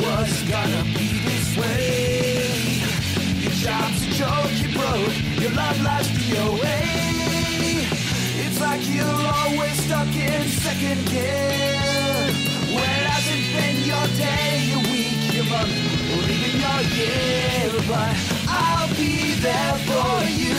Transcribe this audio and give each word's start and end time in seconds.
was 0.00 0.42
gonna 0.48 0.82
be 0.96 1.08
this 1.24 1.56
way. 1.56 2.82
Your 3.42 3.56
job's 3.64 4.02
a 4.06 4.10
joke, 4.20 4.52
you 4.60 4.68
broke, 4.76 5.16
your 5.40 5.52
love 5.52 5.80
life's 5.82 6.08
DOA. 6.18 6.78
It's 8.44 8.60
like 8.60 8.82
you're 8.88 9.22
always 9.40 9.76
stuck 9.84 10.12
in 10.14 10.42
second 10.64 11.00
gear. 11.06 12.32
When 12.74 13.00
hasn't 13.10 13.46
been 13.56 13.76
your 13.90 14.06
day, 14.20 14.50
your 14.70 14.82
week, 14.92 15.20
your 15.36 15.46
month, 15.52 15.74
or 16.12 16.22
even 16.34 16.54
your 16.64 16.80
year. 16.96 17.72
But 17.88 18.16
I'll 18.48 18.88
be 18.96 19.34
there 19.46 19.76
for 19.88 20.12
you. 20.40 20.56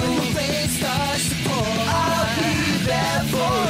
When 0.00 0.14
the 0.16 0.26
rain 0.36 0.68
starts 0.68 1.28
to 1.30 1.36
pour, 1.44 1.74
I'll 2.00 2.28
be 2.36 2.54
there 2.84 3.22
for 3.32 3.60
you. 3.60 3.65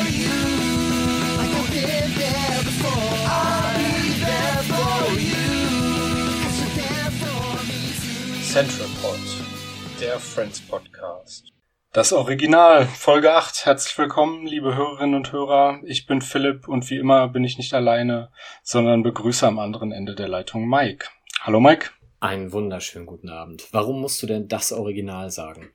Central 8.57 8.89
Pod, 9.03 9.19
der 10.01 10.19
Friends 10.19 10.63
Podcast. 10.63 11.53
Das 11.93 12.15
Original, 12.15 12.87
Folge 12.87 13.35
8. 13.35 13.67
Herzlich 13.67 13.99
willkommen, 13.99 14.47
liebe 14.47 14.75
Hörerinnen 14.75 15.15
und 15.15 15.31
Hörer. 15.31 15.81
Ich 15.85 16.07
bin 16.07 16.23
Philipp 16.23 16.67
und 16.67 16.89
wie 16.89 16.97
immer 16.97 17.29
bin 17.29 17.45
ich 17.45 17.59
nicht 17.59 17.75
alleine, 17.75 18.31
sondern 18.63 19.03
begrüße 19.03 19.47
am 19.47 19.59
anderen 19.59 19.93
Ende 19.93 20.15
der 20.15 20.29
Leitung 20.29 20.67
Mike. 20.67 21.07
Hallo 21.43 21.61
Mike. 21.61 21.91
Einen 22.19 22.51
wunderschönen 22.51 23.05
guten 23.05 23.29
Abend. 23.29 23.69
Warum 23.73 24.01
musst 24.01 24.23
du 24.23 24.27
denn 24.27 24.49
das 24.49 24.73
Original 24.73 25.31
sagen? 25.31 25.69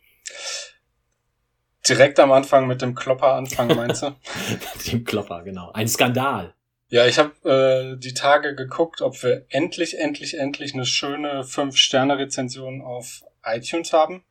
Direkt 1.88 2.20
am 2.20 2.32
Anfang 2.32 2.66
mit 2.66 2.82
dem 2.82 2.96
Klopper 2.96 3.36
anfangen, 3.36 3.78
meinst 3.78 4.02
du? 4.02 4.16
Dem 4.92 5.04
Klopper, 5.04 5.44
genau. 5.44 5.72
Ein 5.74 5.88
Skandal. 5.88 6.56
Ja, 6.92 7.06
ich 7.08 7.18
habe 7.18 7.50
äh, 7.50 7.98
die 7.98 8.14
Tage 8.14 8.54
geguckt, 8.54 9.02
ob 9.02 9.24
wir 9.24 9.46
endlich, 9.48 9.98
endlich, 9.98 10.38
endlich 10.38 10.74
eine 10.74 10.86
schöne 10.86 11.44
5-Sterne-Rezension 11.44 12.82
auf 12.82 13.24
iTunes 13.46 13.94
haben 13.94 14.26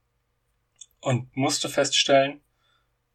und 1.00 1.34
musste 1.34 1.70
feststellen, 1.70 2.42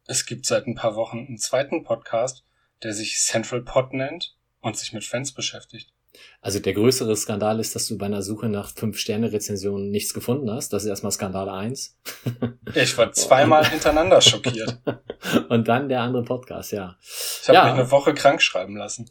es 0.08 0.26
gibt 0.26 0.46
seit 0.46 0.66
ein 0.66 0.74
paar 0.74 0.96
Wochen 0.96 1.18
einen 1.18 1.38
zweiten 1.38 1.84
Podcast, 1.84 2.44
der 2.82 2.92
sich 2.92 3.20
Central 3.20 3.62
Pod 3.62 3.92
nennt 3.92 4.36
und 4.62 4.76
sich 4.76 4.92
mit 4.92 5.04
Fans 5.04 5.30
beschäftigt. 5.32 5.92
Also 6.40 6.58
der 6.60 6.72
größere 6.74 7.16
Skandal 7.16 7.58
ist, 7.60 7.74
dass 7.74 7.86
du 7.88 7.98
bei 7.98 8.06
einer 8.06 8.22
Suche 8.22 8.48
nach 8.48 8.72
5-Sterne-Rezensionen 8.72 9.90
nichts 9.90 10.14
gefunden 10.14 10.50
hast. 10.50 10.72
Das 10.72 10.84
ist 10.84 10.88
erstmal 10.88 11.12
Skandal 11.12 11.48
1. 11.48 11.96
Ich 12.74 12.96
war 12.98 13.12
zweimal 13.12 13.68
hintereinander 13.68 14.20
schockiert. 14.20 14.78
Und 15.48 15.68
dann 15.68 15.88
der 15.88 16.00
andere 16.02 16.22
Podcast, 16.24 16.72
ja. 16.72 16.96
Ich 17.00 17.48
habe 17.48 17.56
Ja. 17.56 17.64
mich 17.64 17.74
eine 17.74 17.90
Woche 17.90 18.14
krank 18.14 18.42
schreiben 18.42 18.76
lassen. 18.76 19.08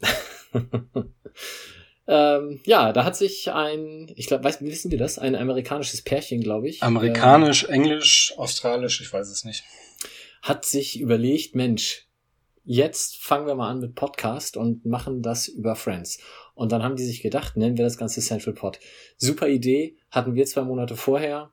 Ähm, 2.08 2.60
ja, 2.64 2.92
da 2.92 3.02
hat 3.04 3.16
sich 3.16 3.50
ein, 3.52 4.12
ich 4.14 4.28
glaube, 4.28 4.44
wissen 4.60 4.90
wir 4.92 4.98
das? 4.98 5.18
Ein 5.18 5.34
amerikanisches 5.34 6.02
Pärchen, 6.02 6.40
glaube 6.40 6.68
ich. 6.68 6.80
Amerikanisch, 6.82 7.64
Englisch, 7.64 8.32
Australisch, 8.36 9.00
ich 9.00 9.12
weiß 9.12 9.28
es 9.28 9.44
nicht. 9.44 9.64
hat 10.42 10.64
sich 10.64 11.00
überlegt, 11.00 11.56
Mensch, 11.56 12.05
jetzt 12.66 13.22
fangen 13.22 13.46
wir 13.46 13.54
mal 13.54 13.70
an 13.70 13.80
mit 13.80 13.94
Podcast 13.94 14.56
und 14.56 14.84
machen 14.84 15.22
das 15.22 15.48
über 15.48 15.76
Friends. 15.76 16.18
Und 16.54 16.72
dann 16.72 16.82
haben 16.82 16.96
die 16.96 17.04
sich 17.04 17.22
gedacht, 17.22 17.56
nennen 17.56 17.78
wir 17.78 17.84
das 17.84 17.96
Ganze 17.96 18.20
Central 18.20 18.54
Pod. 18.54 18.80
Super 19.16 19.48
Idee, 19.48 19.96
hatten 20.10 20.34
wir 20.34 20.44
zwei 20.46 20.62
Monate 20.62 20.96
vorher. 20.96 21.52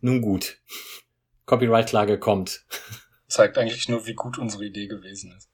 Nun 0.00 0.20
gut. 0.20 0.60
Copyright-Klage 1.46 2.18
kommt. 2.18 2.64
Zeigt 3.26 3.58
eigentlich 3.58 3.88
nur, 3.88 4.06
wie 4.06 4.14
gut 4.14 4.38
unsere 4.38 4.64
Idee 4.64 4.86
gewesen 4.86 5.34
ist. 5.36 5.50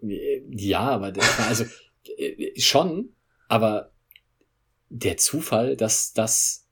Ja, 0.00 0.80
aber 0.80 1.10
das 1.10 1.38
war 1.38 1.46
also 1.48 1.64
äh, 2.18 2.60
schon, 2.60 3.16
aber 3.48 3.92
der 4.90 5.16
Zufall, 5.16 5.76
dass 5.76 6.12
das 6.12 6.67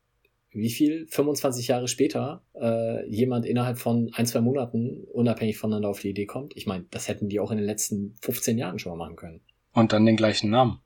wie 0.57 0.71
viel 0.71 1.07
25 1.09 1.69
Jahre 1.69 1.87
später 1.87 2.43
äh, 2.55 3.07
jemand 3.09 3.45
innerhalb 3.45 3.79
von 3.79 4.11
ein, 4.15 4.27
zwei 4.27 4.41
Monaten 4.41 5.05
unabhängig 5.13 5.59
voneinander 5.59 5.91
auf 5.91 6.01
die 6.01 6.11
Idee 6.11 6.27
kommt. 6.27 6.57
Ich 6.57 6.67
meine, 6.67 6.87
das 6.91 7.09
hätten 7.09 7.29
die 7.29 7.41
auch 7.41 7.51
in 7.51 7.59
den 7.59 7.67
letzten 7.67 8.17
15 8.23 8.57
Jahren 8.57 8.79
schon 8.79 8.97
mal 8.97 9.05
machen 9.05 9.17
können. 9.17 9.41
Und 9.73 9.93
dann 9.93 10.07
den 10.07 10.17
gleichen 10.17 10.51
Namen. 10.51 10.81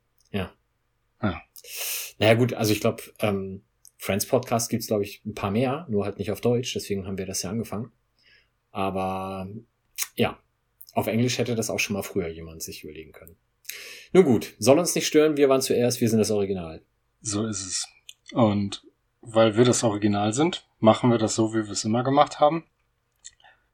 Naja 2.17 2.33
gut, 2.33 2.53
also 2.53 2.73
ich 2.73 2.81
glaube, 2.81 3.01
ähm, 3.19 3.63
Friends 3.97 4.25
Podcast 4.25 4.69
gibt's 4.69 4.87
glaube 4.87 5.03
ich, 5.03 5.23
ein 5.25 5.33
paar 5.33 5.51
mehr, 5.51 5.87
nur 5.89 6.05
halt 6.05 6.19
nicht 6.19 6.31
auf 6.31 6.41
Deutsch, 6.41 6.73
deswegen 6.73 7.07
haben 7.07 7.17
wir 7.17 7.25
das 7.25 7.41
ja 7.43 7.49
angefangen. 7.49 7.91
Aber 8.71 9.49
ja, 10.15 10.39
auf 10.93 11.07
Englisch 11.07 11.37
hätte 11.37 11.55
das 11.55 11.69
auch 11.69 11.79
schon 11.79 11.95
mal 11.95 12.03
früher 12.03 12.27
jemand 12.27 12.61
sich 12.61 12.83
überlegen 12.83 13.11
können. 13.11 13.37
Nun 14.13 14.25
gut, 14.25 14.53
soll 14.59 14.79
uns 14.79 14.93
nicht 14.95 15.07
stören, 15.07 15.37
wir 15.37 15.49
waren 15.49 15.61
zuerst, 15.61 16.01
wir 16.01 16.09
sind 16.09 16.19
das 16.19 16.31
Original. 16.31 16.83
So 17.21 17.45
ist 17.47 17.65
es. 17.65 17.87
Und 18.33 18.83
weil 19.21 19.55
wir 19.57 19.65
das 19.65 19.83
Original 19.83 20.33
sind, 20.33 20.65
machen 20.79 21.11
wir 21.11 21.17
das 21.17 21.35
so, 21.35 21.53
wie 21.53 21.65
wir 21.65 21.71
es 21.71 21.83
immer 21.85 22.03
gemacht 22.03 22.39
haben. 22.39 22.65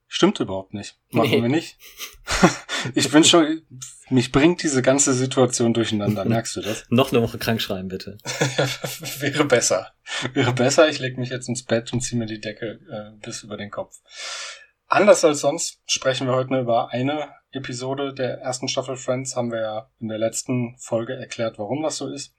Stimmt 0.09 0.39
überhaupt 0.39 0.73
nicht. 0.73 0.97
Machen 1.11 1.31
Nee. 1.31 1.41
wir 1.41 1.49
nicht. 1.49 1.77
ich 2.95 3.11
bin 3.11 3.25
schon, 3.25 3.61
mich 4.09 4.31
bringt 4.31 4.63
diese 4.63 4.81
ganze 4.81 5.13
Situation 5.13 5.73
durcheinander, 5.73 6.23
merkst 6.23 6.55
du 6.55 6.61
das? 6.61 6.85
Noch 6.89 7.11
eine 7.11 7.21
Woche 7.21 7.37
krank 7.37 7.61
schreiben, 7.61 7.89
bitte. 7.89 8.17
Wäre 9.19 9.43
besser. 9.43 9.91
Wäre 10.33 10.53
besser, 10.53 10.87
ich 10.87 10.99
leg 10.99 11.17
mich 11.17 11.29
jetzt 11.29 11.49
ins 11.49 11.63
Bett 11.63 11.91
und 11.91 11.99
ziehe 12.01 12.17
mir 12.17 12.25
die 12.25 12.39
Decke 12.39 12.79
äh, 12.89 13.17
bis 13.19 13.43
über 13.43 13.57
den 13.57 13.69
Kopf. 13.69 13.99
Anders 14.87 15.25
als 15.25 15.41
sonst 15.41 15.81
sprechen 15.87 16.27
wir 16.27 16.33
heute 16.35 16.51
nur 16.53 16.61
über 16.61 16.91
eine 16.91 17.27
Episode 17.51 18.13
der 18.13 18.37
ersten 18.39 18.69
Staffel 18.69 18.95
Friends. 18.95 19.35
Haben 19.35 19.51
wir 19.51 19.59
ja 19.59 19.89
in 19.99 20.07
der 20.07 20.17
letzten 20.19 20.77
Folge 20.77 21.15
erklärt, 21.17 21.59
warum 21.59 21.83
das 21.83 21.97
so 21.97 22.07
ist. 22.07 22.33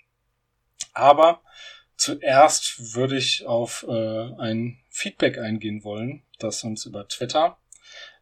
Aber 0.94 1.42
zuerst 1.98 2.94
würde 2.94 3.18
ich 3.18 3.44
auf 3.46 3.84
äh, 3.86 4.32
ein 4.38 4.78
Feedback 4.88 5.36
eingehen 5.38 5.84
wollen, 5.84 6.22
das 6.38 6.64
uns 6.64 6.86
über 6.86 7.06
Twitter 7.08 7.58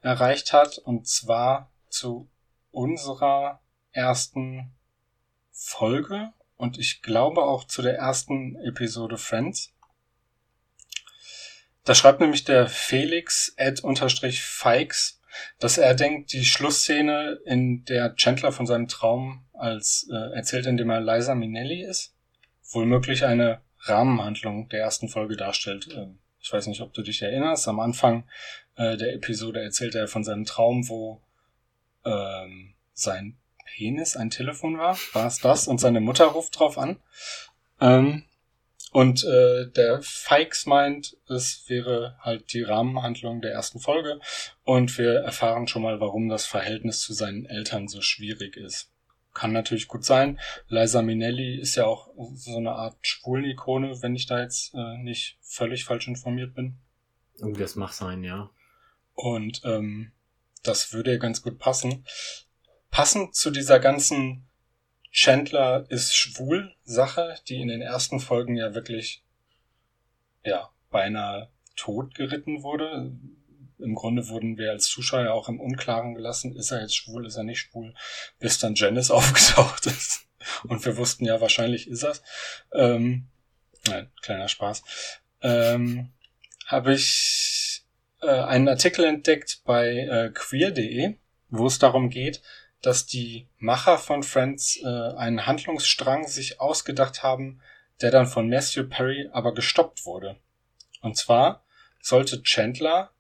erreicht 0.01 0.53
hat. 0.53 0.79
Und 0.79 1.07
zwar 1.07 1.71
zu 1.89 2.29
unserer 2.73 3.61
ersten 3.93 4.75
Folge 5.53 6.33
und 6.57 6.79
ich 6.79 7.03
glaube 7.03 7.43
auch 7.43 7.65
zu 7.65 7.83
der 7.83 7.97
ersten 7.97 8.57
Episode 8.57 9.19
Friends. 9.19 9.73
Da 11.85 11.95
schreibt 11.95 12.21
nämlich 12.21 12.45
der 12.45 12.67
Felix 12.67 13.55
Ed 13.57 13.81
unterstrich 13.81 14.43
Fikes, 14.43 15.21
dass 15.59 15.79
er 15.79 15.95
denkt, 15.95 16.33
die 16.33 16.45
Schlussszene, 16.45 17.39
in 17.45 17.85
der 17.85 18.17
Chandler 18.17 18.53
von 18.53 18.67
seinem 18.67 18.89
Traum 18.89 19.47
als 19.53 20.09
äh, 20.11 20.35
erzählt, 20.35 20.67
indem 20.67 20.91
er 20.91 21.01
Liza 21.01 21.35
Minnelli 21.35 21.83
ist, 21.83 22.15
wohl 22.73 22.87
möglich 22.87 23.25
eine 23.25 23.61
Rahmenhandlung 23.81 24.69
der 24.69 24.81
ersten 24.81 25.09
Folge 25.09 25.37
darstellt. 25.37 25.89
Ähm, 25.95 26.19
ich 26.41 26.53
weiß 26.53 26.67
nicht, 26.69 26.81
ob 26.81 26.93
du 26.95 27.03
dich 27.03 27.23
erinnerst. 27.23 27.67
Am 27.69 27.81
Anfang 27.81 28.25
äh, 28.77 28.97
der 28.97 29.15
Episode 29.15 29.61
erzählt 29.61 29.95
er 29.95 30.09
von 30.09 30.25
seinem 30.25 30.45
Traum, 30.45 30.89
wo 30.89 31.21
ähm, 32.05 32.75
sein 32.93 33.37
Penis 33.65 34.17
ein 34.17 34.31
Telefon 34.31 34.79
war. 34.79 34.97
War 35.13 35.27
es 35.27 35.39
das? 35.39 35.69
Und 35.69 35.79
seine 35.79 36.01
Mutter 36.01 36.27
ruft 36.27 36.59
drauf 36.59 36.79
an. 36.79 36.99
Ähm, 37.81 38.25
und 38.93 39.25
äh, 39.25 39.71
der 39.73 40.01
Fikes 40.03 40.65
meint, 40.65 41.19
es 41.29 41.65
wäre 41.69 42.17
halt 42.21 42.53
die 42.55 42.63
Rahmenhandlung 42.63 43.43
der 43.43 43.53
ersten 43.53 43.81
Folge. 43.81 44.21
Und 44.65 44.97
wir 44.97 45.17
erfahren 45.21 45.69
schon 45.69 45.83
mal, 45.83 46.01
warum 46.01 46.29
das 46.29 46.47
Verhältnis 46.47 47.01
zu 47.01 47.13
seinen 47.13 47.45
Eltern 47.45 47.89
so 47.89 48.01
schwierig 48.01 48.57
ist. 48.57 48.91
Kann 49.37 49.53
natürlich 49.53 49.87
gut 49.87 50.03
sein. 50.03 50.41
Liza 50.69 51.03
Minnelli 51.03 51.61
ist 51.61 51.75
ja 51.75 51.85
auch 51.85 52.09
so 52.35 52.57
eine 52.57 52.73
Art 52.73 52.97
Schwulen-Ikone, 53.03 54.01
wenn 54.01 54.17
ich 54.17 54.25
da 54.25 54.41
jetzt 54.41 54.73
äh, 54.73 54.97
nicht 54.97 55.37
völlig 55.43 55.85
falsch 55.85 56.09
informiert 56.09 56.55
bin. 56.55 56.79
Oh, 57.43 57.53
das 57.53 57.77
mag 57.77 57.93
sein, 57.93 58.25
ja. 58.25 58.49
Und 59.13 59.61
ähm, 59.65 60.13
das 60.63 60.95
würde 60.95 61.13
ja 61.13 61.19
ganz 61.19 61.43
gut 61.43 61.59
passen. 61.59 62.07
Passend 62.91 63.35
zu 63.35 63.51
dieser 63.51 63.79
ganzen 63.79 64.47
Chandler 65.13 65.85
ist 65.91 66.17
schwul 66.17 66.75
Sache, 66.85 67.37
die 67.47 67.61
in 67.61 67.69
den 67.69 67.83
ersten 67.83 68.21
Folgen 68.21 68.57
ja 68.57 68.75
wirklich 68.75 69.23
ja 70.45 70.71
beinahe 70.91 71.51
tot 71.77 72.15
geritten 72.15 72.63
wurde. 72.63 73.13
Im 73.79 73.95
Grunde 73.95 74.29
wurden 74.29 74.57
wir 74.57 74.71
als 74.71 74.87
Zuschauer 74.87 75.33
auch 75.33 75.49
im 75.49 75.61
Unklaren 75.61 76.15
gelassen, 76.15 76.57
ist 76.57 76.71
er 76.71 76.81
jetzt 76.81 76.97
schwul, 76.97 77.27
ist 77.27 77.37
er 77.37 77.45
nicht 77.45 77.61
schwul, 77.61 77.95
bis 78.39 78.59
dann 78.59 78.75
Janice 78.75 79.11
aufgetaucht 79.11 79.87
ist. 79.87 80.27
Und 80.65 80.85
wir 80.85 80.97
wussten 80.97 81.25
ja, 81.25 81.41
wahrscheinlich 81.41 81.89
ist 81.89 82.03
er's. 82.03 82.23
Ähm, 82.73 83.27
nein, 83.87 84.11
kleiner 84.23 84.49
Spaß. 84.49 84.83
Ähm, 85.43 86.13
Habe 86.67 86.95
ich 86.95 87.85
äh, 88.23 88.29
einen 88.29 88.69
Artikel 88.69 89.05
entdeckt 89.05 89.63
bei 89.65 89.89
äh, 89.89 90.31
queer.de, 90.33 91.17
wo 91.51 91.67
es 91.67 91.79
darum 91.79 92.11
geht, 92.11 92.43
dass 92.83 93.07
die 93.07 93.49
Macher 93.59 93.99
von 93.99 94.23
Friends 94.23 94.79
äh, 94.83 94.87
einen 94.87 95.47
Handlungsstrang 95.47 96.29
sich 96.29 96.61
ausgedacht 96.61 97.23
haben, 97.23 97.61
der 98.01 98.11
dann 98.11 98.27
von 98.27 98.49
Matthew 98.49 98.89
Perry 98.89 99.29
aber 99.33 99.55
gestoppt 99.55 100.05
wurde. 100.05 100.37
Und 101.01 101.17
zwar 101.17 101.65
sollte 102.01 102.43
Chandler 102.43 103.11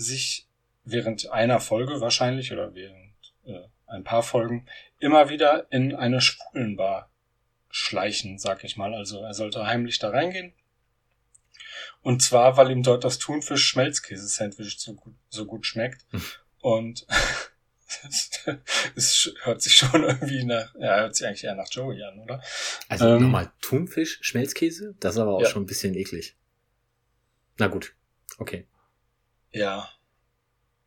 sich 0.00 0.46
während 0.84 1.30
einer 1.30 1.60
Folge 1.60 2.00
wahrscheinlich 2.00 2.52
oder 2.52 2.74
während 2.74 3.12
äh, 3.44 3.60
ein 3.86 4.04
paar 4.04 4.22
Folgen 4.22 4.66
immer 4.98 5.28
wieder 5.28 5.66
in 5.70 5.94
eine 5.94 6.20
Schwulenbar 6.20 7.10
schleichen, 7.70 8.38
sag 8.38 8.64
ich 8.64 8.76
mal. 8.76 8.94
Also 8.94 9.20
er 9.22 9.34
sollte 9.34 9.66
heimlich 9.66 9.98
da 9.98 10.10
reingehen. 10.10 10.52
Und 12.02 12.22
zwar, 12.22 12.56
weil 12.56 12.70
ihm 12.70 12.82
dort 12.82 13.04
das 13.04 13.18
Thunfisch-Schmelzkäse-Sandwich 13.18 14.78
so 14.78 14.94
gut, 14.94 15.14
so 15.28 15.44
gut 15.44 15.66
schmeckt. 15.66 16.04
Hm. 16.10 16.22
Und 16.60 17.06
es 18.96 19.32
hört 19.42 19.60
sich 19.62 19.76
schon 19.76 20.02
irgendwie 20.04 20.44
nach, 20.44 20.74
ja, 20.76 20.96
hört 21.00 21.14
sich 21.16 21.26
eigentlich 21.26 21.44
eher 21.44 21.54
nach 21.54 21.68
Joey 21.70 22.02
an, 22.02 22.18
oder? 22.20 22.42
Also 22.88 23.06
Ähm. 23.06 23.22
nochmal 23.24 23.52
Thunfisch, 23.60 24.18
Schmelzkäse? 24.22 24.94
Das 25.00 25.14
ist 25.14 25.20
aber 25.20 25.34
auch 25.34 25.42
Ja. 25.42 25.48
schon 25.48 25.62
ein 25.64 25.66
bisschen 25.66 25.94
eklig. 25.94 26.36
Na 27.58 27.66
gut. 27.66 27.94
Okay. 28.38 28.66
Ja. 29.52 29.90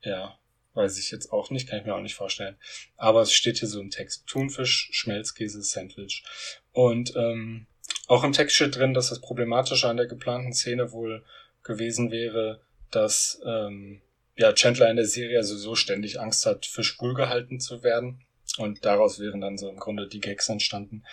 Ja. 0.02 0.38
Weiß 0.76 0.98
ich 0.98 1.12
jetzt 1.12 1.32
auch 1.32 1.52
nicht, 1.52 1.70
kann 1.70 1.80
ich 1.80 1.86
mir 1.86 1.94
auch 1.94 2.02
nicht 2.02 2.16
vorstellen. 2.16 2.58
Aber 2.98 3.22
es 3.22 3.32
steht 3.32 3.60
hier 3.60 3.68
so 3.68 3.80
im 3.80 3.92
Text. 3.92 4.26
Thunfisch, 4.26 4.90
Schmelzkäse, 4.92 5.62
Sandwich. 5.62 6.24
Und 6.72 7.16
ähm, 7.16 7.68
auch 8.08 8.24
im 8.24 8.34
Text 8.34 8.56
steht 8.56 8.76
drin, 8.76 8.94
dass 8.94 9.10
das 9.10 9.22
Problematische 9.22 9.88
an 9.88 9.98
der 9.98 10.08
geplanten 10.08 10.54
Szene 10.54 10.92
wohl 10.92 11.24
gewesen 11.62 12.12
wäre, 12.12 12.62
dass 12.90 13.40
ähm, 13.46 14.02
ja, 14.36 14.52
Chandler 14.54 14.90
in 14.90 14.96
der 14.96 15.06
Serie 15.06 15.38
also 15.38 15.56
so 15.56 15.76
ständig 15.76 16.20
Angst 16.20 16.46
hat, 16.46 16.66
für 16.66 16.84
schwul 16.84 17.14
gehalten 17.14 17.60
zu 17.60 17.84
werden. 17.84 18.26
Und 18.58 18.86
daraus 18.86 19.20
wären 19.20 19.42
dann 19.42 19.58
so 19.58 19.70
im 19.70 19.78
Grunde 19.78 20.08
die 20.08 20.20
Gags 20.20 20.50
entstanden. 20.50 21.04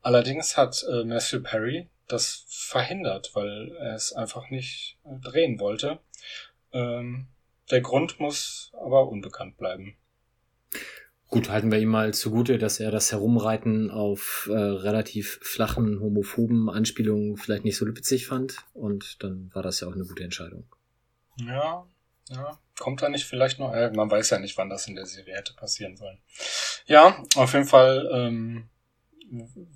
Allerdings 0.00 0.56
hat 0.56 0.84
äh, 0.88 1.04
Matthew 1.04 1.42
Perry 1.42 1.88
das 2.08 2.44
verhindert, 2.48 3.30
weil 3.34 3.74
er 3.78 3.94
es 3.94 4.12
einfach 4.12 4.50
nicht 4.50 4.98
äh, 5.04 5.18
drehen 5.20 5.58
wollte. 5.58 6.00
Ähm, 6.74 7.28
der 7.70 7.80
Grund 7.80 8.20
muss 8.20 8.72
aber 8.74 9.08
unbekannt 9.08 9.56
bleiben. 9.56 9.96
Gut, 11.28 11.48
halten 11.48 11.72
wir 11.72 11.78
ihm 11.80 11.88
mal 11.88 12.14
zugute, 12.14 12.58
dass 12.58 12.78
er 12.78 12.90
das 12.90 13.10
Herumreiten 13.10 13.90
auf 13.90 14.48
äh, 14.52 14.56
relativ 14.56 15.40
flachen, 15.42 15.98
homophoben 16.00 16.68
Anspielungen 16.68 17.36
vielleicht 17.36 17.64
nicht 17.64 17.76
so 17.76 17.86
witzig 17.86 18.26
fand. 18.26 18.58
Und 18.72 19.22
dann 19.22 19.50
war 19.52 19.62
das 19.62 19.80
ja 19.80 19.88
auch 19.88 19.94
eine 19.94 20.04
gute 20.04 20.22
Entscheidung. 20.22 20.64
Ja, 21.36 21.86
ja. 22.28 22.58
Kommt 22.78 23.02
da 23.02 23.08
nicht 23.08 23.24
vielleicht 23.24 23.58
noch? 23.58 23.72
Äh, 23.72 23.90
man 23.90 24.10
weiß 24.10 24.30
ja 24.30 24.38
nicht, 24.38 24.56
wann 24.58 24.68
das 24.68 24.86
in 24.86 24.96
der 24.96 25.06
Serie 25.06 25.34
hätte 25.34 25.54
passieren 25.54 25.96
sollen. 25.96 26.18
Ja, 26.86 27.22
auf 27.36 27.52
jeden 27.54 27.66
Fall 27.66 28.08
ähm, 28.12 28.68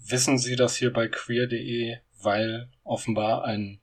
wissen 0.05 0.39
Sie 0.39 0.57
das 0.57 0.77
hier 0.77 0.93
bei 0.93 1.09
queer.de, 1.09 1.99
weil 2.23 2.69
offenbar 2.85 3.45
ein 3.45 3.81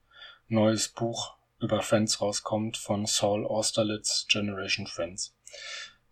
neues 0.48 0.90
Buch 0.90 1.35
über 1.66 1.82
Friends 1.82 2.22
rauskommt 2.22 2.78
von 2.78 3.06
Saul 3.06 3.46
Austerlitz 3.46 4.28
Generation 4.30 4.88
Friends. 4.88 5.36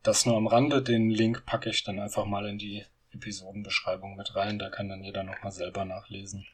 Das 0.01 0.25
nur 0.25 0.35
am 0.35 0.47
Rande, 0.47 0.81
den 0.81 1.09
Link 1.09 1.45
packe 1.45 1.69
ich 1.69 1.83
dann 1.83 2.00
einfach 2.00 2.25
mal 2.25 2.45
in 2.47 2.57
die 2.57 2.83
Episodenbeschreibung 3.11 4.15
mit 4.15 4.35
rein, 4.35 4.59
da 4.59 4.69
kann 4.69 4.89
dann 4.89 5.03
jeder 5.03 5.23
nochmal 5.23 5.51
selber 5.51 5.85
nachlesen. 5.85 6.45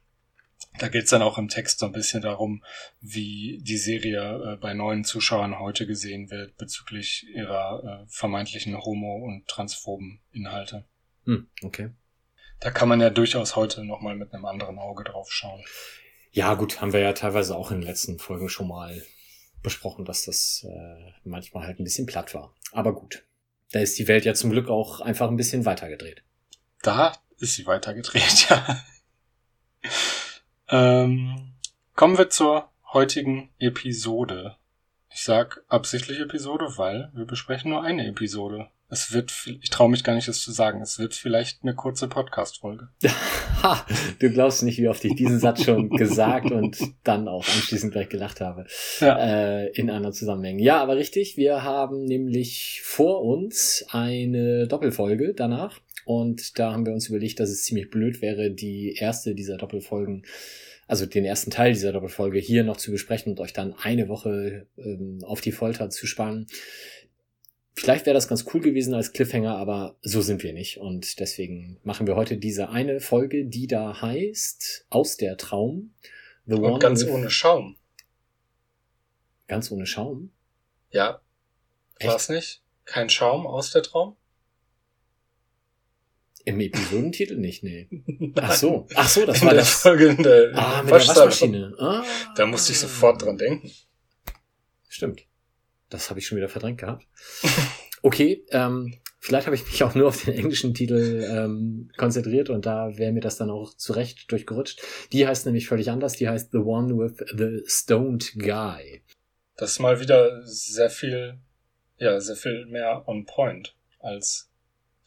Da 0.77 0.89
geht's 0.89 1.09
dann 1.09 1.21
auch 1.21 1.37
im 1.37 1.47
Text 1.47 1.79
so 1.79 1.85
ein 1.85 1.93
bisschen 1.93 2.21
darum, 2.21 2.63
wie 2.99 3.59
die 3.63 3.77
Serie 3.77 4.53
äh, 4.53 4.57
bei 4.57 4.73
neuen 4.73 5.03
Zuschauern 5.05 5.57
heute 5.59 5.87
gesehen 5.87 6.29
wird 6.29 6.57
bezüglich 6.57 7.25
ihrer 7.33 8.03
äh, 8.03 8.05
vermeintlichen 8.09 8.77
homo- 8.77 9.25
und 9.25 9.47
transphoben 9.47 10.19
Inhalte. 10.31 10.85
Hm, 11.25 11.47
okay. 11.63 11.91
Da 12.59 12.71
kann 12.71 12.89
man 12.89 12.99
ja 12.99 13.09
durchaus 13.09 13.55
heute 13.55 13.85
nochmal 13.85 14.15
mit 14.15 14.33
einem 14.33 14.45
anderen 14.45 14.79
Auge 14.79 15.05
drauf 15.05 15.31
schauen. 15.31 15.63
Ja, 16.39 16.53
gut, 16.53 16.79
haben 16.79 16.93
wir 16.93 17.01
ja 17.01 17.11
teilweise 17.11 17.53
auch 17.53 17.69
in 17.69 17.81
den 17.81 17.85
letzten 17.85 18.17
Folgen 18.17 18.47
schon 18.47 18.69
mal 18.69 19.03
besprochen, 19.61 20.05
dass 20.05 20.23
das 20.23 20.65
äh, 20.65 21.11
manchmal 21.25 21.67
halt 21.67 21.81
ein 21.81 21.83
bisschen 21.83 22.05
platt 22.05 22.33
war. 22.33 22.55
Aber 22.71 22.95
gut. 22.95 23.25
Da 23.73 23.81
ist 23.81 23.99
die 23.99 24.07
Welt 24.07 24.23
ja 24.23 24.33
zum 24.33 24.49
Glück 24.49 24.69
auch 24.69 25.01
einfach 25.01 25.27
ein 25.27 25.35
bisschen 25.35 25.65
weitergedreht. 25.65 26.23
Da 26.81 27.11
ist 27.39 27.55
sie 27.55 27.65
weitergedreht, 27.65 28.47
ja. 28.49 28.85
ähm, 30.69 31.55
kommen 31.93 32.17
wir 32.17 32.29
zur 32.29 32.71
heutigen 32.93 33.49
Episode. 33.59 34.55
Ich 35.09 35.23
sag 35.23 35.65
absichtlich 35.67 36.21
Episode, 36.21 36.77
weil 36.77 37.11
wir 37.13 37.25
besprechen 37.25 37.71
nur 37.71 37.83
eine 37.83 38.07
Episode. 38.07 38.69
Es 38.91 39.13
wird, 39.13 39.31
ich 39.61 39.69
traue 39.69 39.89
mich 39.89 40.03
gar 40.03 40.15
nicht, 40.15 40.27
es 40.27 40.41
zu 40.41 40.51
sagen, 40.51 40.81
es 40.81 40.97
wird 40.97 41.13
vielleicht 41.13 41.61
eine 41.61 41.75
kurze 41.75 42.07
Podcast-Folge. 42.07 42.89
Ha, 43.61 43.85
du 44.19 44.31
glaubst 44.31 44.63
nicht, 44.63 44.77
wie 44.77 44.87
oft 44.87 45.03
ich 45.03 45.15
diesen 45.15 45.37
Satz 45.37 45.65
schon 45.65 45.89
gesagt 45.89 46.49
und 46.49 46.77
dann 47.03 47.27
auch 47.27 47.45
anschließend 47.45 47.91
gleich 47.91 48.07
gelacht 48.07 48.39
habe. 48.39 48.65
Ja. 49.01 49.17
Äh, 49.19 49.67
in 49.71 49.89
anderen 49.89 50.13
Zusammenhängen. 50.13 50.59
Ja, 50.59 50.81
aber 50.81 50.95
richtig, 50.95 51.35
wir 51.35 51.61
haben 51.61 52.05
nämlich 52.05 52.79
vor 52.85 53.21
uns 53.21 53.85
eine 53.89 54.65
Doppelfolge 54.65 55.33
danach. 55.33 55.81
Und 56.05 56.57
da 56.57 56.71
haben 56.71 56.85
wir 56.85 56.93
uns 56.93 57.09
überlegt, 57.09 57.39
dass 57.39 57.49
es 57.49 57.63
ziemlich 57.63 57.89
blöd 57.89 58.21
wäre, 58.21 58.49
die 58.49 58.95
erste 58.95 59.35
dieser 59.35 59.57
Doppelfolgen, 59.57 60.23
also 60.87 61.05
den 61.05 61.25
ersten 61.25 61.51
Teil 61.51 61.73
dieser 61.73 61.91
Doppelfolge 61.91 62.39
hier 62.39 62.63
noch 62.63 62.77
zu 62.77 62.91
besprechen 62.91 63.33
und 63.33 63.39
euch 63.41 63.53
dann 63.53 63.73
eine 63.73 64.07
Woche 64.07 64.67
ähm, 64.77 65.19
auf 65.23 65.41
die 65.41 65.51
Folter 65.51 65.89
zu 65.89 66.07
spannen. 66.07 66.47
Vielleicht 67.75 68.05
wäre 68.05 68.13
das 68.13 68.27
ganz 68.27 68.45
cool 68.53 68.59
gewesen 68.61 68.93
als 68.93 69.13
Cliffhanger, 69.13 69.55
aber 69.55 69.95
so 70.01 70.21
sind 70.21 70.43
wir 70.43 70.51
nicht. 70.53 70.77
Und 70.79 71.19
deswegen 71.19 71.79
machen 71.83 72.07
wir 72.07 72.15
heute 72.15 72.37
diese 72.37 72.69
eine 72.69 72.99
Folge, 72.99 73.45
die 73.45 73.67
da 73.67 74.01
heißt 74.01 74.85
Aus 74.89 75.15
der 75.17 75.37
Traum. 75.37 75.93
The 76.45 76.55
Und 76.55 76.79
ganz 76.79 77.01
with- 77.05 77.09
ohne 77.11 77.29
Schaum. 77.29 77.77
Ganz 79.47 79.71
ohne 79.71 79.85
Schaum. 79.85 80.31
Ja. 80.91 81.21
War's 82.01 82.29
nicht? 82.29 82.61
Kein 82.85 83.09
Schaum 83.09 83.45
aus 83.47 83.71
der 83.71 83.83
Traum? 83.83 84.15
Im 86.45 86.59
Episodentitel 86.61 87.35
nicht, 87.37 87.63
nee. 87.63 87.87
Ach 88.35 88.53
so. 88.55 88.87
Ach 88.95 89.07
so, 89.07 89.25
das 89.25 89.41
in 89.41 89.47
war 89.47 89.53
der 89.53 89.61
das. 89.61 89.73
Folge 89.81 90.07
in 90.07 90.23
der 90.23 90.51
Ah, 90.55 90.81
mit 90.81 90.91
der. 90.91 90.99
Waschmaschine. 91.07 91.75
Ah. 91.77 92.03
Da 92.35 92.45
musste 92.45 92.71
ich 92.71 92.79
sofort 92.79 93.21
dran 93.21 93.37
denken. 93.37 93.71
Stimmt. 94.87 95.25
Das 95.89 96.09
habe 96.09 96.19
ich 96.19 96.27
schon 96.27 96.37
wieder 96.37 96.49
verdrängt 96.49 96.79
gehabt. 96.79 97.05
Okay, 98.01 98.45
ähm, 98.51 98.95
vielleicht 99.19 99.47
habe 99.47 99.55
ich 99.55 99.65
mich 99.65 99.83
auch 99.83 99.93
nur 99.93 100.07
auf 100.07 100.23
den 100.23 100.33
englischen 100.33 100.73
Titel 100.73 101.25
ähm, 101.29 101.91
konzentriert 101.97 102.49
und 102.49 102.65
da 102.65 102.97
wäre 102.97 103.11
mir 103.11 103.19
das 103.19 103.37
dann 103.37 103.49
auch 103.49 103.73
zurecht 103.73 104.31
durchgerutscht. 104.31 104.81
Die 105.11 105.27
heißt 105.27 105.45
nämlich 105.45 105.67
völlig 105.67 105.91
anders. 105.91 106.13
Die 106.13 106.29
heißt 106.29 106.51
The 106.51 106.59
One 106.59 106.97
with 106.97 107.17
the 107.37 107.63
Stoned 107.67 108.33
Guy. 108.37 109.03
Das 109.57 109.71
ist 109.71 109.79
mal 109.79 109.99
wieder 109.99 110.45
sehr 110.45 110.89
viel, 110.89 111.39
ja, 111.97 112.19
sehr 112.21 112.37
viel 112.37 112.65
mehr 112.67 113.03
on 113.07 113.25
point 113.25 113.75
als 113.99 114.49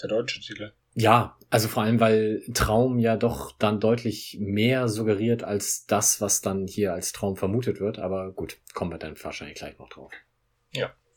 der 0.03 0.11
deutsche 0.11 0.41
Titel. 0.41 0.73
Ja, 0.95 1.39
also 1.49 1.69
vor 1.69 1.85
allem, 1.85 2.01
weil 2.01 2.43
Traum 2.53 2.99
ja 2.99 3.17
doch 3.17 3.53
dann 3.53 3.81
deutlich 3.81 4.37
mehr 4.39 4.89
suggeriert 4.89 5.43
als 5.43 5.87
das, 5.87 6.21
was 6.21 6.43
dann 6.43 6.67
hier 6.67 6.93
als 6.93 7.13
Traum 7.13 7.37
vermutet 7.37 7.81
wird. 7.81 7.99
Aber 7.99 8.31
gut, 8.33 8.59
kommen 8.75 8.91
wir 8.91 8.99
dann 8.99 9.15
wahrscheinlich 9.23 9.57
gleich 9.57 9.79
noch 9.79 9.89
drauf. 9.89 10.13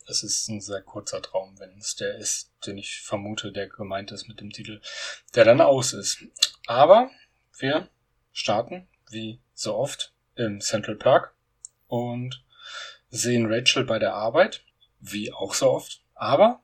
Es 0.08 0.22
ist 0.22 0.48
ein 0.48 0.60
sehr 0.60 0.82
kurzer 0.82 1.20
Traum, 1.20 1.58
wenn 1.58 1.76
es 1.78 1.96
der 1.96 2.16
ist, 2.16 2.52
den 2.66 2.78
ich 2.78 3.00
vermute, 3.00 3.50
der 3.50 3.68
gemeint 3.68 4.12
ist 4.12 4.28
mit 4.28 4.40
dem 4.40 4.50
Titel, 4.50 4.80
der 5.34 5.44
dann 5.44 5.60
aus 5.60 5.92
ist. 5.92 6.18
Aber 6.66 7.10
wir 7.58 7.88
starten, 8.32 8.86
wie 9.10 9.40
so 9.52 9.74
oft, 9.74 10.12
im 10.36 10.60
Central 10.60 10.96
Park 10.96 11.34
und 11.88 12.44
sehen 13.08 13.46
Rachel 13.52 13.84
bei 13.84 13.98
der 13.98 14.14
Arbeit, 14.14 14.64
wie 15.00 15.32
auch 15.32 15.54
so 15.54 15.70
oft. 15.70 16.02
Aber 16.14 16.62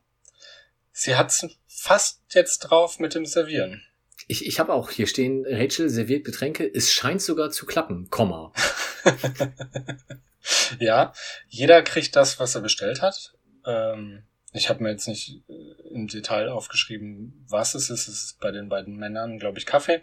sie 0.93 1.17
hat's 1.17 1.47
fast 1.67 2.21
jetzt 2.35 2.59
drauf 2.61 2.99
mit 2.99 3.15
dem 3.15 3.27
Servieren. 3.27 3.83
Ich, 4.29 4.47
ich 4.47 4.61
habe 4.61 4.73
auch 4.73 4.91
hier 4.91 5.07
stehen, 5.07 5.45
Rachel 5.49 5.89
serviert 5.89 6.25
Getränke. 6.25 6.71
Es 6.73 6.93
scheint 6.93 7.23
sogar 7.23 7.51
zu 7.51 7.67
klappen, 7.67 8.09
Komma. 8.09 8.53
ja, 10.79 11.13
jeder 11.49 11.83
kriegt 11.83 12.17
das, 12.17 12.39
was 12.39 12.55
er 12.55 12.61
bestellt 12.61 13.03
hat. 13.03 13.35
Ähm, 13.67 14.25
ich 14.53 14.69
habe 14.69 14.83
mir 14.83 14.91
jetzt 14.91 15.09
nicht 15.09 15.43
äh, 15.49 15.89
im 15.93 16.09
Detail 16.09 16.49
aufgeschrieben, 16.49 17.45
was 17.49 17.75
es 17.75 17.91
ist. 17.91 18.09
Es 18.09 18.25
ist 18.25 18.41
bei 18.41 18.51
den 18.51 18.69
beiden 18.69 18.97
Männern, 18.97 19.39
glaube 19.39 19.59
ich, 19.59 19.67
Kaffee. 19.67 20.03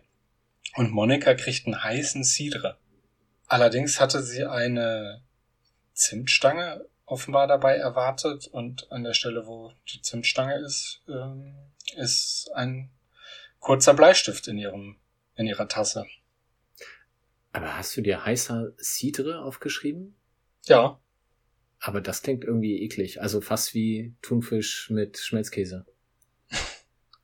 Und 0.76 0.92
Monika 0.92 1.34
kriegt 1.34 1.66
einen 1.66 1.84
heißen 1.84 2.24
Cidre. 2.24 2.78
Allerdings 3.48 4.00
hatte 4.00 4.22
sie 4.22 4.46
eine 4.46 5.22
Zimtstange 5.94 6.86
offenbar 7.06 7.48
dabei 7.48 7.78
erwartet 7.78 8.48
und 8.48 8.92
an 8.92 9.04
der 9.04 9.14
Stelle, 9.16 9.48
wo 9.48 9.74
die 9.92 10.02
Zimtstange 10.02 10.56
ist, 10.60 11.02
ähm, 11.08 11.56
ist 11.96 12.52
ein 12.54 12.92
kurzer 13.60 13.96
Bleistift 13.96 14.48
in 14.48 14.60
ihrem 14.60 14.98
in 15.36 15.48
ihrer 15.48 15.68
Tasse. 15.68 16.06
Aber 17.52 17.78
hast 17.78 17.96
du 17.98 18.02
dir 18.02 18.26
heißer 18.26 18.74
Cidre 18.78 19.42
aufgeschrieben? 19.44 20.16
Ja, 20.66 21.00
Aber 21.80 22.02
das 22.02 22.22
klingt 22.22 22.44
irgendwie 22.44 22.82
eklig. 22.84 23.22
Also 23.22 23.42
fast 23.42 23.74
wie 23.74 24.14
Thunfisch 24.22 24.90
mit 24.90 25.18
Schmelzkäse. 25.18 25.86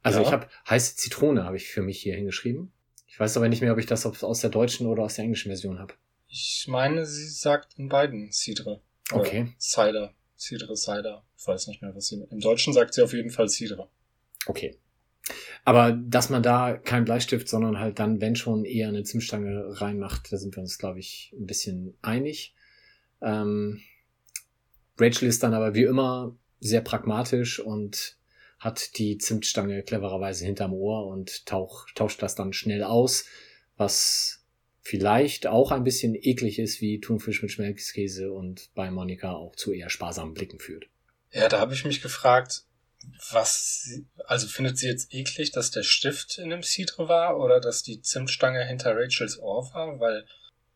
Also 0.02 0.20
Ja. 0.22 0.26
ich 0.28 0.32
habe 0.32 0.48
heiße 0.70 0.96
Zitrone 0.98 1.46
habe 1.46 1.58
ich 1.58 1.68
für 1.68 1.82
mich 1.82 2.00
hier 2.00 2.16
hingeschrieben. 2.16 2.72
Ich 3.08 3.20
weiß 3.20 3.38
aber 3.38 3.50
nicht 3.50 3.62
mehr, 3.62 3.72
ob 3.74 3.80
ich 3.80 3.88
das 3.88 4.06
aus 4.06 4.40
der 4.42 4.52
deutschen 4.52 4.86
oder 4.86 5.02
aus 5.02 5.16
der 5.16 5.24
englischen 5.24 5.50
Version 5.50 5.80
habe. 5.80 5.96
Ich 6.28 6.66
meine, 6.68 7.08
sie 7.08 7.28
sagt 7.28 7.74
in 7.80 7.90
beiden 7.90 8.32
Cidre. 8.32 8.84
Oder 9.12 9.22
Okay. 9.22 9.54
Cider. 9.58 10.14
Cidre, 10.38 10.76
Cider. 10.76 11.26
Ich 11.38 11.48
weiß 11.48 11.66
nicht 11.68 11.82
mehr, 11.82 11.96
was 11.96 12.06
sie. 12.08 12.22
Im 12.30 12.40
Deutschen 12.40 12.72
sagt 12.72 12.94
sie 12.94 13.02
auf 13.02 13.14
jeden 13.14 13.32
Fall 13.32 13.50
Cidre. 13.50 13.90
Okay. 14.46 14.78
Aber 15.66 15.92
dass 15.92 16.30
man 16.30 16.44
da 16.44 16.78
kein 16.78 17.06
Bleistift, 17.06 17.50
sondern 17.50 17.80
halt 17.80 17.98
dann, 17.98 18.22
wenn 18.22 18.36
schon, 18.36 18.66
eher 18.66 18.88
eine 18.88 19.04
Zimtstange 19.04 19.82
reinmacht, 19.82 20.32
da 20.32 20.38
sind 20.38 20.56
wir 20.56 20.62
uns, 20.62 20.78
glaube 20.78 21.00
ich, 21.00 21.34
ein 21.38 21.48
bisschen 21.48 21.98
einig. 22.04 22.54
Ähm, 23.22 23.82
Rachel 24.98 25.28
ist 25.28 25.42
dann 25.42 25.56
aber 25.56 25.74
wie 25.74 25.84
immer 25.84 26.36
sehr 26.60 26.82
pragmatisch 26.82 27.60
und 27.60 28.18
hat 28.60 28.98
die 29.00 29.18
Zimtstange 29.18 29.82
clevererweise 29.82 30.46
hinterm 30.46 30.74
Ohr 30.74 31.08
und 31.08 31.48
tauch, 31.48 31.88
tauscht 31.96 32.22
das 32.22 32.36
dann 32.36 32.54
schnell 32.54 32.84
aus, 32.84 33.26
was 33.76 34.46
vielleicht 34.82 35.48
auch 35.48 35.72
ein 35.72 35.84
bisschen 35.84 36.14
eklig 36.14 36.60
ist 36.60 36.80
wie 36.80 37.00
Thunfisch 37.00 37.42
mit 37.42 37.52
Schmelzkäse 37.52 38.32
und 38.32 38.70
bei 38.76 38.92
Monika 38.92 39.34
auch 39.34 39.56
zu 39.56 39.74
eher 39.74 39.90
sparsamen 39.90 40.36
Blicken 40.36 40.60
führt. 40.60 40.86
Ja, 41.32 41.50
da 41.50 41.60
habe 41.60 41.74
ich 41.74 41.86
mich 41.86 42.04
gefragt, 42.04 42.66
was, 43.32 43.90
also 44.26 44.48
findet 44.48 44.78
sie 44.78 44.88
jetzt 44.88 45.14
eklig, 45.14 45.52
dass 45.52 45.72
der 45.72 45.84
Stift 45.84 46.38
in 46.38 46.50
dem 46.50 46.64
Cidre 46.64 47.08
war 47.08 47.40
oder 47.40 47.60
dass 47.60 47.84
die 47.84 48.02
Zimtstange 48.02 48.66
hinter 48.66 48.96
Rachels 48.96 49.40
Ohr 49.40 49.70
war? 49.74 50.00
Weil, 50.00 50.26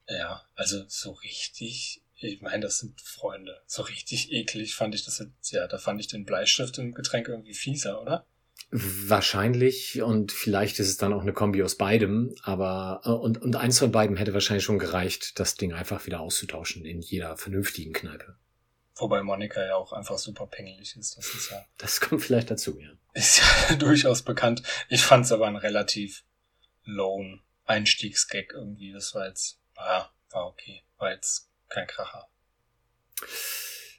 ja, 0.07 0.43
also 0.55 0.83
so 0.88 1.12
richtig, 1.12 2.01
ich 2.15 2.41
meine, 2.41 2.62
das 2.62 2.79
sind 2.79 3.00
Freunde. 3.01 3.62
So 3.65 3.83
richtig 3.83 4.31
eklig 4.31 4.75
fand 4.75 4.95
ich 4.95 5.05
das 5.05 5.19
jetzt, 5.19 5.51
ja, 5.51 5.67
da 5.67 5.77
fand 5.77 6.00
ich 6.00 6.07
den 6.07 6.25
Bleistift 6.25 6.77
im 6.77 6.93
Getränk 6.93 7.27
irgendwie 7.27 7.53
fieser, 7.53 8.01
oder? 8.01 8.25
Wahrscheinlich 8.71 10.01
und 10.01 10.31
vielleicht 10.31 10.79
ist 10.79 10.89
es 10.89 10.98
dann 10.98 11.13
auch 11.13 11.21
eine 11.21 11.33
Kombi 11.33 11.63
aus 11.63 11.75
beidem, 11.75 12.36
aber 12.43 13.01
äh, 13.03 13.09
und, 13.09 13.41
und 13.41 13.55
eins 13.55 13.79
von 13.79 13.91
beiden 13.91 14.15
hätte 14.15 14.33
wahrscheinlich 14.33 14.63
schon 14.63 14.77
gereicht, 14.77 15.39
das 15.39 15.55
Ding 15.55 15.74
einfach 15.74 16.05
wieder 16.05 16.19
auszutauschen 16.19 16.86
in 16.86 17.01
jeder 17.01 17.36
vernünftigen 17.36 17.93
Kneipe. 17.93 18.36
Wobei 19.00 19.24
Monika 19.24 19.65
ja 19.65 19.75
auch 19.75 19.94
einfach 19.94 20.18
super 20.18 20.48
pingelig 20.48 20.96
ist. 20.96 21.18
Das 21.18 21.34
ist 21.34 21.51
ja, 21.51 21.65
Das 21.77 22.01
kommt 22.01 22.22
vielleicht 22.22 22.51
dazu, 22.51 22.79
ja. 22.79 22.89
ist 23.13 23.39
ja 23.39 23.75
durchaus 23.79 24.24
bekannt. 24.24 24.63
Ich 24.89 25.01
fand 25.01 25.25
es 25.25 25.32
aber 25.32 25.48
ein 25.48 25.56
relativ 25.56 26.24
lone 26.84 27.39
Einstiegsgag 27.65 28.53
irgendwie. 28.53 28.91
Das 28.91 29.15
war 29.15 29.27
jetzt, 29.27 29.60
ah, 29.75 30.10
war 30.32 30.48
okay. 30.48 30.84
War 30.98 31.12
jetzt 31.12 31.50
kein 31.70 31.88
Kracher. 31.88 32.27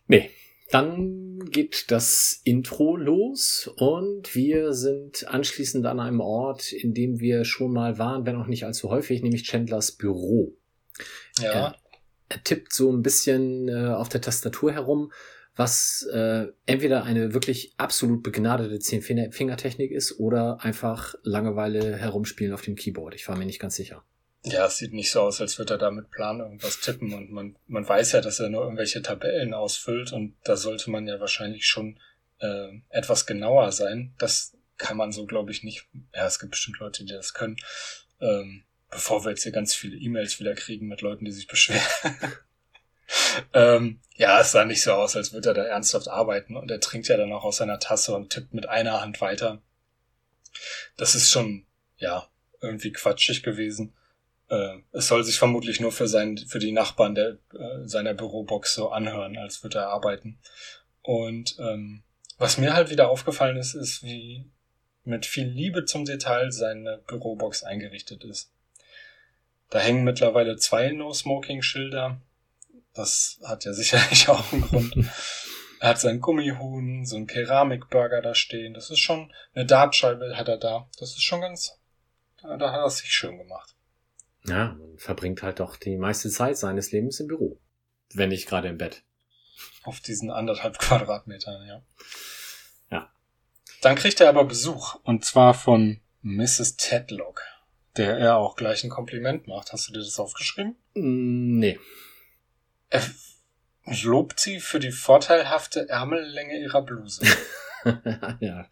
Nee, 0.07 0.31
dann 0.71 1.39
geht 1.51 1.91
das 1.91 2.41
Intro 2.45 2.97
los 2.97 3.71
und 3.77 4.35
wir 4.35 4.73
sind 4.73 5.27
anschließend 5.27 5.85
an 5.87 5.99
einem 5.99 6.21
Ort, 6.21 6.73
in 6.73 6.95
dem 6.95 7.21
wir 7.21 7.45
schon 7.45 7.73
mal 7.73 7.99
waren, 7.99 8.27
wenn 8.27 8.37
auch 8.37 8.47
nicht 8.47 8.65
allzu 8.65 8.91
häufig, 8.91 9.23
nämlich 9.23 9.47
Chandlers 9.47 9.93
Büro. 9.93 10.57
Ja, 11.39 11.53
Ja. 11.53 11.80
Er 12.31 12.43
tippt 12.43 12.73
so 12.73 12.91
ein 12.91 13.03
bisschen 13.03 13.69
äh, 13.69 13.89
auf 13.89 14.09
der 14.09 14.23
Tastatur 14.23 14.73
herum, 14.73 15.13
was 15.57 16.09
äh, 16.13 16.47
entweder 16.65 17.05
eine 17.05 17.35
wirklich 17.35 17.75
absolut 17.77 18.23
begnadete 18.23 18.79
Zehn-Finger-Technik 18.79 19.91
ist 19.91 20.19
oder 20.19 20.65
einfach 20.65 21.15
Langeweile 21.23 21.97
herumspielen 21.97 22.55
auf 22.55 22.63
dem 22.63 22.77
Keyboard. 22.77 23.15
Ich 23.15 23.29
war 23.29 23.37
mir 23.37 23.45
nicht 23.45 23.61
ganz 23.61 23.75
sicher. 23.75 24.05
ja, 24.45 24.65
es 24.67 24.79
sieht 24.79 24.95
nicht 24.95 25.11
so 25.11 25.21
aus, 25.21 25.41
als 25.41 25.59
würde 25.59 25.75
er 25.75 25.79
da 25.79 25.91
mit 25.91 26.11
Plan 26.11 26.41
irgendwas 26.41 26.81
tippen 26.81 27.13
und 27.13 27.31
man, 27.31 27.57
man 27.67 27.87
weiß 27.87 28.13
ja, 28.13 28.21
dass 28.23 28.41
er 28.41 28.49
nur 28.49 28.63
irgendwelche 28.63 29.03
Tabellen 29.03 29.53
ausfüllt 29.53 30.13
und 30.13 30.35
da 30.45 30.57
sollte 30.57 30.91
man 30.91 31.07
ja 31.07 31.21
wahrscheinlich 31.21 31.67
schon 31.67 31.99
äh, 32.39 32.69
etwas 32.89 33.27
genauer 33.27 33.73
sein. 33.73 34.15
Das 34.19 34.57
kann 34.79 34.97
man 34.97 35.13
so, 35.13 35.27
glaube 35.27 35.51
ich, 35.51 35.63
nicht. 35.63 35.89
Ja, 36.15 36.27
es 36.27 36.39
gibt 36.39 36.53
bestimmt 36.53 36.79
Leute, 36.79 37.05
die 37.05 37.13
das 37.13 37.35
können. 37.35 37.57
Ähm, 38.21 38.65
bevor 38.91 39.25
wir 39.25 39.31
jetzt 39.31 39.43
hier 39.43 39.53
ganz 39.53 39.75
viele 39.75 39.97
E-Mails 39.97 40.41
wieder 40.41 40.55
kriegen 40.55 40.89
mit 40.89 41.01
Leuten, 41.01 41.25
die 41.25 41.33
sich 41.33 41.47
beschweren. 41.47 41.83
ähm, 43.55 44.01
ja, 44.17 44.41
es 44.41 44.53
sah 44.53 44.65
nicht 44.65 44.83
so 44.83 44.93
aus, 44.93 45.17
als 45.17 45.33
würde 45.33 45.51
er 45.51 45.55
da 45.55 45.65
ernsthaft 45.65 46.09
arbeiten 46.09 46.57
und 46.57 46.71
er 46.71 46.81
trinkt 46.81 47.09
ja 47.09 47.17
dann 47.17 47.33
auch 47.33 47.45
aus 47.45 47.59
seiner 47.59 47.79
Tasse 47.79 48.15
und 48.15 48.31
tippt 48.31 48.55
mit 48.55 48.69
einer 48.69 49.01
Hand 49.01 49.21
weiter. 49.21 49.63
Das 50.97 51.15
ist 51.15 51.31
schon, 51.31 51.67
ja, 51.99 52.29
irgendwie 52.61 52.93
quatschig 52.93 53.43
gewesen. 53.43 53.95
Äh, 54.49 54.79
es 54.93 55.07
soll 55.07 55.25
sich 55.25 55.39
vermutlich 55.39 55.81
nur 55.81 55.93
für 55.93 56.09
sein, 56.09 56.37
für 56.37 56.59
die 56.59 56.73
Nachbarn 56.73 57.15
der, 57.15 57.39
äh, 57.55 57.87
seiner 57.87 58.15
Bürobox 58.15 58.75
so 58.75 58.91
anhören, 58.91 59.39
als 59.39 59.63
würde 59.63 59.79
er 59.79 59.89
arbeiten. 59.89 60.39
Und 61.03 61.57
ähm, 61.59 62.03
was 62.39 62.59
mir 62.59 62.75
halt 62.75 62.91
wieder 62.91 63.09
aufgefallen 63.09 63.57
ist, 63.57 63.75
ist, 63.75 64.03
wie 64.03 64.45
mit 65.05 65.27
viel 65.27 65.47
Liebe 65.47 65.85
zum 65.85 66.05
Detail 66.05 66.51
seine 66.53 66.99
Bürobox 67.07 67.63
eingerichtet 67.65 68.25
ist. 68.25 68.53
Da 69.71 69.79
hängen 69.79 70.05
mittlerweile 70.05 70.57
zwei 70.57 70.91
No-Smoking-Schilder. 70.91 72.21
Das 72.93 73.41
hat 73.45 73.65
ja 73.65 73.73
sicherlich 73.73 74.29
auch 74.29 74.53
einen 74.53 74.63
Grund. 74.63 74.95
Er 75.81 75.89
hat 75.89 76.01
seinen 76.01 76.21
Gummihuhn, 76.21 77.07
so 77.07 77.17
einen 77.17 77.27
Keramikburger 77.27 78.21
da 78.21 78.35
stehen. 78.35 78.75
Das 78.75 78.91
ist 78.91 78.99
schon, 78.99 79.33
eine 79.55 79.65
Dartscheibe 79.65 80.37
hat 80.37 80.49
er 80.49 80.59
da. 80.59 80.89
Das 80.99 81.11
ist 81.11 81.23
schon 81.23 81.41
ganz, 81.41 81.79
da, 82.43 82.57
da 82.57 82.73
hat 82.73 82.81
er 82.81 82.87
es 82.87 82.99
sich 82.99 83.13
schön 83.13 83.39
gemacht. 83.39 83.75
Ja, 84.47 84.77
man 84.79 84.99
verbringt 84.99 85.43
halt 85.43 85.61
doch 85.61 85.77
die 85.77 85.97
meiste 85.97 86.31
Zeit 86.31 86.59
seines 86.59 86.93
Lebens 86.93 87.21
im 87.21 87.29
Büro. 87.29 87.59
Wenn 88.13 88.31
nicht 88.31 88.49
gerade 88.49 88.69
im 88.69 88.79
Bett. 88.79 89.03
Auf 89.85 90.01
diesen 90.01 90.31
anderthalb 90.31 90.79
Quadratmetern, 90.79 91.67
ja. 91.67 91.83
Ja. 92.91 93.13
Dann 93.83 93.97
kriegt 93.97 94.21
er 94.21 94.29
aber 94.29 94.45
Besuch. 94.45 94.97
Und 95.05 95.25
zwar 95.25 95.55
von 95.55 96.01
Mrs. 96.23 96.77
Tedlock, 96.77 97.43
der 97.97 98.17
er 98.19 98.37
auch 98.37 98.57
gleich 98.57 98.85
ein 98.85 98.91
Kompliment 98.91 99.47
macht. 99.49 99.73
Hast 99.73 99.89
du 99.89 99.93
dir 99.93 100.01
das 100.01 100.19
aufgeschrieben? 100.19 100.77
Mm, 100.95 101.59
Nee. 101.59 101.79
Er 102.89 103.03
lobt 104.05 104.41
sie 104.41 104.61
für 104.61 104.79
die 104.81 104.91
vorteilhafte 104.93 105.89
Ärmellänge 105.89 106.59
ihrer 106.61 106.83
Bluse. 106.83 107.23
ja. 108.41 108.69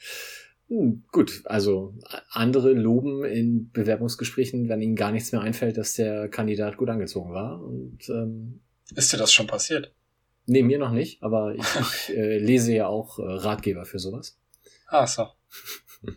Hm, 0.68 1.04
Gut, 1.12 1.42
also 1.44 1.94
andere 2.30 2.72
loben 2.72 3.24
in 3.24 3.70
Bewerbungsgesprächen, 3.70 4.68
wenn 4.68 4.82
ihnen 4.82 4.96
gar 4.96 5.12
nichts 5.12 5.32
mehr 5.32 5.40
einfällt, 5.40 5.76
dass 5.78 5.94
der 5.94 6.28
Kandidat 6.28 6.76
gut 6.76 6.90
angezogen 6.90 7.32
war. 7.32 7.62
Und 7.62 8.08
ähm, 8.08 8.60
Ist 8.94 9.12
dir 9.12 9.16
das 9.18 9.32
schon 9.32 9.46
passiert? 9.46 9.94
nee, 10.50 10.62
mir 10.62 10.78
noch 10.78 10.92
nicht, 10.92 11.22
aber 11.22 11.54
ich, 11.54 11.66
ich 12.08 12.16
äh, 12.16 12.38
lese 12.38 12.72
ja 12.72 12.86
auch 12.86 13.18
äh, 13.18 13.22
Ratgeber 13.22 13.84
für 13.84 13.98
sowas. 13.98 14.38
Ah, 14.86 15.06
so. 15.06 15.28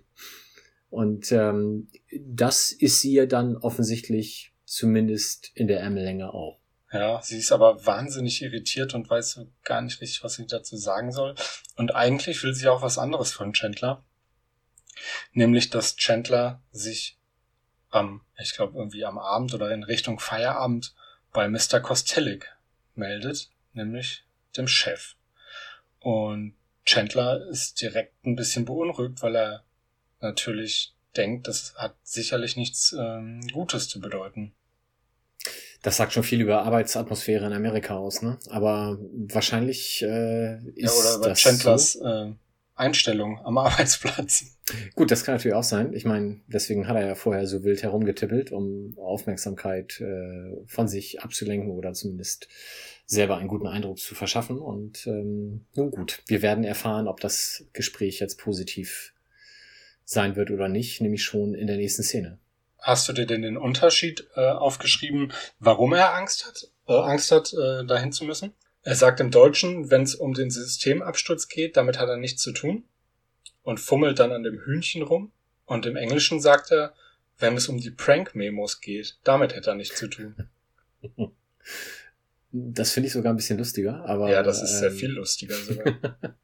Und 0.92 1.32
ähm, 1.32 1.88
das 2.20 2.74
ist 2.74 3.00
sie 3.00 3.14
ja 3.14 3.26
dann 3.26 3.56
offensichtlich 3.56 4.54
zumindest 4.66 5.50
in 5.56 5.68
der 5.68 5.80
Ärmellänge 5.80 6.34
auch. 6.34 6.60
Ja, 6.92 7.22
sie 7.22 7.38
ist 7.38 7.54
aber 7.54 7.86
wahnsinnig 7.86 8.42
irritiert 8.42 8.94
und 8.94 9.10
weiß 9.10 9.32
so 9.32 9.48
gar 9.64 9.82
nicht 9.82 10.02
richtig, 10.02 10.22
was 10.22 10.34
sie 10.34 10.46
dazu 10.46 10.76
sagen 10.76 11.14
soll. 11.14 11.36
Und 11.78 11.96
eigentlich 11.96 12.44
will 12.44 12.54
sie 12.54 12.68
auch 12.68 12.82
was 12.82 12.98
anderes 12.98 13.32
von 13.32 13.54
Chandler. 13.54 14.04
Nämlich, 15.32 15.70
dass 15.70 15.96
Chandler 15.96 16.62
sich 16.72 17.18
am, 17.90 18.26
ich 18.38 18.54
glaube, 18.54 18.78
irgendwie 18.78 19.06
am 19.06 19.18
Abend 19.18 19.54
oder 19.54 19.72
in 19.72 19.84
Richtung 19.84 20.20
Feierabend 20.20 20.94
bei 21.32 21.48
Mr. 21.48 21.80
Kostelik 21.80 22.54
meldet, 22.96 23.50
nämlich 23.72 24.26
dem 24.58 24.68
Chef. 24.68 25.16
Und 26.00 26.56
Chandler 26.84 27.48
ist 27.48 27.82
direkt 27.82 28.26
ein 28.26 28.36
bisschen 28.36 28.66
beunruhigt, 28.66 29.22
weil 29.22 29.38
er 29.38 29.64
natürlich 30.22 30.94
denkt, 31.16 31.48
das 31.48 31.74
hat 31.76 31.96
sicherlich 32.04 32.56
nichts 32.56 32.96
ähm, 32.98 33.42
Gutes 33.52 33.90
zu 33.90 34.00
bedeuten. 34.00 34.54
Das 35.84 35.98
sagt 35.98 36.14
schon 36.14 36.24
viel 36.24 36.42
über 36.42 36.64
Arbeitsatmosphäre 36.64 37.48
in 37.48 37.54
Amerika 37.54 37.96
aus, 37.98 38.22
ne? 38.22 38.38
Aber 38.50 39.00
wahrscheinlich 39.14 40.04
äh, 40.04 40.54
Ja, 40.54 40.60
ist 40.76 41.00
oder 41.00 41.16
über 41.18 41.30
das 41.30 41.40
Chandlers 41.42 41.94
so. 41.94 42.06
äh, 42.06 42.34
Einstellung 42.76 43.40
am 43.44 43.58
Arbeitsplatz. 43.58 44.58
Gut, 44.96 45.10
das 45.12 45.24
kann 45.24 45.36
natürlich 45.36 45.56
auch 45.56 45.64
sein. 45.64 45.94
Ich 45.94 46.06
meine, 46.06 46.40
deswegen 46.48 46.88
hat 46.88 46.96
er 46.98 47.06
ja 47.08 47.16
vorher 47.16 47.48
so 47.48 47.64
wild 47.64 47.82
herumgetippelt, 47.84 48.52
um 48.52 48.96
Aufmerksamkeit 48.98 50.00
äh, 50.02 50.56
von 50.68 50.88
sich 50.88 51.22
abzulenken 51.22 51.72
oder 51.72 51.94
zumindest 51.94 52.48
selber 53.08 53.38
einen 53.38 53.48
guten 53.50 53.68
Eindruck 53.68 53.98
zu 54.00 54.14
verschaffen. 54.16 54.60
Und 54.60 55.06
ähm, 55.08 55.66
nun 55.76 55.92
gut, 55.92 56.22
wir 56.28 56.42
werden 56.44 56.64
erfahren, 56.64 57.08
ob 57.08 57.20
das 57.20 57.66
Gespräch 57.74 58.20
jetzt 58.20 58.38
positiv 58.38 59.14
sein 60.12 60.36
wird 60.36 60.52
oder 60.52 60.68
nicht, 60.68 61.00
nämlich 61.00 61.24
schon 61.24 61.54
in 61.54 61.68
der 61.68 61.78
nächsten 61.78 62.04
Szene. 62.04 62.38
Hast 62.80 63.08
du 63.08 63.14
dir 63.14 63.26
denn 63.26 63.44
den 63.44 63.58
Unterschied 63.58 64.28
äh, 64.36 64.42
aufgeschrieben, 64.42 65.32
warum 65.60 65.94
er 65.94 66.16
Angst 66.16 66.46
hat, 66.46 66.68
äh, 66.88 66.94
Angst 66.94 67.32
hat, 67.32 67.54
äh, 67.54 67.86
dahin 67.86 68.12
zu 68.12 68.26
müssen? 68.26 68.54
Er 68.84 68.96
sagt 68.96 69.20
im 69.20 69.32
Deutschen, 69.32 69.90
wenn 69.90 70.02
es 70.02 70.16
um 70.16 70.34
den 70.34 70.50
Systemabsturz 70.50 71.48
geht, 71.48 71.78
damit 71.78 71.98
hat 71.98 72.10
er 72.10 72.18
nichts 72.18 72.42
zu 72.42 72.52
tun 72.52 72.84
und 73.64 73.80
fummelt 73.80 74.20
dann 74.20 74.32
an 74.32 74.44
dem 74.44 74.60
Hühnchen 74.60 75.04
rum. 75.04 75.32
Und 75.66 75.86
im 75.86 75.96
Englischen 75.96 76.42
sagt 76.42 76.72
er, 76.72 76.94
wenn 77.38 77.56
es 77.56 77.70
um 77.70 77.80
die 77.80 77.92
Prank-Memos 77.92 78.82
geht, 78.82 79.18
damit 79.24 79.56
hätte 79.56 79.70
er 79.70 79.76
nichts 79.76 79.98
zu 79.98 80.08
tun. 80.08 80.36
Das 82.54 82.92
finde 82.92 83.08
ich 83.08 83.14
sogar 83.14 83.32
ein 83.32 83.38
bisschen 83.38 83.58
lustiger, 83.58 84.04
aber. 84.04 84.30
ja, 84.30 84.44
das 84.44 84.62
ist 84.62 84.80
sehr 84.80 84.92
ähm, 84.92 84.98
viel 84.98 85.12
lustiger 85.12 85.56
sogar. 85.56 85.86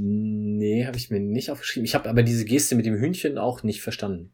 Nee, 0.00 0.86
habe 0.86 0.96
ich 0.96 1.10
mir 1.10 1.18
nicht 1.18 1.50
aufgeschrieben. 1.50 1.84
Ich 1.84 1.94
habe 1.94 2.08
aber 2.08 2.22
diese 2.22 2.44
Geste 2.44 2.76
mit 2.76 2.86
dem 2.86 2.96
Hühnchen 2.96 3.36
auch 3.36 3.62
nicht 3.62 3.82
verstanden. 3.82 4.32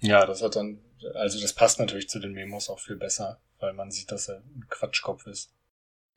ja, 0.00 0.26
das 0.26 0.42
hat 0.42 0.56
dann, 0.56 0.80
also 1.14 1.40
das 1.40 1.52
passt 1.52 1.78
natürlich 1.78 2.08
zu 2.08 2.18
den 2.18 2.32
Memos 2.32 2.68
auch 2.68 2.80
viel 2.80 2.96
besser, 2.96 3.40
weil 3.60 3.74
man 3.74 3.90
sieht, 3.90 4.10
dass 4.10 4.28
er 4.28 4.38
ein 4.38 4.66
Quatschkopf 4.68 5.26
ist. 5.26 5.52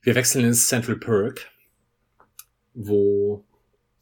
Wir 0.02 0.14
wechseln 0.14 0.44
ins 0.44 0.68
Central 0.68 0.96
Perk, 0.96 1.48
wo 2.74 3.44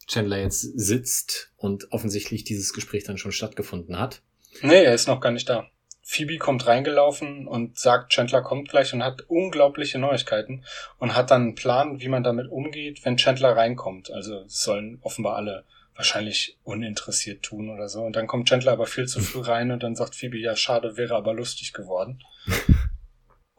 Chandler 0.07 0.39
jetzt 0.39 0.61
sitzt 0.61 1.51
und 1.57 1.91
offensichtlich 1.91 2.43
dieses 2.43 2.73
Gespräch 2.73 3.03
dann 3.03 3.17
schon 3.17 3.31
stattgefunden 3.31 3.99
hat. 3.99 4.21
Nee, 4.61 4.83
er 4.83 4.95
ist 4.95 5.07
noch 5.07 5.21
gar 5.21 5.31
nicht 5.31 5.47
da. 5.47 5.69
Phoebe 6.09 6.37
kommt 6.37 6.65
reingelaufen 6.65 7.49
und 7.49 7.77
sagt, 7.77 8.13
Chandler 8.13 8.41
kommt 8.41 8.69
gleich 8.69 8.93
und 8.93 9.03
hat 9.03 9.23
unglaubliche 9.27 9.99
Neuigkeiten 9.99 10.63
und 10.99 11.17
hat 11.17 11.31
dann 11.31 11.41
einen 11.41 11.55
Plan, 11.55 11.99
wie 11.99 12.07
man 12.07 12.23
damit 12.23 12.47
umgeht, 12.47 13.03
wenn 13.03 13.17
Chandler 13.17 13.57
reinkommt. 13.57 14.09
Also 14.09 14.45
sollen 14.47 14.99
offenbar 15.01 15.35
alle 15.35 15.65
wahrscheinlich 15.95 16.57
uninteressiert 16.63 17.43
tun 17.43 17.69
oder 17.69 17.89
so. 17.89 18.03
Und 18.03 18.15
dann 18.15 18.25
kommt 18.25 18.47
Chandler 18.47 18.71
aber 18.71 18.85
viel 18.85 19.05
zu 19.05 19.19
früh 19.19 19.41
rein 19.41 19.69
und 19.69 19.83
dann 19.83 19.97
sagt 19.97 20.15
Phoebe, 20.15 20.37
ja, 20.37 20.55
schade, 20.55 20.95
wäre 20.95 21.13
aber 21.13 21.33
lustig 21.33 21.73
geworden. 21.73 22.23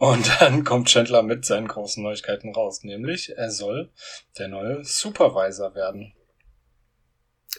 Und 0.00 0.40
dann 0.40 0.62
kommt 0.62 0.88
Chandler 0.88 1.24
mit 1.24 1.44
seinen 1.44 1.66
großen 1.66 2.04
Neuigkeiten 2.04 2.54
raus, 2.54 2.84
nämlich 2.84 3.36
er 3.36 3.50
soll 3.50 3.90
der 4.38 4.46
neue 4.46 4.84
Supervisor 4.84 5.74
werden. 5.74 6.14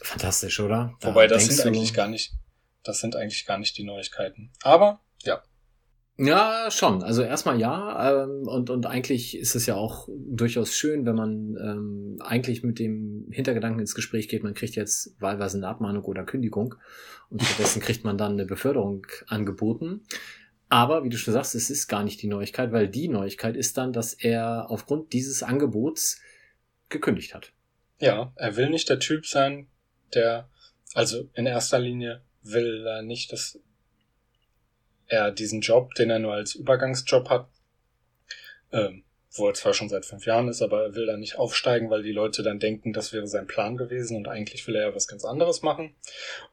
Fantastisch, 0.01 0.61
oder? 0.61 0.95
Da 1.01 1.09
Wobei 1.09 1.27
das 1.27 1.47
sind 1.47 1.67
eigentlich 1.67 1.93
gar 1.93 2.07
nicht, 2.07 2.31
das 2.83 2.99
sind 2.99 3.15
eigentlich 3.15 3.45
gar 3.45 3.57
nicht 3.57 3.77
die 3.77 3.83
Neuigkeiten. 3.83 4.51
Aber 4.63 5.01
ja. 5.23 5.43
Ja, 6.17 6.69
schon. 6.69 7.01
Also 7.01 7.21
erstmal 7.21 7.59
ja. 7.59 8.23
Ähm, 8.25 8.45
und, 8.45 8.69
und 8.69 8.85
eigentlich 8.85 9.37
ist 9.37 9.55
es 9.55 9.65
ja 9.65 9.75
auch 9.75 10.09
durchaus 10.09 10.75
schön, 10.75 11.05
wenn 11.05 11.15
man 11.15 11.55
ähm, 11.55 12.17
eigentlich 12.19 12.61
mit 12.61 12.77
dem 12.77 13.27
Hintergedanken 13.31 13.79
ins 13.79 13.95
Gespräch 13.95 14.27
geht, 14.27 14.43
man 14.43 14.53
kriegt 14.53 14.75
jetzt 14.75 15.15
wahlweise 15.21 15.57
eine 15.57 15.69
Abmahnung 15.69 16.03
oder 16.03 16.25
Kündigung 16.25 16.75
und 17.29 17.41
stattdessen 17.41 17.81
kriegt 17.81 18.03
man 18.03 18.17
dann 18.17 18.33
eine 18.33 18.45
Beförderung 18.45 19.07
angeboten. 19.27 20.01
Aber 20.67 21.05
wie 21.05 21.09
du 21.09 21.17
schon 21.17 21.33
sagst, 21.33 21.55
es 21.55 21.69
ist 21.69 21.87
gar 21.87 22.03
nicht 22.03 22.21
die 22.21 22.27
Neuigkeit, 22.27 22.73
weil 22.73 22.89
die 22.89 23.07
Neuigkeit 23.07 23.55
ist 23.55 23.77
dann, 23.77 23.93
dass 23.93 24.13
er 24.13 24.69
aufgrund 24.69 25.13
dieses 25.13 25.41
Angebots 25.41 26.21
gekündigt 26.89 27.33
hat. 27.33 27.53
Ja, 27.99 28.33
er 28.35 28.55
will 28.57 28.69
nicht 28.69 28.89
der 28.89 28.99
Typ 28.99 29.25
sein, 29.25 29.67
der, 30.13 30.49
also 30.93 31.29
in 31.33 31.45
erster 31.45 31.79
Linie 31.79 32.21
will 32.41 32.85
er 32.87 33.01
nicht, 33.01 33.31
dass 33.31 33.59
er 35.07 35.31
diesen 35.31 35.61
Job, 35.61 35.93
den 35.95 36.09
er 36.09 36.19
nur 36.19 36.33
als 36.33 36.55
Übergangsjob 36.55 37.29
hat, 37.29 37.49
ähm, 38.71 39.03
wo 39.31 39.47
er 39.47 39.53
zwar 39.53 39.73
schon 39.73 39.89
seit 39.89 40.05
fünf 40.05 40.25
Jahren 40.25 40.47
ist, 40.47 40.61
aber 40.61 40.83
er 40.83 40.95
will 40.95 41.05
da 41.05 41.17
nicht 41.17 41.37
aufsteigen, 41.37 41.89
weil 41.89 42.01
die 42.01 42.11
Leute 42.11 42.41
dann 42.41 42.59
denken, 42.59 42.93
das 42.93 43.13
wäre 43.13 43.27
sein 43.27 43.47
Plan 43.47 43.77
gewesen 43.77 44.17
und 44.17 44.27
eigentlich 44.27 44.65
will 44.67 44.75
er 44.75 44.89
ja 44.89 44.95
was 44.95 45.07
ganz 45.07 45.23
anderes 45.23 45.61
machen. 45.61 45.95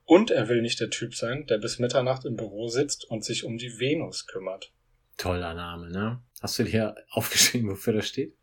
Und 0.04 0.30
er 0.30 0.48
will 0.48 0.60
nicht 0.60 0.80
der 0.80 0.90
Typ 0.90 1.14
sein, 1.14 1.46
der 1.46 1.58
bis 1.58 1.78
Mitternacht 1.78 2.24
im 2.24 2.36
Büro 2.36 2.68
sitzt 2.68 3.04
und 3.04 3.24
sich 3.24 3.44
um 3.44 3.56
die 3.56 3.78
Venus 3.78 4.26
kümmert. 4.26 4.72
Toller 5.16 5.54
Name, 5.54 5.90
ne? 5.90 6.22
Hast 6.42 6.58
du 6.58 6.64
dir 6.64 6.94
aufgeschrieben, 7.10 7.70
wofür 7.70 7.94
das 7.94 8.08
steht? 8.08 8.36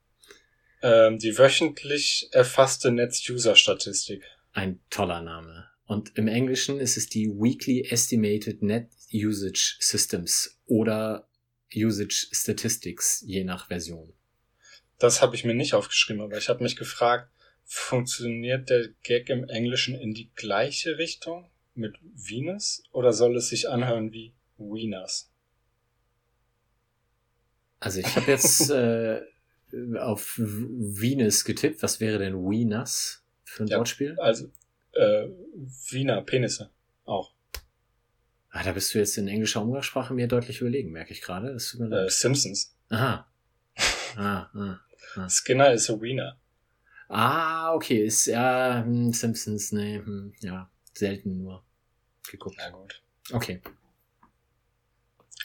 Ähm, 0.81 1.19
die 1.19 1.37
wöchentlich 1.37 2.29
erfasste 2.31 2.91
Netz-User-Statistik. 2.91 4.23
Ein 4.51 4.81
toller 4.89 5.21
Name. 5.21 5.67
Und 5.93 6.17
im 6.17 6.27
Englischen 6.27 6.79
ist 6.79 6.97
es 6.97 7.07
die 7.07 7.29
Weekly 7.29 7.87
Estimated 7.87 8.63
Net 8.63 8.89
Usage 9.13 9.75
Systems 9.79 10.59
oder 10.65 11.27
Usage 11.71 12.29
Statistics, 12.31 13.23
je 13.27 13.43
nach 13.43 13.67
Version. 13.67 14.11
Das 14.97 15.21
habe 15.21 15.35
ich 15.35 15.45
mir 15.45 15.53
nicht 15.53 15.75
aufgeschrieben, 15.75 16.23
aber 16.23 16.39
ich 16.39 16.49
habe 16.49 16.63
mich 16.63 16.77
gefragt, 16.77 17.29
funktioniert 17.63 18.71
der 18.71 18.89
Gag 19.03 19.29
im 19.29 19.43
Englischen 19.47 19.93
in 19.93 20.15
die 20.15 20.31
gleiche 20.33 20.97
Richtung 20.97 21.51
mit 21.75 21.95
Venus 22.01 22.81
oder 22.91 23.13
soll 23.13 23.37
es 23.37 23.49
sich 23.49 23.69
anhören 23.69 24.11
wie 24.11 24.33
Wieners? 24.57 25.31
Also 27.79 27.99
ich 27.99 28.15
habe 28.15 28.31
jetzt 28.31 28.69
äh, 28.71 29.21
auf 29.99 30.33
Venus 30.37 31.45
getippt. 31.45 31.83
Was 31.83 31.99
wäre 31.99 32.17
denn 32.17 32.33
Wieners 32.33 33.23
für 33.43 33.63
ein 33.65 33.67
ja, 33.67 33.77
Wortspiel? 33.77 34.19
Also 34.19 34.49
äh, 34.93 35.27
Wiener 35.89 36.21
Penisse 36.21 36.69
auch. 37.05 37.33
Ah, 38.49 38.63
da 38.63 38.71
bist 38.71 38.93
du 38.93 38.99
jetzt 38.99 39.17
in 39.17 39.27
englischer 39.27 39.61
Umgangssprache 39.61 40.13
mir 40.13 40.27
deutlich 40.27 40.61
überlegen, 40.61 40.91
merke 40.91 41.11
ich 41.11 41.21
gerade. 41.21 41.53
Äh, 41.53 42.09
Simpsons. 42.09 42.75
Aha. 42.89 43.27
Ah, 44.15 44.47
ah, 44.53 44.79
ah. 45.15 45.27
Skinner 45.27 45.73
ist 45.73 45.89
a 45.89 45.99
Wiener. 45.99 46.37
Ah, 47.09 47.73
okay, 47.73 48.05
ist 48.05 48.27
ja 48.27 48.83
hm, 48.85 49.11
Simpsons, 49.11 49.71
ne, 49.71 50.05
hm, 50.05 50.35
ja, 50.41 50.69
selten 50.93 51.39
nur 51.39 51.65
geguckt. 52.29 52.57
Na 52.59 52.69
gut. 52.69 53.01
Okay. 53.31 53.59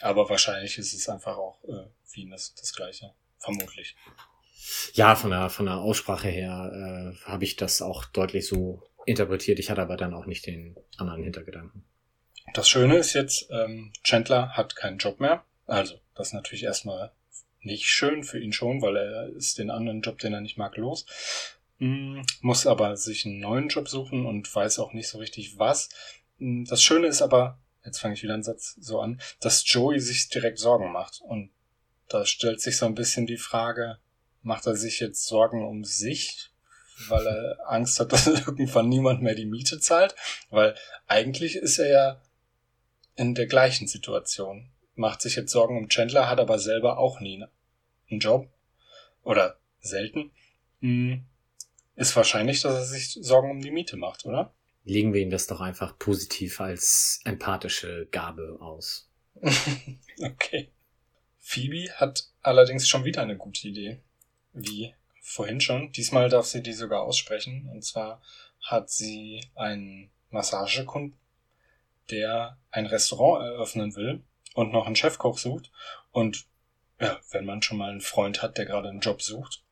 Aber 0.01 0.29
wahrscheinlich 0.29 0.77
ist 0.77 0.93
es 0.93 1.09
einfach 1.09 1.35
auch 1.37 1.63
äh, 1.63 1.87
Wien 2.13 2.29
das, 2.29 2.53
das 2.53 2.73
gleiche. 2.73 3.13
Vermutlich. 3.39 3.95
Ja, 4.93 5.15
von 5.15 5.31
der, 5.31 5.49
von 5.49 5.65
der 5.65 5.77
Aussprache 5.77 6.27
her 6.27 6.71
äh, 6.73 7.25
habe 7.25 7.43
ich 7.43 7.55
das 7.55 7.81
auch 7.81 8.05
deutlich 8.05 8.47
so 8.47 8.83
interpretiert. 9.05 9.59
Ich 9.59 9.69
hatte 9.69 9.81
aber 9.81 9.97
dann 9.97 10.13
auch 10.13 10.25
nicht 10.25 10.45
den 10.45 10.75
anderen 10.97 11.23
Hintergedanken. 11.23 11.83
Das 12.53 12.67
Schöne 12.67 12.97
ist 12.97 13.13
jetzt, 13.13 13.47
ähm, 13.51 13.91
Chandler 14.03 14.49
hat 14.57 14.75
keinen 14.75 14.97
Job 14.97 15.19
mehr. 15.19 15.43
Also, 15.67 15.99
das 16.15 16.27
ist 16.27 16.33
natürlich 16.33 16.63
erstmal 16.63 17.11
nicht 17.61 17.85
schön 17.85 18.23
für 18.23 18.39
ihn 18.39 18.53
schon, 18.53 18.81
weil 18.81 18.95
er 18.95 19.29
ist 19.29 19.57
den 19.57 19.69
anderen 19.69 20.01
Job, 20.01 20.17
den 20.19 20.33
er 20.33 20.41
nicht 20.41 20.57
mag, 20.57 20.75
los. 20.77 21.05
Mm, 21.77 22.21
muss 22.41 22.67
aber 22.67 22.97
sich 22.97 23.25
einen 23.25 23.39
neuen 23.39 23.69
Job 23.69 23.87
suchen 23.87 24.25
und 24.25 24.53
weiß 24.53 24.79
auch 24.79 24.93
nicht 24.93 25.07
so 25.07 25.17
richtig 25.17 25.59
was. 25.59 25.89
Mm, 26.37 26.65
das 26.65 26.81
Schöne 26.81 27.07
ist 27.07 27.21
aber, 27.21 27.59
jetzt 27.85 27.99
fange 27.99 28.15
ich 28.15 28.23
wieder 28.23 28.33
einen 28.33 28.43
Satz 28.43 28.75
so 28.79 28.99
an, 28.99 29.21
dass 29.39 29.63
Joey 29.65 29.99
sich 29.99 30.29
direkt 30.29 30.59
Sorgen 30.59 30.91
macht. 30.91 31.21
Und 31.21 31.51
da 32.07 32.25
stellt 32.25 32.61
sich 32.61 32.77
so 32.77 32.85
ein 32.85 32.95
bisschen 32.95 33.27
die 33.27 33.37
Frage, 33.37 33.99
macht 34.41 34.65
er 34.65 34.75
sich 34.75 34.99
jetzt 34.99 35.25
Sorgen 35.25 35.65
um 35.65 35.83
sich, 35.83 36.48
weil 37.07 37.25
er 37.27 37.57
Angst 37.67 37.99
hat, 37.99 38.11
dass 38.13 38.27
irgendwann 38.27 38.89
niemand 38.89 39.21
mehr 39.21 39.35
die 39.35 39.45
Miete 39.45 39.79
zahlt? 39.79 40.15
Weil 40.49 40.75
eigentlich 41.07 41.55
ist 41.55 41.79
er 41.79 41.89
ja 41.89 42.21
in 43.15 43.35
der 43.35 43.47
gleichen 43.47 43.87
Situation. 43.87 44.69
Macht 44.95 45.21
sich 45.21 45.35
jetzt 45.35 45.51
Sorgen 45.51 45.77
um 45.77 45.89
Chandler, 45.89 46.29
hat 46.29 46.39
aber 46.39 46.59
selber 46.59 46.97
auch 46.97 47.19
nie 47.19 47.43
einen 48.09 48.19
Job. 48.19 48.49
Oder 49.23 49.57
selten. 49.79 50.31
Hm. 50.81 51.25
Ist 51.95 52.15
wahrscheinlich, 52.15 52.61
dass 52.61 52.73
er 52.73 52.85
sich 52.85 53.17
Sorgen 53.21 53.51
um 53.51 53.61
die 53.61 53.71
Miete 53.71 53.97
macht, 53.97 54.25
oder? 54.25 54.53
Legen 54.85 55.13
wir 55.13 55.21
ihm 55.21 55.29
das 55.29 55.47
doch 55.47 55.59
einfach 55.59 55.97
positiv 55.99 56.61
als 56.61 57.19
empathische 57.25 58.07
Gabe 58.11 58.57
aus. 58.59 59.09
okay. 60.21 60.71
Phoebe 61.39 61.91
hat 61.95 62.29
allerdings 62.41 62.87
schon 62.87 63.05
wieder 63.05 63.21
eine 63.21 63.37
gute 63.37 63.67
Idee. 63.67 63.99
Wie 64.53 64.93
vorhin 65.21 65.61
schon. 65.61 65.91
Diesmal 65.91 66.29
darf 66.29 66.45
sie 66.45 66.61
die 66.63 66.73
sogar 66.73 67.01
aussprechen. 67.01 67.69
Und 67.71 67.83
zwar 67.83 68.21
hat 68.61 68.89
sie 68.89 69.41
einen 69.55 70.11
Massagekunden 70.29 71.17
der 72.11 72.57
ein 72.71 72.85
Restaurant 72.85 73.43
eröffnen 73.43 73.95
will 73.95 74.21
und 74.53 74.71
noch 74.71 74.85
einen 74.85 74.95
Chefkoch 74.95 75.37
sucht. 75.37 75.71
Und 76.11 76.45
ja, 76.99 77.19
wenn 77.31 77.45
man 77.45 77.61
schon 77.61 77.77
mal 77.77 77.91
einen 77.91 78.01
Freund 78.01 78.41
hat, 78.41 78.57
der 78.57 78.65
gerade 78.65 78.89
einen 78.89 78.99
Job 78.99 79.21
sucht, 79.21 79.63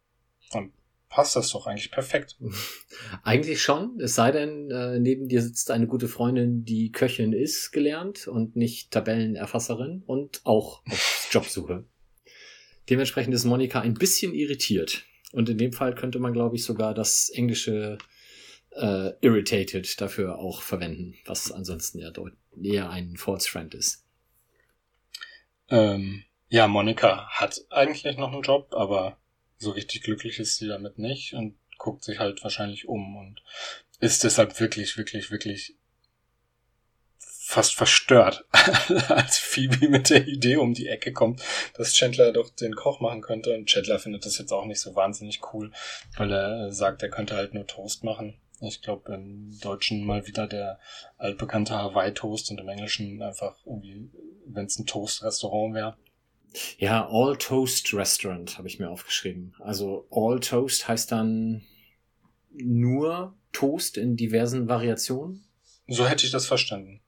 dann 0.51 0.71
passt 1.09 1.35
das 1.35 1.49
doch 1.49 1.67
eigentlich 1.67 1.91
perfekt. 1.91 2.37
Eigentlich 3.23 3.61
schon, 3.61 3.99
es 3.99 4.15
sei 4.15 4.31
denn, 4.31 4.69
äh, 4.71 4.99
neben 4.99 5.29
dir 5.29 5.41
sitzt 5.41 5.71
eine 5.71 5.87
gute 5.87 6.07
Freundin, 6.07 6.65
die 6.65 6.91
Köchin 6.91 7.31
ist, 7.31 7.71
gelernt 7.71 8.27
und 8.27 8.55
nicht 8.55 8.91
Tabellenerfasserin 8.91 10.03
und 10.05 10.41
auch 10.45 10.85
auf 10.85 11.29
Jobsuche. 11.31 11.85
Dementsprechend 12.89 13.33
ist 13.33 13.45
Monika 13.45 13.81
ein 13.81 13.93
bisschen 13.93 14.33
irritiert. 14.33 15.05
Und 15.33 15.49
in 15.49 15.57
dem 15.57 15.73
Fall 15.73 15.93
könnte 15.93 16.19
man, 16.19 16.33
glaube 16.33 16.55
ich, 16.55 16.63
sogar 16.63 16.93
das 16.93 17.29
englische 17.29 17.97
äh, 18.71 19.11
irritated 19.21 19.99
dafür 19.99 20.39
auch 20.39 20.61
verwenden, 20.61 21.15
was 21.25 21.51
ansonsten 21.51 21.99
ja 21.99 22.11
eher 22.61 22.89
ein 22.89 23.17
False 23.17 23.49
Friend 23.49 23.73
ist. 23.73 24.05
Ähm, 25.69 26.23
ja, 26.49 26.67
Monika 26.67 27.27
hat 27.29 27.65
eigentlich 27.69 28.17
noch 28.17 28.31
einen 28.31 28.41
Job, 28.41 28.73
aber 28.73 29.17
so 29.57 29.71
richtig 29.71 30.03
glücklich 30.03 30.39
ist 30.39 30.57
sie 30.57 30.67
damit 30.67 30.97
nicht 30.97 31.33
und 31.33 31.55
guckt 31.77 32.03
sich 32.03 32.19
halt 32.19 32.41
wahrscheinlich 32.43 32.87
um 32.87 33.17
und 33.17 33.41
ist 33.99 34.23
deshalb 34.23 34.59
wirklich, 34.59 34.97
wirklich, 34.97 35.31
wirklich 35.31 35.75
fast 37.47 37.75
verstört, 37.75 38.43
als 39.07 39.37
Phoebe 39.37 39.87
mit 39.87 40.09
der 40.09 40.27
Idee 40.27 40.57
um 40.57 40.73
die 40.73 40.87
Ecke 40.87 41.13
kommt, 41.13 41.41
dass 41.75 41.93
Chandler 41.93 42.33
doch 42.33 42.49
den 42.49 42.75
Koch 42.75 42.99
machen 42.99 43.21
könnte. 43.21 43.55
Und 43.55 43.67
Chandler 43.67 43.99
findet 43.99 44.25
das 44.25 44.37
jetzt 44.37 44.51
auch 44.51 44.65
nicht 44.65 44.81
so 44.81 44.95
wahnsinnig 44.95 45.39
cool, 45.53 45.71
weil 46.17 46.33
er 46.33 46.73
sagt, 46.73 47.03
er 47.03 47.09
könnte 47.09 47.37
halt 47.37 47.53
nur 47.53 47.65
Toast 47.65 48.03
machen. 48.03 48.37
Ich 48.59 48.81
glaube 48.81 49.13
im 49.13 49.57
Deutschen 49.61 50.05
mal 50.05 50.27
wieder 50.27 50.45
der 50.45 50.77
altbekannte 51.17 51.73
Hawaii-Toast 51.73 52.51
und 52.51 52.59
im 52.59 52.67
Englischen 52.67 53.21
einfach 53.21 53.55
irgendwie, 53.65 54.09
wenn 54.45 54.65
es 54.65 54.77
ein 54.77 54.85
Toast-Restaurant 54.85 55.73
wäre. 55.73 55.95
Ja, 56.77 57.07
All 57.09 57.37
Toast 57.37 57.93
Restaurant 57.93 58.57
habe 58.57 58.67
ich 58.67 58.77
mir 58.77 58.89
aufgeschrieben. 58.89 59.55
Also 59.59 60.05
All 60.11 60.41
Toast 60.41 60.89
heißt 60.89 61.13
dann 61.13 61.63
nur 62.51 63.37
Toast 63.53 63.95
in 63.95 64.17
diversen 64.17 64.67
Variationen. 64.67 65.45
So 65.87 66.05
hätte 66.05 66.25
ich 66.25 66.31
das 66.33 66.45
verstanden. 66.45 66.99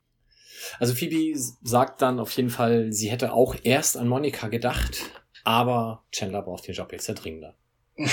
Also 0.79 0.93
Phoebe 0.93 1.37
sagt 1.63 2.01
dann 2.01 2.19
auf 2.19 2.31
jeden 2.31 2.49
Fall, 2.49 2.91
sie 2.91 3.09
hätte 3.09 3.33
auch 3.33 3.55
erst 3.63 3.97
an 3.97 4.07
Monika 4.07 4.47
gedacht, 4.47 5.01
aber 5.43 6.03
Chandler 6.11 6.41
braucht 6.41 6.67
den 6.67 6.75
Job 6.75 6.91
jetzt 6.91 7.07
ja 7.07 7.13
dringender. 7.13 7.55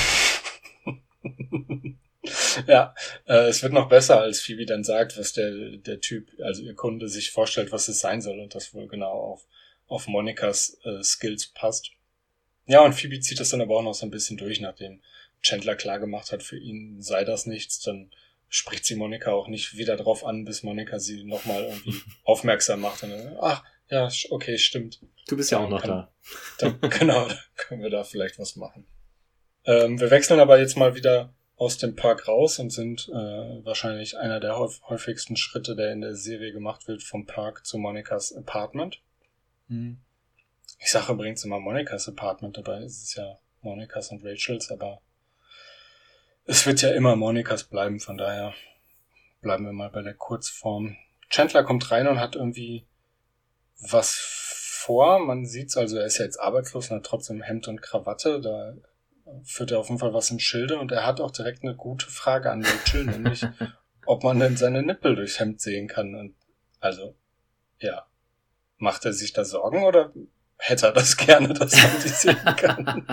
ja, 2.66 2.94
äh, 3.26 3.48
es 3.48 3.62
wird 3.62 3.72
noch 3.72 3.88
besser, 3.88 4.20
als 4.20 4.40
Phoebe 4.40 4.66
dann 4.66 4.84
sagt, 4.84 5.18
was 5.18 5.32
der, 5.32 5.76
der 5.76 6.00
Typ, 6.00 6.28
also 6.42 6.62
ihr 6.62 6.74
Kunde 6.74 7.08
sich 7.08 7.30
vorstellt, 7.30 7.72
was 7.72 7.88
es 7.88 8.00
sein 8.00 8.20
soll 8.20 8.40
und 8.40 8.54
das 8.54 8.74
wohl 8.74 8.88
genau 8.88 9.12
auf, 9.12 9.46
auf 9.86 10.06
Monikas 10.08 10.78
äh, 10.84 11.02
Skills 11.02 11.48
passt. 11.48 11.90
Ja, 12.66 12.84
und 12.84 12.94
Phoebe 12.94 13.20
zieht 13.20 13.38
das 13.38 13.50
dann 13.50 13.60
aber 13.60 13.76
auch 13.76 13.82
noch 13.82 13.94
so 13.94 14.06
ein 14.06 14.10
bisschen 14.10 14.36
durch, 14.36 14.60
nachdem 14.60 15.00
Chandler 15.42 15.76
klar 15.76 16.00
gemacht 16.00 16.32
hat, 16.32 16.42
für 16.42 16.58
ihn 16.58 17.00
sei 17.00 17.24
das 17.24 17.46
nichts, 17.46 17.80
dann 17.80 18.10
spricht 18.48 18.84
sie 18.84 18.96
Monika 18.96 19.32
auch 19.32 19.48
nicht 19.48 19.76
wieder 19.76 19.96
drauf 19.96 20.24
an, 20.24 20.44
bis 20.44 20.62
Monika 20.62 20.98
sie 20.98 21.24
nochmal 21.24 21.64
irgendwie 21.64 22.00
aufmerksam 22.24 22.80
macht. 22.80 23.02
Und 23.02 23.10
dann, 23.10 23.36
ach, 23.40 23.64
ja, 23.88 24.08
okay, 24.30 24.58
stimmt. 24.58 25.00
Du 25.28 25.36
bist 25.36 25.50
ja 25.50 25.58
auch 25.58 25.68
noch 25.68 25.80
kann, 25.82 25.90
da. 25.90 26.12
Dann, 26.58 26.80
genau, 26.90 27.26
dann 27.28 27.38
können 27.56 27.82
wir 27.82 27.90
da 27.90 28.04
vielleicht 28.04 28.38
was 28.38 28.56
machen. 28.56 28.86
Ähm, 29.64 30.00
wir 30.00 30.10
wechseln 30.10 30.40
aber 30.40 30.58
jetzt 30.58 30.76
mal 30.76 30.94
wieder 30.94 31.34
aus 31.56 31.78
dem 31.78 31.96
Park 31.96 32.28
raus 32.28 32.58
und 32.58 32.70
sind 32.70 33.08
äh, 33.08 33.64
wahrscheinlich 33.64 34.18
einer 34.18 34.40
der 34.40 34.58
häufigsten 34.58 35.36
Schritte, 35.36 35.74
der 35.74 35.92
in 35.92 36.02
der 36.02 36.14
Serie 36.14 36.52
gemacht 36.52 36.86
wird, 36.86 37.02
vom 37.02 37.26
Park 37.26 37.64
zu 37.64 37.78
Monikas 37.78 38.34
Apartment. 38.34 39.00
Hm. 39.68 39.98
Ich 40.78 40.90
sage 40.90 41.12
übrigens 41.12 41.44
immer 41.44 41.58
Monikas 41.58 42.08
Apartment, 42.08 42.58
dabei 42.58 42.80
ist 42.80 43.02
es 43.02 43.14
ja 43.14 43.38
Monikas 43.62 44.10
und 44.10 44.22
Rachels, 44.24 44.70
aber 44.70 45.00
es 46.46 46.66
wird 46.66 46.80
ja 46.82 46.90
immer 46.90 47.16
Monikas 47.16 47.64
bleiben, 47.64 48.00
von 48.00 48.16
daher 48.16 48.54
bleiben 49.40 49.64
wir 49.64 49.72
mal 49.72 49.90
bei 49.90 50.02
der 50.02 50.14
Kurzform. 50.14 50.96
Chandler 51.28 51.64
kommt 51.64 51.90
rein 51.90 52.06
und 52.06 52.20
hat 52.20 52.36
irgendwie 52.36 52.86
was 53.80 54.14
vor. 54.14 55.18
Man 55.18 55.44
sieht's 55.44 55.76
also, 55.76 55.98
er 55.98 56.06
ist 56.06 56.18
ja 56.18 56.24
jetzt 56.24 56.40
arbeitslos 56.40 56.90
und 56.90 56.98
hat 56.98 57.06
trotzdem 57.06 57.42
Hemd 57.42 57.66
und 57.68 57.82
Krawatte. 57.82 58.40
Da 58.40 58.74
führt 59.44 59.72
er 59.72 59.80
auf 59.80 59.88
jeden 59.88 59.98
Fall 59.98 60.14
was 60.14 60.30
im 60.30 60.38
Schilde 60.38 60.78
und 60.78 60.92
er 60.92 61.04
hat 61.04 61.20
auch 61.20 61.32
direkt 61.32 61.64
eine 61.64 61.74
gute 61.74 62.06
Frage 62.06 62.50
an 62.50 62.64
Rachel, 62.64 63.04
nämlich 63.04 63.44
ob 64.06 64.22
man 64.22 64.38
denn 64.38 64.56
seine 64.56 64.82
Nippel 64.82 65.16
durchs 65.16 65.40
Hemd 65.40 65.60
sehen 65.60 65.88
kann. 65.88 66.14
Und 66.14 66.34
also, 66.80 67.16
ja. 67.78 68.06
Macht 68.78 69.06
er 69.06 69.14
sich 69.14 69.32
da 69.32 69.42
Sorgen 69.42 69.84
oder 69.84 70.12
hätte 70.58 70.86
er 70.86 70.92
das 70.92 71.16
gerne, 71.16 71.52
dass 71.54 71.74
man 71.76 72.02
die 72.02 72.08
sehen 72.08 72.36
kann. 72.56 73.06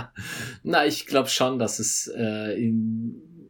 Na, 0.63 0.85
ich 0.85 1.05
glaube 1.05 1.29
schon, 1.29 1.59
dass 1.59 1.79
es 1.79 2.11
äh, 2.15 2.59
in 2.61 3.49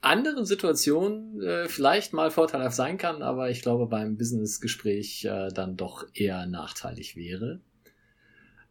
anderen 0.00 0.44
Situationen 0.44 1.42
äh, 1.42 1.68
vielleicht 1.68 2.12
mal 2.12 2.30
vorteilhaft 2.30 2.76
sein 2.76 2.96
kann, 2.96 3.22
aber 3.22 3.50
ich 3.50 3.62
glaube 3.62 3.86
beim 3.86 4.16
Businessgespräch 4.16 5.24
äh, 5.24 5.48
dann 5.48 5.76
doch 5.76 6.06
eher 6.14 6.46
nachteilig 6.46 7.16
wäre. 7.16 7.60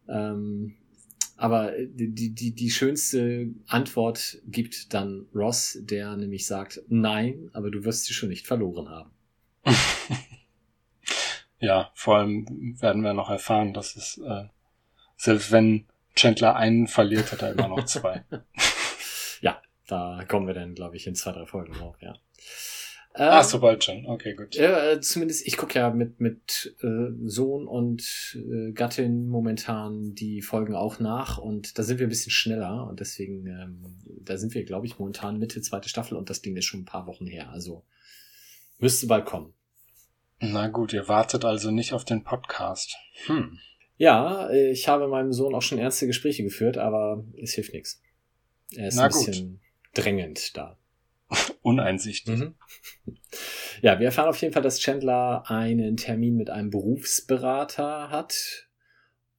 Ähm, 0.07 0.75
aber 1.37 1.71
die, 1.77 2.33
die, 2.33 2.53
die 2.53 2.69
schönste 2.69 3.47
Antwort 3.67 4.39
gibt 4.45 4.93
dann 4.93 5.27
Ross, 5.33 5.77
der 5.79 6.17
nämlich 6.17 6.45
sagt, 6.45 6.81
nein, 6.89 7.49
aber 7.53 7.71
du 7.71 7.85
wirst 7.85 8.05
sie 8.05 8.13
schon 8.13 8.27
nicht 8.27 8.45
verloren 8.45 8.89
haben. 8.89 9.11
ja, 11.59 11.91
vor 11.93 12.17
allem 12.17 12.75
werden 12.81 13.03
wir 13.03 13.13
noch 13.13 13.29
erfahren, 13.29 13.73
dass 13.73 13.95
es 13.95 14.17
äh, 14.17 14.47
selbst 15.19 15.51
wenn 15.51 15.85
Chandler 16.15 16.55
einen 16.55 16.87
verliert, 16.87 17.31
hat 17.31 17.41
er 17.41 17.51
immer 17.51 17.67
noch 17.67 17.85
zwei. 17.85 18.23
ja, 19.41 19.61
da 19.87 20.23
kommen 20.27 20.47
wir 20.47 20.53
dann, 20.53 20.73
glaube 20.73 20.95
ich, 20.95 21.05
in 21.05 21.15
zwei, 21.15 21.33
drei 21.33 21.45
Folgen 21.45 21.73
drauf, 21.73 21.97
ja. 22.01 22.15
Ach, 23.15 23.43
ähm, 23.43 23.49
so 23.49 23.59
bald 23.59 23.83
schon. 23.83 24.05
Okay, 24.05 24.33
gut. 24.33 24.55
Äh, 24.55 25.01
zumindest, 25.01 25.45
ich 25.45 25.57
gucke 25.57 25.77
ja 25.77 25.89
mit, 25.89 26.21
mit 26.21 26.73
äh, 26.81 27.11
Sohn 27.25 27.67
und 27.67 28.37
äh, 28.49 28.71
Gattin 28.71 29.27
momentan 29.27 30.15
die 30.15 30.41
Folgen 30.41 30.73
auch 30.73 30.99
nach 30.99 31.37
und 31.37 31.77
da 31.77 31.83
sind 31.83 31.99
wir 31.99 32.07
ein 32.07 32.09
bisschen 32.09 32.31
schneller 32.31 32.87
und 32.87 33.01
deswegen, 33.01 33.45
ähm, 33.47 33.97
da 34.23 34.37
sind 34.37 34.53
wir, 34.53 34.63
glaube 34.63 34.85
ich, 34.85 34.99
momentan 34.99 35.37
Mitte 35.37 35.61
zweite 35.61 35.89
Staffel 35.89 36.17
und 36.17 36.29
das 36.29 36.41
Ding 36.41 36.55
ist 36.55 36.65
schon 36.65 36.81
ein 36.81 36.85
paar 36.85 37.07
Wochen 37.07 37.27
her. 37.27 37.49
Also 37.49 37.83
müsste 38.77 39.07
bald 39.07 39.25
kommen. 39.25 39.53
Na 40.39 40.69
gut, 40.69 40.93
ihr 40.93 41.09
wartet 41.09 41.43
also 41.43 41.71
nicht 41.71 41.91
auf 41.91 42.05
den 42.05 42.23
Podcast. 42.23 42.95
Hm. 43.25 43.59
Ja, 43.99 44.49
ich 44.49 44.87
habe 44.87 45.09
meinem 45.09 45.33
Sohn 45.33 45.53
auch 45.53 45.61
schon 45.61 45.77
ernste 45.77 46.07
Gespräche 46.07 46.41
geführt, 46.41 46.77
aber 46.77 47.25
es 47.37 47.51
hilft 47.51 47.73
nichts. 47.73 48.01
Er 48.73 48.87
ist 48.87 48.95
Na 48.95 49.03
ein 49.03 49.09
bisschen 49.09 49.59
gut. 49.59 50.05
drängend 50.05 50.55
da. 50.55 50.77
Uneinsichtig. 51.61 52.39
Mhm. 52.39 52.55
Ja, 53.81 53.99
wir 53.99 54.05
erfahren 54.05 54.29
auf 54.29 54.41
jeden 54.41 54.53
Fall, 54.53 54.63
dass 54.63 54.79
Chandler 54.79 55.43
einen 55.51 55.97
Termin 55.97 56.37
mit 56.37 56.49
einem 56.49 56.69
Berufsberater 56.69 58.09
hat 58.09 58.69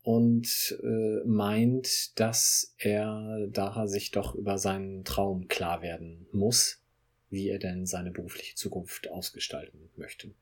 und 0.02 0.78
äh, 0.82 1.24
meint, 1.24 2.20
dass 2.20 2.74
er 2.76 3.46
daher 3.48 3.88
sich 3.88 4.10
doch 4.10 4.34
über 4.34 4.58
seinen 4.58 5.04
Traum 5.04 5.48
klar 5.48 5.80
werden 5.80 6.26
muss, 6.32 6.82
wie 7.30 7.48
er 7.48 7.58
denn 7.58 7.86
seine 7.86 8.10
berufliche 8.10 8.56
Zukunft 8.56 9.10
ausgestalten 9.10 9.88
möchte. 9.96 10.34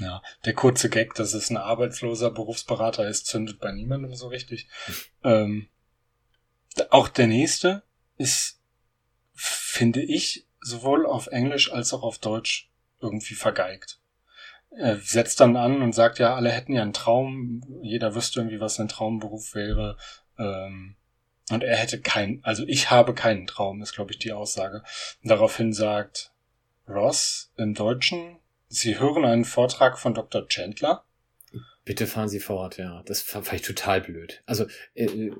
Ja, 0.00 0.22
der 0.46 0.54
kurze 0.54 0.88
Gag, 0.88 1.14
dass 1.14 1.34
es 1.34 1.50
ein 1.50 1.58
arbeitsloser 1.58 2.30
Berufsberater 2.30 3.06
ist, 3.06 3.26
zündet 3.26 3.60
bei 3.60 3.70
niemandem 3.70 4.14
so 4.14 4.28
richtig. 4.28 4.66
Ähm, 5.22 5.68
auch 6.88 7.08
der 7.08 7.26
nächste 7.26 7.82
ist, 8.16 8.60
finde 9.34 10.02
ich, 10.02 10.46
sowohl 10.60 11.06
auf 11.06 11.26
Englisch 11.26 11.70
als 11.72 11.92
auch 11.92 12.02
auf 12.02 12.18
Deutsch 12.18 12.70
irgendwie 13.00 13.34
vergeigt. 13.34 14.00
Er 14.70 14.98
setzt 15.00 15.40
dann 15.40 15.56
an 15.56 15.82
und 15.82 15.94
sagt, 15.94 16.18
ja, 16.18 16.34
alle 16.34 16.50
hätten 16.50 16.72
ja 16.72 16.82
einen 16.82 16.92
Traum, 16.92 17.62
jeder 17.82 18.14
wüsste 18.14 18.40
irgendwie, 18.40 18.60
was 18.60 18.76
sein 18.76 18.88
Traumberuf 18.88 19.54
wäre. 19.54 19.96
Ähm, 20.38 20.96
und 21.50 21.64
er 21.64 21.76
hätte 21.76 22.00
keinen, 22.00 22.42
also 22.44 22.64
ich 22.66 22.90
habe 22.90 23.12
keinen 23.12 23.46
Traum, 23.46 23.82
ist, 23.82 23.94
glaube 23.94 24.12
ich, 24.12 24.18
die 24.18 24.32
Aussage. 24.32 24.82
Und 25.22 25.30
daraufhin 25.30 25.72
sagt 25.72 26.32
Ross 26.88 27.52
im 27.56 27.74
Deutschen, 27.74 28.39
Sie 28.72 29.00
hören 29.00 29.24
einen 29.24 29.44
Vortrag 29.44 29.98
von 29.98 30.14
Dr. 30.14 30.46
Chandler? 30.46 31.04
Bitte 31.84 32.06
fahren 32.06 32.28
Sie 32.28 32.38
fort, 32.38 32.78
ja. 32.78 33.02
Das 33.04 33.20
fand 33.20 33.52
ich 33.52 33.62
total 33.62 34.00
blöd. 34.00 34.44
Also, 34.46 34.66
äh, 34.94 35.06
äh, 35.06 35.32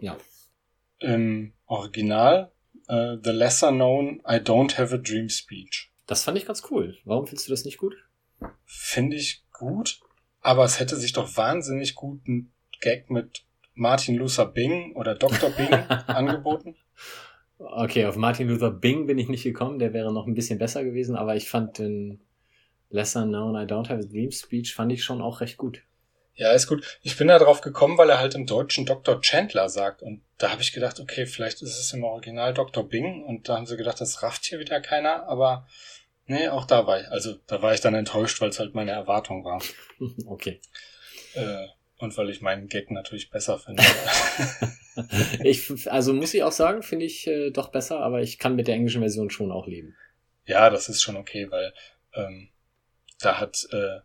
ja. 0.00 0.18
Im 0.98 1.52
Original, 1.66 2.50
uh, 2.88 3.16
The 3.22 3.30
Lesser 3.30 3.70
Known 3.70 4.20
I 4.28 4.34
Don't 4.34 4.78
Have 4.78 4.92
a 4.92 4.98
Dream 4.98 5.28
Speech. 5.28 5.92
Das 6.08 6.24
fand 6.24 6.36
ich 6.38 6.44
ganz 6.44 6.64
cool. 6.72 6.98
Warum 7.04 7.28
findest 7.28 7.46
du 7.46 7.52
das 7.52 7.64
nicht 7.64 7.78
gut? 7.78 7.94
Finde 8.64 9.16
ich 9.16 9.44
gut, 9.52 10.00
aber 10.40 10.64
es 10.64 10.80
hätte 10.80 10.96
sich 10.96 11.12
doch 11.12 11.36
wahnsinnig 11.36 11.94
gut 11.94 12.26
ein 12.26 12.52
Gag 12.80 13.10
mit 13.10 13.44
Martin 13.74 14.16
Luther 14.16 14.46
Bing 14.46 14.96
oder 14.96 15.14
Dr. 15.14 15.50
Bing 15.50 15.72
angeboten. 16.08 16.74
Okay, 17.58 18.06
auf 18.06 18.16
Martin 18.16 18.48
Luther 18.48 18.72
Bing 18.72 19.06
bin 19.06 19.18
ich 19.18 19.28
nicht 19.28 19.44
gekommen, 19.44 19.78
der 19.78 19.92
wäre 19.92 20.12
noch 20.12 20.26
ein 20.26 20.34
bisschen 20.34 20.58
besser 20.58 20.82
gewesen, 20.82 21.14
aber 21.14 21.36
ich 21.36 21.48
fand 21.48 21.78
den 21.78 22.20
Lesser 22.92 23.24
Known 23.24 23.56
I 23.56 23.66
Don't 23.66 23.88
Have 23.88 24.00
a 24.00 24.06
Dream 24.06 24.30
Speech 24.30 24.74
fand 24.74 24.92
ich 24.92 25.02
schon 25.02 25.20
auch 25.20 25.40
recht 25.40 25.56
gut. 25.56 25.82
Ja, 26.34 26.52
ist 26.52 26.66
gut. 26.66 26.98
Ich 27.02 27.16
bin 27.16 27.28
da 27.28 27.38
drauf 27.38 27.60
gekommen, 27.60 27.98
weil 27.98 28.10
er 28.10 28.18
halt 28.18 28.34
im 28.34 28.46
Deutschen 28.46 28.86
Dr. 28.86 29.20
Chandler 29.20 29.68
sagt. 29.68 30.02
Und 30.02 30.22
da 30.38 30.50
habe 30.50 30.62
ich 30.62 30.72
gedacht, 30.72 30.98
okay, 30.98 31.26
vielleicht 31.26 31.60
ist 31.62 31.78
es 31.78 31.92
im 31.92 32.04
Original 32.04 32.54
Dr. 32.54 32.88
Bing. 32.88 33.24
Und 33.24 33.48
da 33.48 33.56
haben 33.56 33.66
sie 33.66 33.76
gedacht, 33.76 34.00
das 34.00 34.22
rafft 34.22 34.46
hier 34.46 34.58
wieder 34.58 34.80
keiner. 34.80 35.28
Aber 35.28 35.66
nee, 36.26 36.48
auch 36.48 36.64
da 36.64 36.86
war 36.86 37.00
ich. 37.00 37.08
Also 37.08 37.34
da 37.46 37.60
war 37.60 37.74
ich 37.74 37.80
dann 37.80 37.94
enttäuscht, 37.94 38.40
weil 38.40 38.48
es 38.48 38.58
halt 38.58 38.74
meine 38.74 38.92
Erwartung 38.92 39.44
war. 39.44 39.62
okay. 40.26 40.60
Äh, 41.34 41.66
und 41.98 42.16
weil 42.16 42.30
ich 42.30 42.40
meinen 42.40 42.68
Gag 42.68 42.90
natürlich 42.90 43.30
besser 43.30 43.58
finde. 43.58 43.82
ich, 45.44 45.90
also 45.90 46.12
muss 46.12 46.34
ich 46.34 46.42
auch 46.42 46.52
sagen, 46.52 46.82
finde 46.82 47.04
ich 47.04 47.26
äh, 47.26 47.50
doch 47.50 47.68
besser, 47.68 48.00
aber 48.00 48.22
ich 48.22 48.38
kann 48.38 48.56
mit 48.56 48.68
der 48.68 48.74
englischen 48.74 49.02
Version 49.02 49.30
schon 49.30 49.52
auch 49.52 49.66
leben. 49.66 49.94
Ja, 50.46 50.70
das 50.70 50.88
ist 50.88 51.02
schon 51.02 51.16
okay, 51.16 51.48
weil 51.50 51.72
ähm, 52.14 52.48
da 53.22 53.40
hat 53.40 53.66
äh, 53.72 54.00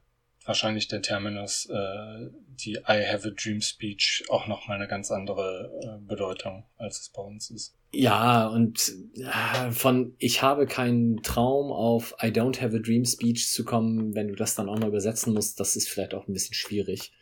wahrscheinlich 0.46 0.88
der 0.88 1.02
Terminus 1.02 1.68
äh, 1.70 2.30
die 2.66 2.76
I 2.88 3.06
have 3.06 3.28
a 3.28 3.32
dream 3.32 3.62
speech 3.62 4.24
auch 4.30 4.48
nochmal 4.48 4.78
eine 4.78 4.88
ganz 4.88 5.12
andere 5.12 5.72
äh, 5.84 6.08
Bedeutung, 6.08 6.64
als 6.78 7.02
es 7.02 7.10
bei 7.10 7.22
uns 7.22 7.52
ist. 7.52 7.76
Ja, 7.92 8.48
und 8.48 8.92
äh, 9.16 9.72
von 9.72 10.16
ich 10.18 10.42
habe 10.42 10.66
keinen 10.66 11.22
Traum 11.22 11.72
auf 11.72 12.16
I 12.22 12.28
don't 12.28 12.62
have 12.62 12.76
a 12.76 12.80
dream 12.80 13.06
speech 13.06 13.50
zu 13.50 13.64
kommen, 13.64 14.16
wenn 14.16 14.30
du 14.30 14.36
das 14.36 14.56
dann 14.56 14.70
auch 14.70 14.80
noch 14.80 14.88
übersetzen 14.88 15.34
musst, 15.34 15.60
das 15.60 15.76
ist 15.76 15.90
vielleicht 15.90 16.14
auch 16.14 16.28
ein 16.28 16.34
bisschen 16.34 16.56
schwierig. 16.56 17.14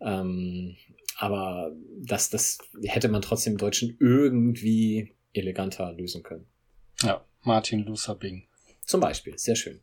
Ähm, 0.00 0.76
aber 1.18 1.72
das, 1.98 2.28
das 2.28 2.58
hätte 2.82 3.08
man 3.08 3.22
trotzdem 3.22 3.54
im 3.54 3.58
Deutschen 3.58 3.96
irgendwie 4.00 5.14
eleganter 5.32 5.92
lösen 5.92 6.22
können. 6.22 6.46
Ja, 7.02 7.24
Martin 7.42 7.84
Luther 7.84 8.14
Bing. 8.14 8.46
Zum 8.84 9.00
Beispiel, 9.00 9.38
sehr 9.38 9.56
schön. 9.56 9.80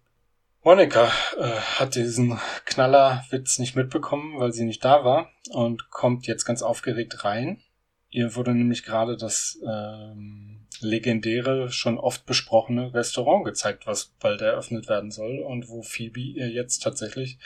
Monika 0.65 1.12
äh, 1.38 1.43
hat 1.43 1.95
diesen 1.95 2.39
Knallerwitz 2.63 3.60
nicht 3.60 3.76
mitbekommen, 3.76 4.39
weil 4.39 4.54
sie 4.54 4.63
nicht 4.63 4.84
da 4.86 5.04
war 5.04 5.30
und 5.49 5.89
kommt 5.89 6.26
jetzt 6.26 6.45
ganz 6.45 6.62
aufgeregt 6.62 7.26
rein. 7.26 7.62
Ihr 8.10 8.36
wurde 8.36 8.54
nämlich 8.54 8.84
gerade 8.86 9.17
das 9.17 9.60
ähm, 9.67 10.65
legendäre, 10.80 11.69
schon 11.69 11.97
oft 11.97 12.26
besprochene 12.26 12.93
Restaurant 12.93 13.43
gezeigt, 13.43 13.88
was 13.88 14.13
bald 14.21 14.41
eröffnet 14.41 14.88
werden 14.88 15.12
soll 15.12 15.39
und 15.39 15.67
wo 15.67 15.82
Phoebe 15.82 16.21
ihr 16.21 16.49
jetzt 16.49 16.80
tatsächlich 16.80 17.39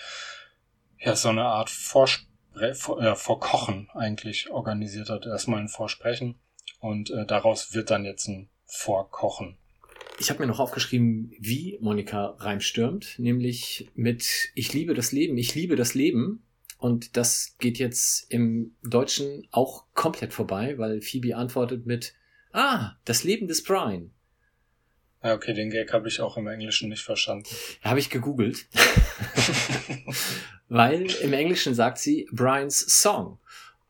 ja 0.99 1.15
so 1.15 1.29
eine 1.29 1.45
Art 1.45 1.71
Vorspre 1.71 2.75
vor, 2.75 3.01
äh, 3.01 3.15
Vorkochen 3.15 3.89
eigentlich 3.95 4.51
organisiert 4.51 5.09
hat. 5.09 5.25
Erstmal 5.25 5.61
ein 5.61 5.69
Vorsprechen 5.69 6.35
und 6.81 7.09
äh, 7.09 7.25
daraus 7.25 7.73
wird 7.73 7.89
dann 7.89 8.05
jetzt 8.05 8.27
ein 8.27 8.49
Vorkochen. 8.65 9.57
Ich 10.19 10.29
habe 10.29 10.39
mir 10.39 10.47
noch 10.47 10.59
aufgeschrieben, 10.59 11.31
wie 11.39 11.77
Monika 11.79 12.35
reimstürmt, 12.39 13.19
nämlich 13.19 13.89
mit 13.93 14.49
Ich 14.55 14.73
liebe 14.73 14.93
das 14.93 15.11
Leben, 15.11 15.37
ich 15.37 15.53
liebe 15.53 15.75
das 15.75 15.93
Leben. 15.93 16.43
Und 16.79 17.17
das 17.17 17.55
geht 17.59 17.79
jetzt 17.79 18.31
im 18.31 18.75
Deutschen 18.83 19.47
auch 19.51 19.85
komplett 19.93 20.33
vorbei, 20.33 20.77
weil 20.77 21.01
Phoebe 21.01 21.35
antwortet 21.35 21.85
mit 21.85 22.13
Ah, 22.51 22.93
das 23.05 23.23
Leben 23.23 23.47
des 23.47 23.63
Brian. 23.63 24.11
Ja, 25.23 25.33
okay, 25.33 25.53
den 25.53 25.69
Gag 25.69 25.91
habe 25.93 26.07
ich 26.07 26.21
auch 26.21 26.37
im 26.37 26.47
Englischen 26.47 26.89
nicht 26.89 27.03
verstanden. 27.03 27.49
Habe 27.83 27.99
ich 27.99 28.09
gegoogelt. 28.09 28.67
weil 30.69 31.07
im 31.21 31.33
Englischen 31.33 31.73
sagt 31.73 31.97
sie 31.97 32.27
Brian's 32.31 32.79
Song. 33.01 33.39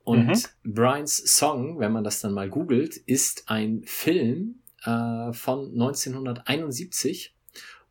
Und 0.04 0.28
mhm. 0.28 0.44
Brian's 0.64 1.18
Song, 1.18 1.80
wenn 1.80 1.92
man 1.92 2.04
das 2.04 2.22
dann 2.22 2.34
mal 2.34 2.50
googelt, 2.50 2.96
ist 2.96 3.50
ein 3.50 3.84
Film 3.86 4.60
äh, 4.88 5.34
von 5.34 5.72
1971 5.72 7.36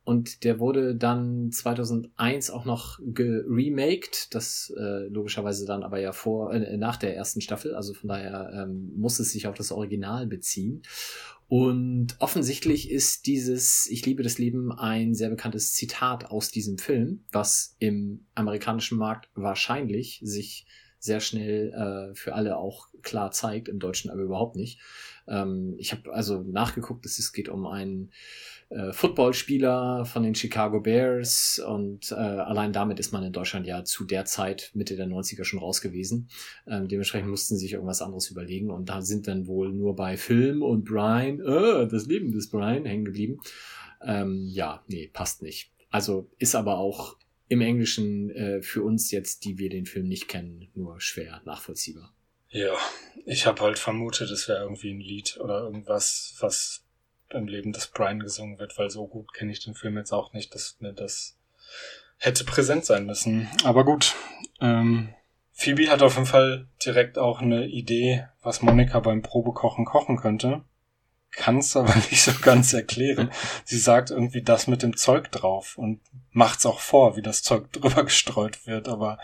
und 0.07 0.45
der 0.45 0.61
wurde 0.61 0.95
dann 0.95 1.51
2001 1.51 2.49
auch 2.49 2.63
noch 2.63 2.97
geremaked, 3.03 4.33
das 4.33 4.73
äh, 4.77 5.05
logischerweise 5.09 5.65
dann 5.65 5.83
aber 5.83 5.99
ja 5.99 6.13
vor 6.13 6.53
äh, 6.53 6.77
nach 6.77 6.95
der 6.95 7.13
ersten 7.17 7.41
Staffel, 7.41 7.75
also 7.75 7.93
von 7.93 8.07
daher 8.07 8.51
ähm, 8.53 8.93
muss 8.95 9.19
es 9.19 9.33
sich 9.33 9.47
auf 9.47 9.55
das 9.55 9.73
Original 9.73 10.25
beziehen. 10.25 10.81
Und 11.49 12.15
offensichtlich 12.19 12.89
ist 12.89 13.25
dieses 13.25 13.85
Ich 13.89 14.05
liebe 14.05 14.23
das 14.23 14.37
Leben 14.37 14.71
ein 14.71 15.13
sehr 15.13 15.29
bekanntes 15.29 15.73
Zitat 15.73 16.31
aus 16.31 16.51
diesem 16.51 16.77
Film, 16.77 17.25
was 17.33 17.75
im 17.79 18.27
amerikanischen 18.33 18.97
Markt 18.97 19.29
wahrscheinlich 19.35 20.21
sich 20.23 20.67
sehr 20.99 21.19
schnell 21.19 21.73
äh, 21.73 22.15
für 22.15 22.33
alle 22.33 22.55
auch 22.55 22.87
klar 23.01 23.31
zeigt, 23.31 23.67
im 23.67 23.79
Deutschen 23.79 24.09
aber 24.09 24.21
überhaupt 24.21 24.55
nicht. 24.55 24.79
Ähm, 25.27 25.75
ich 25.77 25.91
habe 25.91 26.13
also 26.13 26.41
nachgeguckt, 26.41 27.05
es 27.05 27.33
geht 27.33 27.49
um 27.49 27.65
einen 27.65 28.11
äh, 28.69 28.91
Footballspieler 28.91 30.05
von 30.05 30.23
den 30.23 30.35
Chicago 30.35 30.81
Bears 30.81 31.61
und 31.65 32.11
äh, 32.11 32.15
allein 32.15 32.73
damit 32.73 32.99
ist 32.99 33.13
man 33.13 33.23
in 33.23 33.31
Deutschland 33.31 33.65
ja 33.65 33.83
zu 33.85 34.03
der 34.03 34.25
Zeit, 34.25 34.71
Mitte 34.73 34.95
der 34.95 35.07
90er 35.07 35.45
schon 35.45 35.59
raus 35.59 35.81
gewesen. 35.81 36.29
Ähm, 36.67 36.87
dementsprechend 36.87 37.29
mussten 37.29 37.55
sie 37.55 37.65
sich 37.65 37.73
irgendwas 37.73 38.01
anderes 38.01 38.29
überlegen 38.29 38.69
und 38.69 38.89
da 38.89 39.01
sind 39.01 39.27
dann 39.27 39.47
wohl 39.47 39.71
nur 39.71 39.95
bei 39.95 40.17
Film 40.17 40.61
und 40.61 40.83
Brian, 40.83 41.39
äh, 41.39 41.87
das 41.87 42.07
Leben 42.07 42.31
des 42.31 42.49
Brian 42.49 42.85
hängen 42.85 43.05
geblieben. 43.05 43.39
Ähm, 44.01 44.47
ja, 44.49 44.83
nee, 44.87 45.09
passt 45.11 45.41
nicht. 45.41 45.71
Also 45.89 46.29
ist 46.37 46.55
aber 46.55 46.77
auch 46.77 47.17
im 47.49 47.61
Englischen 47.61 48.29
äh, 48.31 48.61
für 48.61 48.83
uns 48.83 49.11
jetzt, 49.11 49.45
die 49.45 49.57
wir 49.57 49.69
den 49.69 49.85
Film 49.85 50.07
nicht 50.07 50.27
kennen, 50.27 50.67
nur 50.73 50.99
schwer 50.99 51.41
nachvollziehbar. 51.45 52.13
Ja, 52.49 52.73
ich 53.25 53.45
habe 53.45 53.61
halt 53.61 53.77
vermutet, 53.77 54.31
es 54.31 54.47
wäre 54.47 54.63
irgendwie 54.63 54.93
ein 54.93 55.01
Lied 55.01 55.37
oder 55.39 55.59
irgendwas, 55.59 56.35
was 56.39 56.83
im 57.29 57.47
Leben 57.47 57.73
des 57.73 57.87
Brian 57.87 58.19
gesungen 58.19 58.57
wird, 58.57 58.77
weil 58.77 58.89
so 58.89 59.07
gut 59.07 59.33
kenne 59.33 59.51
ich 59.51 59.63
den 59.63 59.75
Film 59.75 59.97
jetzt 59.97 60.13
auch 60.13 60.33
nicht, 60.33 60.55
dass 60.55 60.77
mir 60.79 60.93
das 60.93 61.37
hätte 62.17 62.45
präsent 62.45 62.85
sein 62.85 63.05
müssen. 63.05 63.49
Aber 63.63 63.83
gut. 63.83 64.15
Ähm, 64.61 65.13
Phoebe 65.51 65.89
hat 65.89 66.01
auf 66.01 66.15
jeden 66.15 66.25
Fall 66.25 66.67
direkt 66.85 67.17
auch 67.17 67.41
eine 67.41 67.65
Idee, 67.65 68.27
was 68.41 68.61
Monika 68.61 68.99
beim 68.99 69.21
Probekochen 69.21 69.85
kochen 69.85 70.17
könnte. 70.17 70.61
Kann 71.31 71.57
es 71.57 71.75
aber 71.75 71.95
nicht 72.11 72.21
so 72.21 72.31
ganz 72.41 72.73
erklären. 72.73 73.31
Sie 73.65 73.77
sagt 73.77 74.11
irgendwie 74.11 74.41
das 74.41 74.67
mit 74.67 74.83
dem 74.83 74.95
Zeug 74.95 75.31
drauf 75.31 75.77
und 75.77 75.99
macht's 76.31 76.65
auch 76.65 76.79
vor, 76.79 77.17
wie 77.17 77.21
das 77.21 77.43
Zeug 77.43 77.71
drüber 77.73 78.03
gestreut 78.03 78.65
wird, 78.67 78.87
aber 78.87 79.17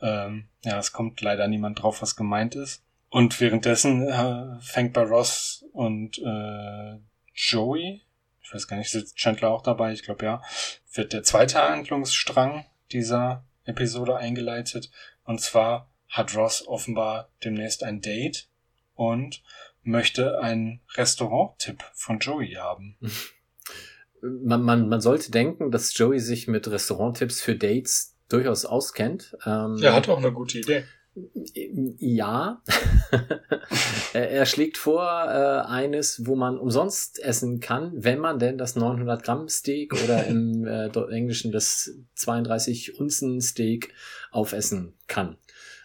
ähm, 0.00 0.48
ja, 0.64 0.78
es 0.78 0.92
kommt 0.92 1.20
leider 1.20 1.48
niemand 1.48 1.82
drauf, 1.82 2.02
was 2.02 2.16
gemeint 2.16 2.54
ist. 2.54 2.82
Und 3.10 3.40
währenddessen 3.40 4.08
äh, 4.08 4.60
fängt 4.60 4.92
bei 4.92 5.02
Ross 5.02 5.64
und 5.72 6.18
äh, 6.18 6.98
Joey, 7.34 8.02
ich 8.42 8.54
weiß 8.54 8.68
gar 8.68 8.76
nicht, 8.76 8.94
ist 8.94 9.16
Chandler 9.16 9.50
auch 9.50 9.62
dabei, 9.62 9.92
ich 9.92 10.02
glaube 10.02 10.24
ja, 10.24 10.42
wird 10.92 11.12
der 11.12 11.22
zweite 11.22 11.58
Handlungsstrang 11.58 12.66
dieser 12.92 13.44
Episode 13.64 14.16
eingeleitet. 14.16 14.90
Und 15.24 15.40
zwar 15.40 15.90
hat 16.08 16.34
Ross 16.36 16.66
offenbar 16.66 17.30
demnächst 17.44 17.82
ein 17.82 18.00
Date 18.00 18.48
und 18.94 19.42
möchte 19.82 20.40
einen 20.40 20.80
Restaurant-Tipp 20.94 21.82
von 21.94 22.18
Joey 22.18 22.54
haben. 22.54 22.96
Man, 24.20 24.62
man, 24.62 24.88
man 24.88 25.00
sollte 25.00 25.30
denken, 25.30 25.70
dass 25.70 25.96
Joey 25.96 26.18
sich 26.18 26.48
mit 26.48 26.66
Restaurant-Tipps 26.66 27.40
für 27.40 27.54
Dates 27.54 28.17
durchaus 28.28 28.64
auskennt. 28.64 29.36
Ähm, 29.44 29.78
er 29.82 29.94
hat 29.94 30.08
auch 30.08 30.18
eine 30.18 30.32
gute 30.32 30.58
Idee. 30.58 30.84
Ja. 31.98 32.62
er 34.12 34.46
schlägt 34.46 34.78
vor 34.78 35.02
äh, 35.02 35.66
eines, 35.66 36.26
wo 36.26 36.36
man 36.36 36.58
umsonst 36.58 37.18
essen 37.20 37.60
kann, 37.60 37.92
wenn 37.94 38.18
man 38.18 38.38
denn 38.38 38.58
das 38.58 38.76
900 38.76 39.22
Gramm 39.22 39.48
Steak 39.48 39.94
oder 40.04 40.26
im 40.26 40.64
äh, 40.64 40.88
Englischen 41.10 41.50
das 41.52 41.90
32 42.14 42.98
Unzen 43.00 43.40
Steak 43.40 43.92
aufessen 44.30 44.94
kann. 45.06 45.36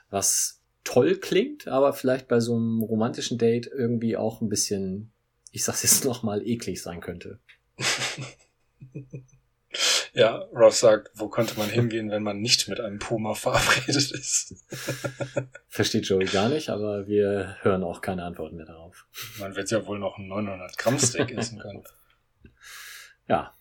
Was 0.10 0.62
toll 0.84 1.15
klingt, 1.17 1.67
aber 1.67 1.93
vielleicht 1.93 2.27
bei 2.27 2.39
so 2.39 2.56
einem 2.56 2.82
romantischen 2.82 3.38
Date 3.38 3.67
irgendwie 3.67 4.17
auch 4.17 4.41
ein 4.41 4.49
bisschen, 4.49 5.12
ich 5.51 5.63
sag's 5.63 5.84
jetzt 5.84 6.06
nochmal, 6.06 6.45
eklig 6.45 6.82
sein 6.82 7.01
könnte. 7.01 7.39
Ja, 10.13 10.38
Ross 10.53 10.79
sagt, 10.79 11.12
wo 11.15 11.27
könnte 11.27 11.57
man 11.57 11.69
hingehen, 11.69 12.12
wenn 12.12 12.23
man 12.23 12.39
nicht 12.39 12.67
mit 12.67 12.79
einem 12.79 12.99
Puma 12.99 13.33
verabredet 13.33 14.12
ist? 14.12 14.55
Versteht 15.67 16.05
Joey 16.05 16.25
gar 16.25 16.49
nicht, 16.49 16.69
aber 16.69 17.07
wir 17.07 17.57
hören 17.62 17.83
auch 17.83 18.01
keine 18.01 18.23
Antworten 18.23 18.57
mehr 18.57 18.65
darauf. 18.65 19.07
Man 19.39 19.55
wird 19.55 19.71
ja 19.71 19.86
wohl 19.86 19.99
noch 19.99 20.17
ein 20.17 20.27
900 20.27 20.77
Gramm 20.77 20.99
Steak 20.99 21.31
essen 21.31 21.59
können. 21.59 21.83
Ja. 23.25 23.53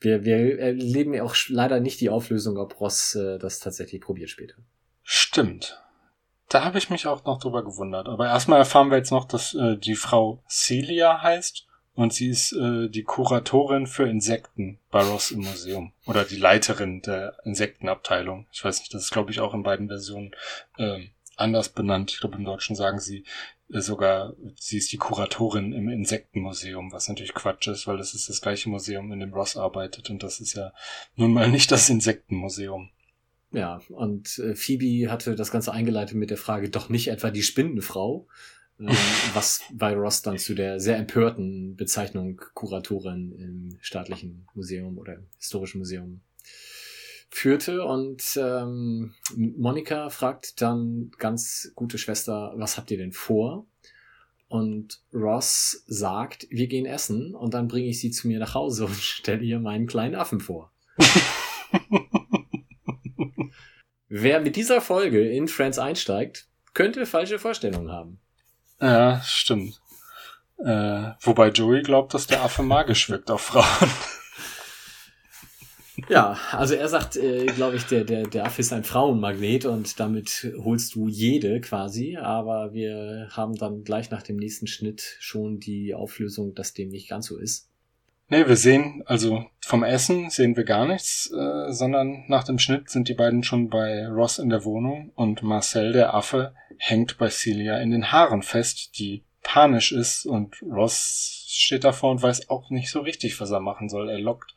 Wir, 0.00 0.24
wir 0.24 0.58
erleben 0.58 1.12
ja 1.12 1.24
auch 1.24 1.36
leider 1.48 1.78
nicht 1.78 2.00
die 2.00 2.08
Auflösung, 2.08 2.56
ob 2.56 2.80
Ross 2.80 3.14
äh, 3.14 3.38
das 3.38 3.58
tatsächlich 3.58 4.00
probiert 4.00 4.30
später. 4.30 4.54
Stimmt. 5.02 5.78
Da 6.48 6.64
habe 6.64 6.78
ich 6.78 6.88
mich 6.88 7.06
auch 7.06 7.24
noch 7.24 7.38
drüber 7.38 7.62
gewundert. 7.64 8.08
Aber 8.08 8.26
erstmal 8.26 8.58
erfahren 8.58 8.90
wir 8.90 8.96
jetzt 8.96 9.12
noch, 9.12 9.26
dass 9.26 9.54
äh, 9.54 9.76
die 9.76 9.94
Frau 9.94 10.42
Celia 10.48 11.20
heißt 11.20 11.66
und 11.94 12.12
sie 12.12 12.28
ist 12.28 12.52
äh, 12.52 12.88
die 12.88 13.04
Kuratorin 13.04 13.86
für 13.86 14.08
Insekten 14.08 14.78
bei 14.90 15.02
Ross 15.02 15.30
im 15.30 15.40
Museum. 15.40 15.92
Oder 16.06 16.24
die 16.24 16.36
Leiterin 16.36 17.02
der 17.02 17.36
Insektenabteilung. 17.44 18.46
Ich 18.52 18.64
weiß 18.64 18.80
nicht, 18.80 18.92
das 18.92 19.02
ist, 19.04 19.10
glaube 19.10 19.30
ich, 19.30 19.40
auch 19.40 19.54
in 19.54 19.62
beiden 19.62 19.88
Versionen 19.88 20.32
ähm, 20.76 21.10
anders 21.36 21.68
benannt. 21.68 22.10
Ich 22.12 22.20
glaube, 22.20 22.36
im 22.36 22.44
Deutschen 22.44 22.74
sagen 22.74 22.98
sie 22.98 23.24
äh, 23.72 23.80
sogar, 23.80 24.34
sie 24.56 24.78
ist 24.78 24.90
die 24.90 24.96
Kuratorin 24.96 25.72
im 25.72 25.88
Insektenmuseum, 25.88 26.90
was 26.92 27.08
natürlich 27.08 27.34
Quatsch 27.34 27.68
ist, 27.68 27.86
weil 27.86 27.96
das 27.96 28.14
ist 28.14 28.28
das 28.28 28.40
gleiche 28.40 28.68
Museum, 28.68 29.12
in 29.12 29.20
dem 29.20 29.32
Ross 29.32 29.56
arbeitet. 29.56 30.10
Und 30.10 30.22
das 30.24 30.40
ist 30.40 30.54
ja 30.54 30.72
nun 31.14 31.32
mal 31.32 31.48
nicht 31.48 31.70
das 31.70 31.88
Insektenmuseum. 31.90 32.90
Ja, 33.52 33.80
und 33.88 34.36
äh, 34.40 34.56
Phoebe 34.56 35.12
hatte 35.12 35.36
das 35.36 35.52
Ganze 35.52 35.72
eingeleitet 35.72 36.16
mit 36.16 36.30
der 36.30 36.38
Frage, 36.38 36.70
doch 36.70 36.88
nicht 36.88 37.06
etwa 37.06 37.30
die 37.30 37.44
Spinnenfrau, 37.44 38.26
ähm, 38.26 38.32
was 38.78 39.62
bei 39.72 39.94
Ross 39.94 40.22
dann 40.22 40.38
zu 40.38 40.54
der 40.54 40.80
sehr 40.80 40.96
empörten 40.96 41.76
Bezeichnung 41.76 42.40
Kuratorin 42.54 43.32
im 43.38 43.78
staatlichen 43.80 44.46
Museum 44.54 44.98
oder 44.98 45.18
historischen 45.38 45.78
Museum 45.78 46.20
führte. 47.30 47.84
Und 47.84 48.36
ähm, 48.36 49.14
Monika 49.36 50.10
fragt 50.10 50.60
dann 50.60 51.10
ganz 51.18 51.72
gute 51.74 51.98
Schwester, 51.98 52.52
was 52.56 52.76
habt 52.76 52.90
ihr 52.90 52.98
denn 52.98 53.12
vor? 53.12 53.66
Und 54.48 55.02
Ross 55.12 55.84
sagt, 55.86 56.46
wir 56.50 56.66
gehen 56.68 56.86
essen 56.86 57.34
und 57.34 57.54
dann 57.54 57.66
bringe 57.68 57.88
ich 57.88 58.00
sie 58.00 58.10
zu 58.10 58.28
mir 58.28 58.38
nach 58.38 58.54
Hause 58.54 58.86
und 58.86 58.94
stelle 59.00 59.42
ihr 59.42 59.58
meinen 59.58 59.86
kleinen 59.86 60.14
Affen 60.14 60.40
vor. 60.40 60.72
Wer 64.08 64.40
mit 64.40 64.54
dieser 64.54 64.80
Folge 64.80 65.28
in 65.28 65.48
Friends 65.48 65.80
einsteigt, 65.80 66.46
könnte 66.72 67.04
falsche 67.04 67.40
Vorstellungen 67.40 67.90
haben. 67.90 68.20
Ja, 68.84 69.22
stimmt. 69.24 69.80
Äh, 70.58 71.12
wobei 71.22 71.48
Joey 71.48 71.80
glaubt, 71.80 72.12
dass 72.12 72.26
der 72.26 72.42
Affe 72.42 72.62
magisch 72.62 73.08
wirkt 73.08 73.30
auf 73.30 73.40
Frauen. 73.40 73.90
Ja, 76.08 76.36
also 76.50 76.74
er 76.74 76.88
sagt, 76.88 77.16
äh, 77.16 77.46
glaube 77.46 77.76
ich, 77.76 77.84
der, 77.84 78.04
der, 78.04 78.26
der 78.26 78.44
Affe 78.44 78.60
ist 78.60 78.72
ein 78.72 78.82
Frauenmagnet 78.82 79.64
und 79.64 80.00
damit 80.00 80.52
holst 80.58 80.96
du 80.96 81.08
jede 81.08 81.60
quasi, 81.60 82.16
aber 82.16 82.74
wir 82.74 83.28
haben 83.30 83.54
dann 83.54 83.84
gleich 83.84 84.10
nach 84.10 84.22
dem 84.22 84.36
nächsten 84.36 84.66
Schnitt 84.66 85.16
schon 85.20 85.60
die 85.60 85.94
Auflösung, 85.94 86.52
dass 86.54 86.74
dem 86.74 86.88
nicht 86.88 87.08
ganz 87.08 87.26
so 87.26 87.38
ist. 87.38 87.70
Nee, 88.28 88.46
wir 88.46 88.56
sehen, 88.56 89.02
also 89.06 89.44
vom 89.60 89.84
Essen 89.84 90.30
sehen 90.30 90.56
wir 90.56 90.64
gar 90.64 90.86
nichts, 90.86 91.30
äh, 91.30 91.72
sondern 91.72 92.24
nach 92.28 92.44
dem 92.44 92.58
Schnitt 92.58 92.88
sind 92.88 93.08
die 93.08 93.14
beiden 93.14 93.44
schon 93.44 93.68
bei 93.68 94.06
Ross 94.08 94.38
in 94.38 94.48
der 94.48 94.64
Wohnung 94.64 95.10
und 95.14 95.42
Marcel, 95.42 95.92
der 95.92 96.14
Affe, 96.14 96.54
hängt 96.78 97.18
bei 97.18 97.28
Celia 97.28 97.78
in 97.78 97.90
den 97.90 98.12
Haaren 98.12 98.42
fest, 98.42 98.98
die 98.98 99.24
panisch 99.42 99.92
ist 99.92 100.26
und 100.26 100.60
Ross 100.62 101.44
steht 101.46 101.84
davor 101.84 102.10
und 102.10 102.22
weiß 102.22 102.48
auch 102.50 102.70
nicht 102.70 102.90
so 102.90 103.00
richtig, 103.00 103.38
was 103.40 103.50
er 103.50 103.60
machen 103.60 103.88
soll. 103.88 104.08
Er 104.08 104.18
lockt 104.18 104.54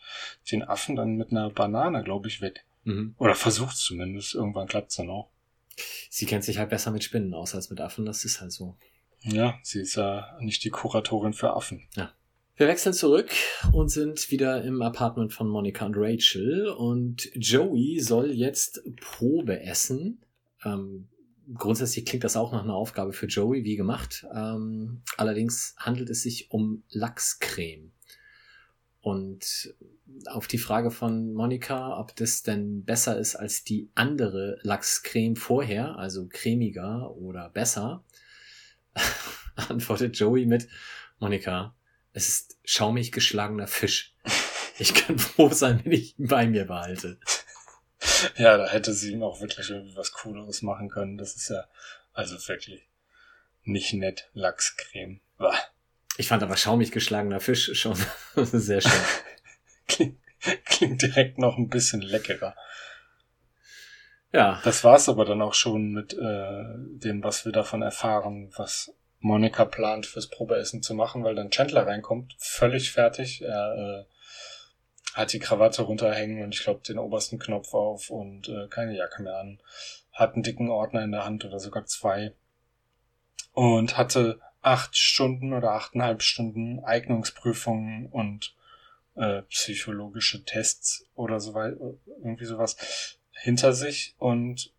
den 0.52 0.64
Affen 0.64 0.96
dann 0.96 1.16
mit 1.16 1.32
einer 1.32 1.50
Banane, 1.50 2.04
glaube 2.04 2.28
ich, 2.28 2.42
weg. 2.42 2.66
Mhm. 2.86 3.16
Oder 3.20 3.36
versucht 3.36 3.78
zumindest. 3.78 4.34
Irgendwann 4.34 4.68
klappt's 4.68 4.96
dann 4.96 5.10
auch. 5.10 5.30
Sie 6.10 6.26
kennt 6.26 6.44
sich 6.44 6.58
halt 6.58 6.70
besser 6.70 6.92
mit 6.92 7.04
Spinnen 7.04 7.34
aus 7.34 7.54
als 7.54 7.70
mit 7.70 7.82
Affen, 7.82 8.06
das 8.06 8.26
ist 8.26 8.42
halt 8.42 8.52
so. 8.52 8.76
Ja, 9.22 9.60
sie 9.62 9.82
ist 9.82 9.96
ja 9.96 10.38
nicht 10.40 10.64
die 10.64 10.70
Kuratorin 10.70 11.34
für 11.34 11.54
Affen. 11.54 11.88
Ja. 11.96 12.12
Wir 12.60 12.68
wechseln 12.68 12.94
zurück 12.94 13.30
und 13.72 13.90
sind 13.90 14.32
wieder 14.32 14.64
im 14.64 14.82
Apartment 14.82 15.32
von 15.32 15.48
Monica 15.48 15.86
und 15.86 15.94
Rachel 15.96 16.68
und 16.70 17.30
Joey 17.36 18.00
soll 18.00 18.32
jetzt 18.32 18.82
Probe 19.00 19.62
essen. 19.62 20.26
Ähm, 20.66 21.08
grundsätzlich 21.54 22.08
klingt 22.08 22.24
das 22.24 22.36
auch 22.36 22.52
nach 22.52 22.64
einer 22.64 22.74
Aufgabe 22.74 23.14
für 23.14 23.28
Joey, 23.28 23.64
wie 23.64 23.76
gemacht. 23.76 24.26
Ähm, 24.34 25.04
allerdings 25.18 25.76
handelt 25.78 26.10
es 26.10 26.24
sich 26.24 26.50
um 26.50 26.82
Lachscreme. 26.90 27.92
Und 29.02 29.76
auf 30.26 30.48
die 30.48 30.58
Frage 30.58 30.90
von 30.90 31.34
Monika, 31.34 32.00
ob 32.00 32.16
das 32.16 32.42
denn 32.42 32.86
besser 32.86 33.20
ist 33.20 33.36
als 33.36 33.66
die 33.66 33.92
andere 33.94 34.58
Lachscreme 34.64 35.36
vorher, 35.36 35.96
also 36.00 36.28
cremiger 36.28 37.16
oder 37.18 37.52
besser, 37.52 38.04
antwortet 39.56 40.18
Joey 40.18 40.48
mit, 40.48 40.68
Monika, 41.20 41.76
es 42.18 42.30
ist 42.30 42.58
schaumig 42.66 43.12
geschlagener 43.12 43.68
Fisch. 43.68 44.16
Ich 44.80 44.96
kann 44.96 45.20
froh 45.20 45.50
sein, 45.54 45.82
wenn 45.84 45.92
ich 45.92 46.18
ihn 46.18 46.28
bei 46.28 46.48
mir 46.48 46.66
behalte. 46.66 47.20
Ja, 48.38 48.58
da 48.58 48.68
hätte 48.68 48.94
sie 48.94 49.14
ihm 49.14 49.22
auch 49.22 49.40
wirklich 49.40 49.70
irgendwie 49.70 49.96
was 49.96 50.12
Cooleres 50.12 50.64
machen 50.64 50.90
können. 50.90 51.18
Das 51.20 51.36
ist 51.36 51.50
ja 51.50 51.66
also 52.14 52.36
wirklich 52.48 52.88
nicht 53.64 53.94
nett. 53.94 54.30
Lachscreme. 54.34 55.20
Bah. 55.38 55.58
Ich 56.18 56.28
fand 56.28 56.42
aber 56.42 56.58
schaumig 56.58 56.92
geschlagener 56.92 57.40
Fisch 57.40 57.72
schon 57.80 57.96
sehr 58.36 58.82
schön. 58.82 58.92
Klingt, 59.88 60.18
klingt 60.66 61.02
direkt 61.04 61.38
noch 61.38 61.58
ein 61.58 61.70
bisschen 61.70 62.02
leckerer. 62.02 62.56
Ja. 64.34 64.60
Das 64.64 64.84
war's 64.84 65.08
aber 65.08 65.24
dann 65.24 65.44
auch 65.44 65.54
schon 65.54 65.92
mit 65.92 66.14
äh, 66.14 66.64
dem, 66.76 67.24
was 67.24 67.46
wir 67.46 67.52
davon 67.52 67.84
erfahren, 67.84 68.52
was 68.56 68.92
Monika 69.20 69.66
plant 69.66 70.06
fürs 70.06 70.28
Probeessen 70.28 70.82
zu 70.82 70.94
machen, 70.94 71.24
weil 71.24 71.36
dann 71.36 71.50
Chandler 71.50 71.88
reinkommt, 71.88 72.36
völlig 72.38 72.92
fertig. 72.92 73.42
Er 73.42 74.06
äh, 74.06 75.18
hat 75.18 75.34
die 75.34 75.40
Krawatte 75.40 75.82
runterhängen 75.82 76.44
und 76.44 76.54
ich 76.54 76.64
glaube 76.64 76.82
den 76.88 77.00
obersten 77.00 77.40
Knopf 77.40 77.74
auf 77.74 78.10
und 78.10 78.48
äh, 78.50 78.68
keine 78.68 78.96
Jacke 78.96 79.24
mehr 79.24 79.38
an. 79.38 79.60
Hat 80.12 80.34
einen 80.34 80.44
dicken 80.44 80.70
Ordner 80.70 81.04
in 81.04 81.12
der 81.12 81.26
Hand 81.26 81.46
oder 81.46 81.60
sogar 81.60 81.86
zwei. 81.86 82.34
Und 83.54 83.98
hatte 83.98 84.40
acht 84.62 84.96
Stunden 84.96 85.54
oder 85.54 85.72
achteinhalb 85.72 86.22
Stunden 86.22 86.84
Eignungsprüfungen 86.84 88.08
und 88.08 88.56
äh, 89.16 89.42
psychologische 89.44 90.44
Tests 90.44 91.06
oder 91.16 91.40
so 91.40 91.54
weit, 91.56 91.76
irgendwie 92.08 92.46
sowas 92.46 93.18
hinter 93.32 93.74
sich 93.74 94.16
und 94.20 94.72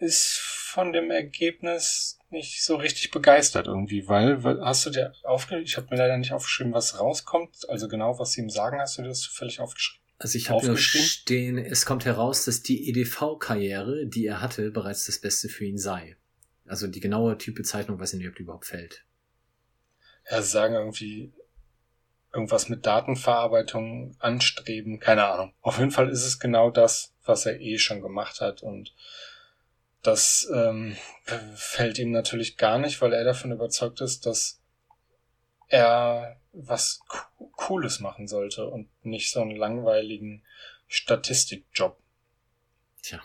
ist 0.00 0.38
von 0.40 0.92
dem 0.92 1.10
Ergebnis 1.10 2.18
nicht 2.30 2.64
so 2.64 2.76
richtig 2.76 3.10
begeistert 3.10 3.66
irgendwie, 3.66 4.08
weil, 4.08 4.42
weil 4.44 4.60
hast 4.64 4.86
du 4.86 4.90
dir 4.90 5.12
aufgeschrieben, 5.24 5.64
ich 5.64 5.76
habe 5.76 5.88
mir 5.90 5.96
leider 5.96 6.16
nicht 6.16 6.32
aufgeschrieben, 6.32 6.72
was 6.72 6.98
rauskommt, 6.98 7.68
also 7.68 7.88
genau, 7.88 8.18
was 8.18 8.32
sie 8.32 8.40
ihm 8.40 8.50
sagen, 8.50 8.80
hast 8.80 8.98
du 8.98 9.02
dir 9.02 9.08
das 9.08 9.20
zufällig 9.20 9.60
aufgeschrieben? 9.60 10.00
Also 10.18 10.36
ich 10.36 10.50
habe 10.50 10.76
stehen, 10.76 11.58
es 11.58 11.86
kommt 11.86 12.04
heraus, 12.04 12.44
dass 12.44 12.62
die 12.62 12.88
EDV-Karriere, 12.90 14.06
die 14.06 14.26
er 14.26 14.40
hatte, 14.40 14.70
bereits 14.70 15.06
das 15.06 15.18
Beste 15.18 15.48
für 15.48 15.64
ihn 15.64 15.78
sei. 15.78 16.16
Also 16.66 16.86
die 16.86 17.00
genaue 17.00 17.38
Typbezeichnung 17.38 17.98
weiß 17.98 18.12
ich 18.12 18.18
nicht, 18.18 18.28
ob 18.28 18.36
die 18.36 18.42
überhaupt 18.42 18.66
fällt. 18.66 19.04
Ja, 20.30 20.42
sie 20.42 20.50
sagen 20.50 20.74
irgendwie 20.74 21.32
irgendwas 22.32 22.68
mit 22.68 22.86
Datenverarbeitung 22.86 24.14
anstreben, 24.18 25.00
keine 25.00 25.26
Ahnung. 25.26 25.54
Auf 25.62 25.78
jeden 25.78 25.90
Fall 25.90 26.10
ist 26.10 26.24
es 26.24 26.38
genau 26.38 26.70
das, 26.70 27.14
was 27.24 27.46
er 27.46 27.60
eh 27.60 27.78
schon 27.78 28.02
gemacht 28.02 28.40
hat 28.40 28.62
und 28.62 28.94
das 30.02 30.48
ähm, 30.52 30.96
fällt 31.54 31.98
ihm 31.98 32.10
natürlich 32.10 32.56
gar 32.56 32.78
nicht, 32.78 33.00
weil 33.00 33.12
er 33.12 33.24
davon 33.24 33.52
überzeugt 33.52 34.00
ist, 34.00 34.26
dass 34.26 34.60
er 35.68 36.36
was 36.52 37.00
Cooles 37.56 38.00
machen 38.00 38.26
sollte 38.26 38.66
und 38.66 38.88
nicht 39.04 39.30
so 39.30 39.40
einen 39.40 39.56
langweiligen 39.56 40.42
Statistikjob. 40.88 41.98
Tja, 43.02 43.20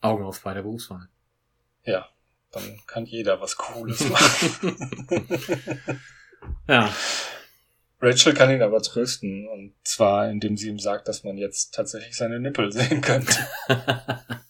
Augen 0.00 0.24
auf 0.24 0.40
bei 0.42 0.54
der 0.54 0.62
Berufswahl. 0.62 1.08
Ja, 1.84 2.08
dann 2.52 2.80
kann 2.86 3.04
jeder 3.04 3.40
was 3.40 3.56
Cooles 3.56 4.00
machen. 4.08 5.68
ja. 6.68 6.94
Rachel 8.02 8.32
kann 8.32 8.50
ihn 8.50 8.62
aber 8.62 8.80
trösten 8.80 9.46
und 9.46 9.74
zwar 9.84 10.30
indem 10.30 10.56
sie 10.56 10.68
ihm 10.68 10.78
sagt, 10.78 11.06
dass 11.06 11.22
man 11.22 11.36
jetzt 11.36 11.74
tatsächlich 11.74 12.16
seine 12.16 12.40
Nippel 12.40 12.72
sehen 12.72 13.02
könnte. 13.02 13.36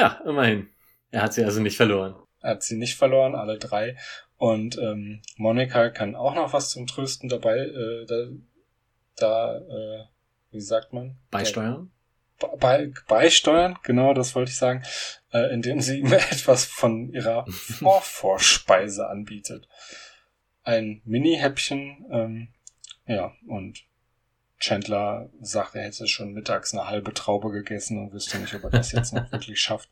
Ja, 0.00 0.18
immerhin. 0.24 0.70
Er 1.10 1.22
hat 1.22 1.34
sie 1.34 1.44
also 1.44 1.60
nicht 1.60 1.76
verloren. 1.76 2.14
Er 2.40 2.52
hat 2.52 2.62
sie 2.62 2.78
nicht 2.78 2.96
verloren, 2.96 3.34
alle 3.34 3.58
drei. 3.58 3.98
Und 4.38 4.78
ähm, 4.78 5.20
Monika 5.36 5.90
kann 5.90 6.16
auch 6.16 6.34
noch 6.34 6.54
was 6.54 6.70
zum 6.70 6.86
Trösten 6.86 7.28
dabei, 7.28 7.58
äh, 7.58 8.06
da, 8.06 8.28
da 9.16 9.58
äh, 9.58 10.04
wie 10.52 10.60
sagt 10.62 10.94
man? 10.94 11.18
Beisteuern? 11.30 11.90
Bei, 12.58 12.90
beisteuern, 13.06 13.78
genau, 13.82 14.14
das 14.14 14.34
wollte 14.34 14.50
ich 14.50 14.56
sagen, 14.56 14.82
äh, 15.34 15.52
indem 15.52 15.80
sie 15.80 15.98
ihm 15.98 16.12
etwas 16.12 16.64
von 16.64 17.12
ihrer 17.12 17.44
Vorvorspeise 17.50 19.06
anbietet. 19.06 19.68
Ein 20.62 21.02
Mini-Häppchen, 21.04 22.06
ähm, 22.10 22.48
ja, 23.06 23.34
und 23.46 23.84
Chandler 24.60 25.30
sagt, 25.40 25.74
er 25.74 25.84
hätte 25.84 26.06
schon 26.06 26.32
mittags 26.32 26.72
eine 26.72 26.86
halbe 26.86 27.12
Traube 27.12 27.50
gegessen 27.50 27.98
und 27.98 28.12
wüsste 28.12 28.38
nicht, 28.38 28.54
ob 28.54 28.64
er 28.64 28.70
das 28.70 28.92
jetzt 28.92 29.12
noch 29.12 29.30
wirklich 29.32 29.60
schafft. 29.60 29.88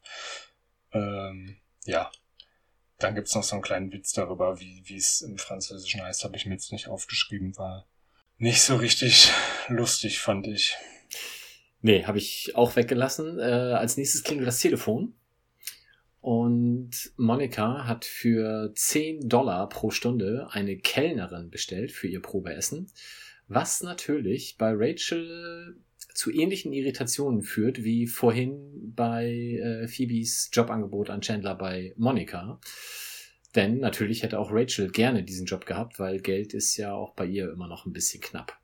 Ähm, 0.93 1.57
ja. 1.85 2.11
Dann 2.99 3.15
gibt's 3.15 3.35
noch 3.35 3.45
so 3.45 3.55
einen 3.55 3.63
kleinen 3.63 3.93
Witz 3.93 4.13
darüber, 4.13 4.61
wie 4.61 4.97
es 4.97 5.21
im 5.21 5.39
Französischen 5.39 6.03
heißt, 6.03 6.25
habe 6.25 6.37
ich 6.37 6.47
mir 6.47 6.55
jetzt 6.55 6.73
nicht 6.73 6.89
aufgeschrieben, 6.89 7.57
war 7.57 7.87
nicht 8.39 8.63
so 8.63 8.77
richtig 8.77 9.33
lustig, 9.69 10.21
fand 10.21 10.47
ich. 10.47 10.77
Nee, 11.81 12.05
habe 12.05 12.19
ich 12.19 12.53
auch 12.55 12.77
weggelassen. 12.77 13.39
Äh, 13.39 13.43
als 13.43 13.97
nächstes 13.97 14.23
klingelt 14.23 14.49
das 14.49 14.61
Telefon. 14.61 15.15
Und 16.21 17.13
Monika 17.17 17.87
hat 17.87 18.05
für 18.05 18.73
10 18.75 19.29
Dollar 19.29 19.69
pro 19.69 19.91
Stunde 19.91 20.49
eine 20.51 20.77
Kellnerin 20.77 21.51
bestellt 21.51 21.93
für 21.93 22.09
ihr 22.09 22.21
Probeessen. 22.21 22.91
Was 23.49 23.83
natürlich 23.83 24.57
bei 24.59 24.73
Rachel 24.75 25.77
zu 26.15 26.33
ähnlichen 26.33 26.73
Irritationen 26.73 27.43
führt 27.43 27.85
wie 27.85 28.07
vorhin 28.07 28.93
bei 28.95 29.27
äh, 29.27 29.89
Phoebes 29.89 30.51
Jobangebot 30.53 31.11
an 31.11 31.21
Chandler 31.21 31.55
bei 31.55 31.95
Monika. 31.97 32.61
Denn 33.55 33.79
natürlich 33.79 34.23
hätte 34.23 34.39
auch 34.39 34.51
Rachel 34.53 34.91
gerne 34.91 35.23
diesen 35.23 35.47
Job 35.47 35.65
gehabt, 35.65 35.99
weil 35.99 36.21
Geld 36.21 36.55
ist 36.55 36.77
ja 36.77 36.93
auch 36.93 37.15
bei 37.15 37.25
ihr 37.25 37.51
immer 37.51 37.69
noch 37.69 37.87
ein 37.87 37.93
bisschen 37.93 38.21
knapp. 38.21 38.59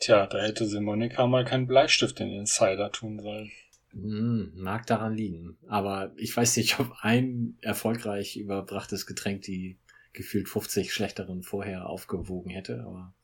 Tja, 0.00 0.26
da 0.26 0.42
hätte 0.42 0.66
sie 0.66 0.80
Monika 0.80 1.26
mal 1.26 1.44
keinen 1.44 1.66
Bleistift 1.66 2.18
in 2.20 2.30
den 2.30 2.46
Cider 2.46 2.90
tun 2.90 3.20
sollen. 3.20 3.52
Hm, 3.92 4.52
mag 4.56 4.86
daran 4.86 5.14
liegen. 5.14 5.58
Aber 5.68 6.12
ich 6.16 6.36
weiß 6.36 6.56
nicht, 6.56 6.80
ob 6.80 6.90
ein 7.02 7.56
erfolgreich 7.60 8.36
überbrachtes 8.36 9.06
Getränk 9.06 9.42
die 9.42 9.78
gefühlt 10.12 10.48
50 10.48 10.92
schlechteren 10.92 11.42
vorher 11.42 11.88
aufgewogen 11.88 12.50
hätte, 12.50 12.84
aber 12.86 13.14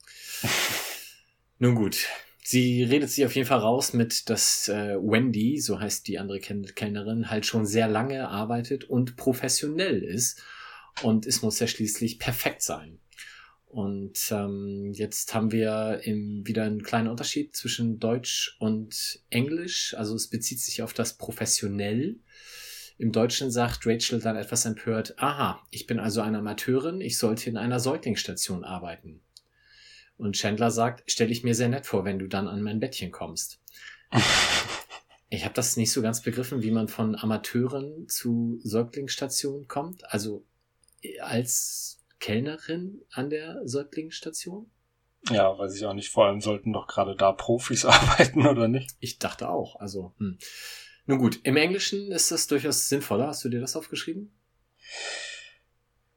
nun 1.59 1.75
gut. 1.75 2.07
Sie 2.43 2.83
redet 2.83 3.11
sich 3.11 3.27
auf 3.27 3.35
jeden 3.35 3.47
Fall 3.47 3.59
raus 3.59 3.93
mit, 3.93 4.31
dass 4.31 4.69
äh, 4.69 4.97
Wendy, 4.97 5.61
so 5.61 5.81
heißt 5.81 6.09
die 6.09 6.19
andere 6.19 6.41
Kellnerin, 6.41 7.29
halt 7.29 7.45
schon 7.45 7.67
sehr 7.67 7.89
lange 7.89 8.29
arbeitet 8.29 8.85
und 8.85 9.17
professionell 9.17 10.03
ist. 10.03 10.43
Und 11.03 11.27
es 11.27 11.43
muss 11.43 11.59
ja 11.59 11.67
schließlich 11.67 12.19
perfekt 12.19 12.63
sein. 12.63 13.01
Und 13.67 14.31
ähm, 14.31 14.93
jetzt 14.95 15.35
haben 15.35 15.53
wir 15.53 16.01
im, 16.05 16.47
wieder 16.47 16.65
einen 16.65 16.83
kleinen 16.83 17.09
Unterschied 17.09 17.55
zwischen 17.55 17.99
Deutsch 17.99 18.57
und 18.59 19.21
Englisch. 19.29 19.95
Also 19.95 20.15
es 20.15 20.29
bezieht 20.29 20.61
sich 20.61 20.81
auf 20.81 20.95
das 20.95 21.19
professionell. 21.19 22.17
Im 22.99 23.13
Deutschen 23.13 23.53
sagt 23.53 23.87
Rachel 23.87 24.21
dann 24.21 24.37
etwas 24.37 24.65
empört, 24.65 25.15
aha, 25.19 25.65
ich 25.71 25.87
bin 25.87 26.01
also 26.01 26.21
eine 26.21 26.39
Amateurin, 26.39 27.01
ich 27.01 27.17
sollte 27.17 27.49
in 27.49 27.57
einer 27.57 27.79
Säuglingsstation 27.79 28.65
arbeiten. 28.65 29.23
Und 30.17 30.35
Chandler 30.35 30.73
sagt, 30.73 31.05
stell 31.07 31.31
ich 31.31 31.45
mir 31.45 31.55
sehr 31.55 31.69
nett 31.69 31.87
vor, 31.87 32.05
wenn 32.05 32.19
du 32.19 32.27
dann 32.27 32.49
an 32.49 32.61
mein 32.61 32.81
Bettchen 32.81 33.13
kommst. 33.13 33.61
ich 35.31 35.45
habe 35.45 35.55
das 35.55 35.77
nicht 35.77 35.93
so 35.93 36.03
ganz 36.03 36.23
begriffen, 36.23 36.63
wie 36.63 36.73
man 36.73 36.89
von 36.89 37.15
Amateuren 37.15 38.09
zu 38.09 38.59
Säuglingsstation 38.65 39.69
kommt. 39.69 40.13
Also 40.13 40.45
als 41.21 42.01
Kellnerin 42.19 43.03
an 43.13 43.31
der 43.31 43.61
Säuglingsstation? 43.65 44.69
Ja, 45.31 45.57
weiß 45.57 45.77
ich 45.77 45.85
auch 45.85 45.95
nicht. 45.95 46.11
Vor 46.11 46.27
allem 46.27 46.41
sollten 46.41 46.73
doch 46.73 46.89
gerade 46.89 47.15
da 47.15 47.31
Profis 47.31 47.85
arbeiten, 47.85 48.45
oder 48.45 48.67
nicht? 48.67 48.97
Ich 48.99 49.21
dachte 49.21 49.49
auch. 49.49 49.77
Also, 49.77 50.15
hm. 50.19 50.39
Nun 51.09 51.19
gut, 51.19 51.41
im 51.43 51.57
Englischen 51.57 52.13
ist 52.13 52.31
das 52.31 52.47
durchaus 52.49 52.87
sinnvoller. 52.87 53.29
Hast 53.29 53.43
du 53.43 53.49
dir 53.49 53.61
das 53.61 53.77
aufgeschrieben? 53.77 54.31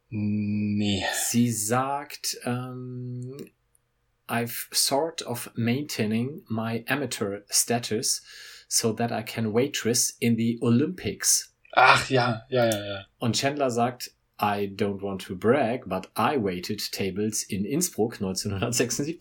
Nee. 0.10 1.06
Sie 1.30 1.50
sagt, 1.50 2.38
ähm, 2.44 3.38
I've 4.28 4.68
sort 4.74 5.26
of 5.26 5.50
maintaining 5.56 6.44
my 6.50 6.84
amateur 6.90 7.40
status 7.50 8.22
so 8.68 8.92
that 8.92 9.14
I 9.14 9.24
can 9.24 9.54
waitress 9.54 10.10
in 10.20 10.36
the 10.36 10.60
Olympics. 10.62 11.56
Ach 11.72 12.10
ja, 12.10 12.46
ja, 12.50 12.66
ja, 12.66 12.86
ja. 12.86 13.06
Und 13.18 13.38
Chandler 13.38 13.72
sagt, 13.72 14.12
I 14.42 14.68
don't 14.76 15.02
want 15.02 15.22
to 15.28 15.38
brag, 15.38 15.88
but 15.88 16.10
I 16.18 16.36
waited 16.36 16.82
tables 16.92 17.44
in 17.44 17.64
Innsbruck 17.64 18.16
1976. 18.22 19.18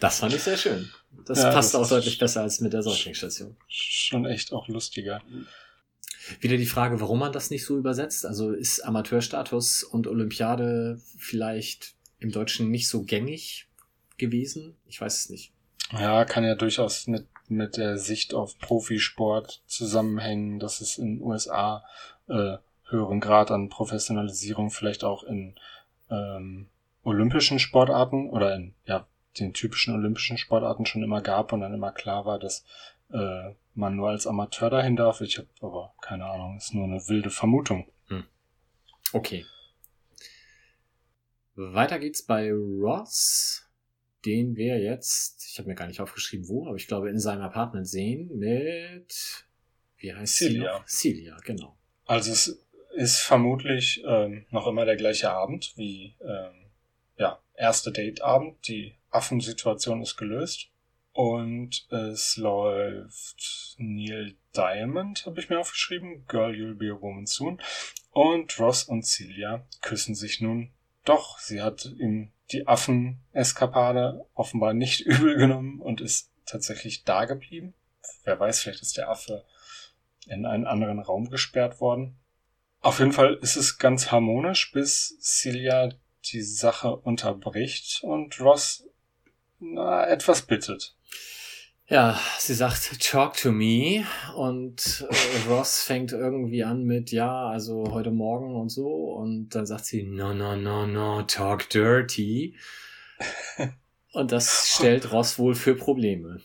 das 0.00 0.20
fand 0.20 0.32
ich 0.32 0.42
sehr 0.42 0.56
schön. 0.56 0.90
Das 1.28 1.40
Ja, 1.40 1.50
passt 1.50 1.74
das 1.74 1.80
auch 1.82 1.88
deutlich 1.88 2.18
besser 2.18 2.40
als 2.40 2.60
mit 2.60 2.72
der 2.72 2.82
Säuglingsstation. 2.82 3.54
Schon 3.68 4.24
echt 4.24 4.50
auch 4.50 4.66
lustiger. 4.66 5.20
Wieder 6.40 6.56
die 6.56 6.64
Frage, 6.64 7.02
warum 7.02 7.18
man 7.18 7.32
das 7.32 7.50
nicht 7.50 7.66
so 7.66 7.76
übersetzt. 7.76 8.24
Also 8.24 8.52
ist 8.52 8.80
Amateurstatus 8.80 9.84
und 9.84 10.06
Olympiade 10.06 10.98
vielleicht 11.18 11.94
im 12.18 12.32
Deutschen 12.32 12.70
nicht 12.70 12.88
so 12.88 13.02
gängig 13.02 13.68
gewesen? 14.16 14.74
Ich 14.86 14.98
weiß 15.02 15.18
es 15.18 15.28
nicht. 15.28 15.52
Ja, 15.92 16.24
kann 16.24 16.44
ja 16.44 16.54
durchaus 16.54 17.06
mit, 17.06 17.26
mit 17.48 17.76
der 17.76 17.98
Sicht 17.98 18.32
auf 18.32 18.58
Profisport 18.58 19.62
zusammenhängen, 19.66 20.58
dass 20.58 20.80
es 20.80 20.96
in 20.96 21.16
den 21.16 21.22
USA 21.22 21.84
äh, 22.26 22.56
höheren 22.88 23.20
Grad 23.20 23.50
an 23.50 23.68
Professionalisierung 23.68 24.70
vielleicht 24.70 25.04
auch 25.04 25.24
in 25.24 25.56
ähm, 26.10 26.68
olympischen 27.02 27.58
Sportarten 27.58 28.30
oder 28.30 28.54
in 28.54 28.74
ja, 28.86 29.06
den 29.40 29.54
typischen 29.54 29.94
olympischen 29.94 30.38
Sportarten 30.38 30.86
schon 30.86 31.02
immer 31.02 31.20
gab 31.22 31.52
und 31.52 31.60
dann 31.60 31.74
immer 31.74 31.92
klar 31.92 32.24
war, 32.24 32.38
dass 32.38 32.64
äh, 33.10 33.54
man 33.74 33.96
nur 33.96 34.10
als 34.10 34.26
Amateur 34.26 34.70
dahin 34.70 34.96
darf. 34.96 35.20
Ich 35.20 35.38
habe 35.38 35.48
aber 35.60 35.94
keine 36.00 36.26
Ahnung, 36.26 36.56
ist 36.56 36.74
nur 36.74 36.84
eine 36.84 37.08
wilde 37.08 37.30
Vermutung. 37.30 37.86
Okay. 39.12 39.46
Weiter 41.54 41.98
geht's 41.98 42.22
bei 42.22 42.52
Ross, 42.52 43.68
den 44.24 44.56
wir 44.56 44.78
jetzt, 44.78 45.46
ich 45.50 45.58
habe 45.58 45.68
mir 45.68 45.74
gar 45.74 45.86
nicht 45.86 46.00
aufgeschrieben, 46.00 46.48
wo, 46.48 46.66
aber 46.66 46.76
ich 46.76 46.86
glaube 46.86 47.10
in 47.10 47.18
seinem 47.18 47.42
Apartment 47.42 47.88
sehen 47.88 48.30
mit, 48.36 49.46
wie 49.96 50.14
heißt 50.14 50.36
sie 50.36 50.46
Celia. 50.46 50.78
noch? 50.78 50.86
Celia, 50.86 51.36
genau. 51.44 51.76
Also 52.04 52.32
es 52.32 52.64
ist 52.94 53.18
vermutlich 53.20 54.02
ähm, 54.06 54.46
noch 54.50 54.66
immer 54.66 54.84
der 54.84 54.96
gleiche 54.96 55.30
Abend 55.30 55.72
wie 55.76 56.16
ähm, 56.20 56.67
erste 57.58 57.92
Dateabend. 57.92 58.66
Die 58.68 58.94
Affensituation 59.10 60.02
ist 60.02 60.16
gelöst. 60.16 60.68
Und 61.12 61.88
es 61.90 62.36
läuft 62.36 63.74
Neil 63.78 64.36
Diamond, 64.56 65.26
habe 65.26 65.40
ich 65.40 65.50
mir 65.50 65.58
aufgeschrieben. 65.58 66.24
Girl, 66.28 66.52
you'll 66.52 66.76
be 66.76 66.92
a 66.92 67.00
woman 67.00 67.26
soon. 67.26 67.60
Und 68.12 68.58
Ross 68.60 68.84
und 68.84 69.04
Celia 69.04 69.66
küssen 69.80 70.14
sich 70.14 70.40
nun 70.40 70.70
doch. 71.04 71.38
Sie 71.38 71.60
hat 71.60 71.86
ihm 71.98 72.30
die 72.52 72.68
Affen-Eskapade 72.68 74.26
offenbar 74.34 74.74
nicht 74.74 75.00
übel 75.06 75.36
genommen 75.36 75.80
und 75.80 76.00
ist 76.00 76.30
tatsächlich 76.46 77.04
da 77.04 77.24
geblieben. 77.24 77.74
Wer 78.24 78.38
weiß, 78.38 78.60
vielleicht 78.60 78.82
ist 78.82 78.96
der 78.96 79.10
Affe 79.10 79.44
in 80.26 80.46
einen 80.46 80.66
anderen 80.66 81.00
Raum 81.00 81.30
gesperrt 81.30 81.80
worden. 81.80 82.16
Auf 82.80 83.00
jeden 83.00 83.12
Fall 83.12 83.34
ist 83.42 83.56
es 83.56 83.78
ganz 83.78 84.12
harmonisch, 84.12 84.70
bis 84.72 85.18
Celia 85.20 85.90
die 86.32 86.42
Sache 86.42 86.96
unterbricht 86.96 88.00
und 88.02 88.40
Ross 88.40 88.84
na, 89.60 90.06
etwas 90.06 90.42
bittet. 90.42 90.94
Ja, 91.86 92.20
sie 92.38 92.54
sagt, 92.54 93.02
talk 93.02 93.34
to 93.34 93.50
me 93.50 94.04
und 94.36 95.06
äh, 95.08 95.48
Ross 95.48 95.82
fängt 95.82 96.12
irgendwie 96.12 96.62
an 96.62 96.84
mit, 96.84 97.12
ja, 97.12 97.48
also 97.48 97.92
heute 97.92 98.10
Morgen 98.10 98.54
und 98.56 98.68
so 98.68 98.88
und 99.14 99.50
dann 99.54 99.64
sagt 99.64 99.86
sie, 99.86 100.02
no, 100.02 100.34
no, 100.34 100.54
no, 100.54 100.86
no, 100.86 101.22
talk 101.22 101.68
dirty. 101.70 102.56
Und 104.12 104.32
das 104.32 104.74
stellt 104.74 105.12
Ross 105.12 105.38
wohl 105.38 105.54
für 105.54 105.74
Probleme. 105.74 106.40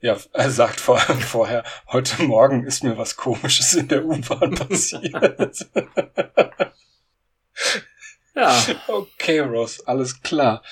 Ja, 0.00 0.18
er 0.32 0.50
sagt 0.50 0.80
vor, 0.80 0.98
vorher, 1.20 1.64
heute 1.86 2.24
Morgen 2.24 2.66
ist 2.66 2.84
mir 2.84 2.98
was 2.98 3.16
Komisches 3.16 3.74
in 3.74 3.88
der 3.88 4.04
U-Bahn 4.04 4.54
passiert. 4.54 5.70
Ja, 8.34 8.64
okay, 8.88 9.40
Ross, 9.40 9.86
alles 9.86 10.20
klar. 10.20 10.62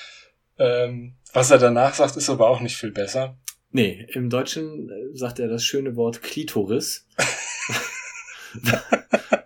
Ähm, 0.57 1.15
was 1.33 1.51
er 1.51 1.57
danach 1.57 1.93
sagt, 1.93 2.15
ist 2.15 2.29
aber 2.29 2.49
auch 2.49 2.59
nicht 2.59 2.77
viel 2.77 2.91
besser. 2.91 3.37
nee, 3.71 4.05
im 4.11 4.29
Deutschen 4.29 4.89
äh, 4.89 5.17
sagt 5.17 5.39
er 5.39 5.47
das 5.47 5.63
schöne 5.63 5.95
Wort 5.95 6.21
Klitoris. 6.21 7.07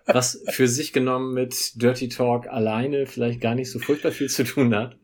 was 0.06 0.42
für 0.48 0.68
sich 0.68 0.92
genommen 0.92 1.34
mit 1.34 1.80
Dirty 1.80 2.08
Talk 2.08 2.46
alleine 2.48 3.06
vielleicht 3.06 3.40
gar 3.40 3.54
nicht 3.54 3.70
so 3.70 3.78
furchtbar 3.78 4.10
viel 4.10 4.28
zu 4.28 4.44
tun 4.44 4.74
hat. 4.74 4.96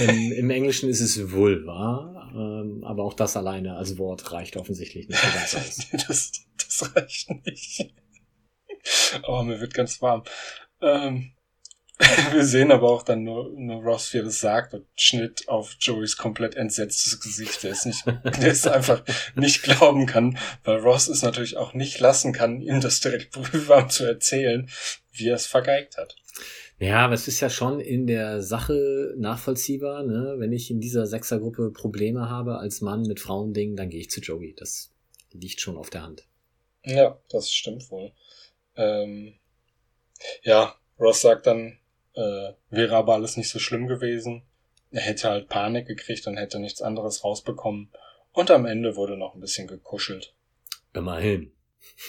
Im, 0.00 0.32
im 0.32 0.50
Englischen 0.50 0.88
ist 0.88 1.00
es 1.00 1.32
Vulva, 1.32 2.30
ähm, 2.34 2.84
aber 2.84 3.04
auch 3.04 3.14
das 3.14 3.36
alleine 3.36 3.76
als 3.76 3.98
Wort 3.98 4.32
reicht 4.32 4.56
offensichtlich 4.56 5.08
nicht 5.08 5.22
das, 6.08 6.32
das 6.56 6.96
reicht 6.96 7.30
nicht. 7.46 7.94
Oh, 9.26 9.42
mir 9.42 9.60
wird 9.60 9.74
ganz 9.74 10.02
warm. 10.02 10.24
Ähm, 10.80 11.32
wir 12.32 12.44
sehen 12.44 12.72
aber 12.72 12.90
auch 12.90 13.02
dann 13.02 13.22
nur, 13.22 13.50
nur 13.54 13.82
Ross, 13.82 14.12
wie 14.12 14.18
er 14.18 14.24
das 14.24 14.40
sagt, 14.40 14.74
und 14.74 14.86
Schnitt 14.96 15.48
auf 15.48 15.76
Joeys 15.80 16.16
komplett 16.16 16.54
entsetztes 16.56 17.20
Gesicht, 17.20 17.62
der 17.62 17.72
es 17.72 17.84
nicht, 17.84 18.04
der 18.24 18.50
es 18.50 18.66
einfach 18.66 19.02
nicht 19.34 19.62
glauben 19.62 20.06
kann, 20.06 20.38
weil 20.64 20.78
Ross 20.78 21.08
es 21.08 21.22
natürlich 21.22 21.56
auch 21.56 21.74
nicht 21.74 22.00
lassen 22.00 22.32
kann, 22.32 22.60
ihm 22.60 22.80
das 22.80 23.00
direkt 23.00 23.32
prüfwarm 23.32 23.88
zu 23.90 24.04
erzählen, 24.04 24.68
wie 25.12 25.28
er 25.28 25.36
es 25.36 25.46
vergeigt 25.46 25.96
hat. 25.96 26.16
Ja, 26.78 27.04
aber 27.04 27.14
es 27.14 27.28
ist 27.28 27.40
ja 27.40 27.48
schon 27.48 27.78
in 27.78 28.08
der 28.08 28.42
Sache 28.42 29.14
nachvollziehbar, 29.16 30.02
ne? 30.02 30.34
Wenn 30.38 30.52
ich 30.52 30.70
in 30.70 30.80
dieser 30.80 31.06
Sechsergruppe 31.06 31.70
Probleme 31.70 32.28
habe 32.28 32.58
als 32.58 32.80
Mann 32.80 33.02
mit 33.02 33.20
Frauendingen, 33.20 33.76
dann 33.76 33.88
gehe 33.88 34.00
ich 34.00 34.10
zu 34.10 34.20
Joey. 34.20 34.54
Das 34.56 34.92
liegt 35.30 35.60
schon 35.60 35.76
auf 35.76 35.90
der 35.90 36.02
Hand. 36.02 36.26
Ja, 36.84 37.20
das 37.30 37.52
stimmt 37.52 37.88
wohl. 37.90 38.12
Ähm, 38.74 39.34
ja, 40.42 40.74
Ross 40.98 41.20
sagt 41.20 41.46
dann, 41.46 41.78
äh, 42.14 42.52
wäre 42.70 42.96
aber 42.96 43.14
alles 43.14 43.36
nicht 43.36 43.48
so 43.48 43.58
schlimm 43.58 43.86
gewesen. 43.86 44.42
Er 44.90 45.02
hätte 45.02 45.30
halt 45.30 45.48
Panik 45.48 45.86
gekriegt 45.86 46.26
und 46.26 46.36
hätte 46.36 46.58
nichts 46.58 46.82
anderes 46.82 47.24
rausbekommen. 47.24 47.90
Und 48.32 48.50
am 48.50 48.66
Ende 48.66 48.96
wurde 48.96 49.16
noch 49.16 49.34
ein 49.34 49.40
bisschen 49.40 49.66
gekuschelt. 49.66 50.34
Immerhin. 50.94 51.52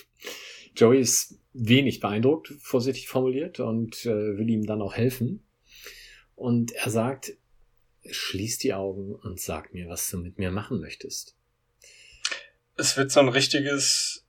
Joey 0.76 1.00
ist 1.00 1.40
wenig 1.54 2.00
beeindruckt, 2.00 2.54
vorsichtig 2.60 3.08
formuliert, 3.08 3.60
und 3.60 4.06
äh, 4.06 4.38
will 4.38 4.50
ihm 4.50 4.66
dann 4.66 4.82
auch 4.82 4.96
helfen. 4.96 5.46
Und 6.36 6.72
er 6.72 6.90
sagt, 6.90 7.34
schließ 8.10 8.58
die 8.58 8.74
Augen 8.74 9.16
und 9.16 9.40
sag 9.40 9.74
mir, 9.74 9.88
was 9.88 10.10
du 10.10 10.18
mit 10.18 10.40
mir 10.40 10.52
machen 10.52 10.80
möchtest. 10.80 11.36
Es 12.76 12.98
wird 12.98 13.12
so 13.12 13.20
ein 13.20 13.30
richtiges, 13.30 14.23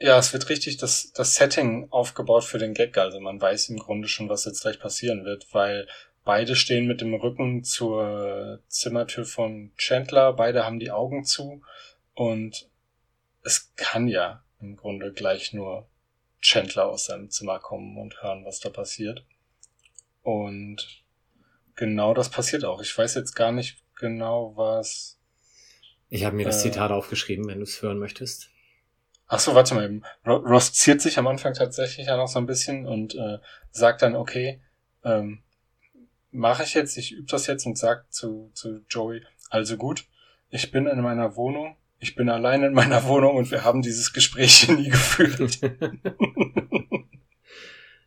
ja, 0.00 0.18
es 0.18 0.32
wird 0.32 0.48
richtig 0.48 0.76
das, 0.76 1.12
das 1.12 1.34
Setting 1.34 1.88
aufgebaut 1.90 2.44
für 2.44 2.58
den 2.58 2.74
Gag. 2.74 2.96
Also 2.98 3.20
man 3.20 3.40
weiß 3.40 3.68
im 3.70 3.78
Grunde 3.78 4.08
schon, 4.08 4.28
was 4.28 4.44
jetzt 4.44 4.62
gleich 4.62 4.78
passieren 4.78 5.24
wird, 5.24 5.46
weil 5.52 5.88
beide 6.24 6.56
stehen 6.56 6.86
mit 6.86 7.00
dem 7.00 7.14
Rücken 7.14 7.64
zur 7.64 8.60
Zimmertür 8.68 9.24
von 9.24 9.72
Chandler, 9.76 10.32
beide 10.34 10.64
haben 10.64 10.78
die 10.78 10.90
Augen 10.90 11.24
zu 11.24 11.62
und 12.14 12.68
es 13.42 13.74
kann 13.76 14.08
ja 14.08 14.44
im 14.60 14.76
Grunde 14.76 15.12
gleich 15.12 15.52
nur 15.52 15.88
Chandler 16.40 16.86
aus 16.86 17.06
seinem 17.06 17.30
Zimmer 17.30 17.58
kommen 17.58 17.96
und 17.96 18.22
hören, 18.22 18.44
was 18.44 18.60
da 18.60 18.68
passiert. 18.68 19.24
Und 20.22 21.02
genau 21.74 22.14
das 22.14 22.28
passiert 22.30 22.64
auch. 22.64 22.82
Ich 22.82 22.96
weiß 22.96 23.14
jetzt 23.14 23.34
gar 23.34 23.50
nicht 23.50 23.78
genau, 23.96 24.52
was 24.56 25.18
Ich 26.10 26.24
habe 26.24 26.36
mir 26.36 26.44
das 26.44 26.60
Äh. 26.64 26.70
Zitat 26.70 26.90
aufgeschrieben, 26.90 27.46
wenn 27.48 27.58
du 27.58 27.64
es 27.64 27.80
hören 27.82 27.98
möchtest. 27.98 28.50
Ach 29.28 29.38
so, 29.38 29.54
warte 29.54 29.74
mal 29.74 29.84
eben. 29.84 30.02
Ro- 30.26 30.36
Ross 30.36 30.72
ziert 30.72 31.00
sich 31.02 31.18
am 31.18 31.26
Anfang 31.26 31.52
tatsächlich 31.54 32.06
ja 32.06 32.16
noch 32.16 32.28
so 32.28 32.38
ein 32.38 32.46
bisschen 32.46 32.86
und 32.86 33.14
äh, 33.14 33.38
sagt 33.70 34.02
dann, 34.02 34.16
okay, 34.16 34.60
ähm, 35.04 35.42
mache 36.30 36.62
ich 36.62 36.74
jetzt, 36.74 36.96
ich 36.96 37.12
übe 37.12 37.26
das 37.30 37.46
jetzt 37.46 37.66
und 37.66 37.76
sagt 37.78 38.12
zu, 38.12 38.50
zu 38.54 38.80
Joey, 38.88 39.22
also 39.50 39.76
gut, 39.76 40.06
ich 40.50 40.70
bin 40.70 40.86
in 40.86 41.00
meiner 41.00 41.36
Wohnung, 41.36 41.76
ich 42.00 42.14
bin 42.14 42.28
allein 42.30 42.62
in 42.62 42.72
meiner 42.72 43.04
Wohnung 43.04 43.36
und 43.36 43.50
wir 43.50 43.64
haben 43.64 43.82
dieses 43.82 44.12
Gespräch 44.12 44.68
nie 44.68 44.88
geführt. 44.88 45.60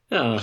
ja. 0.09 0.41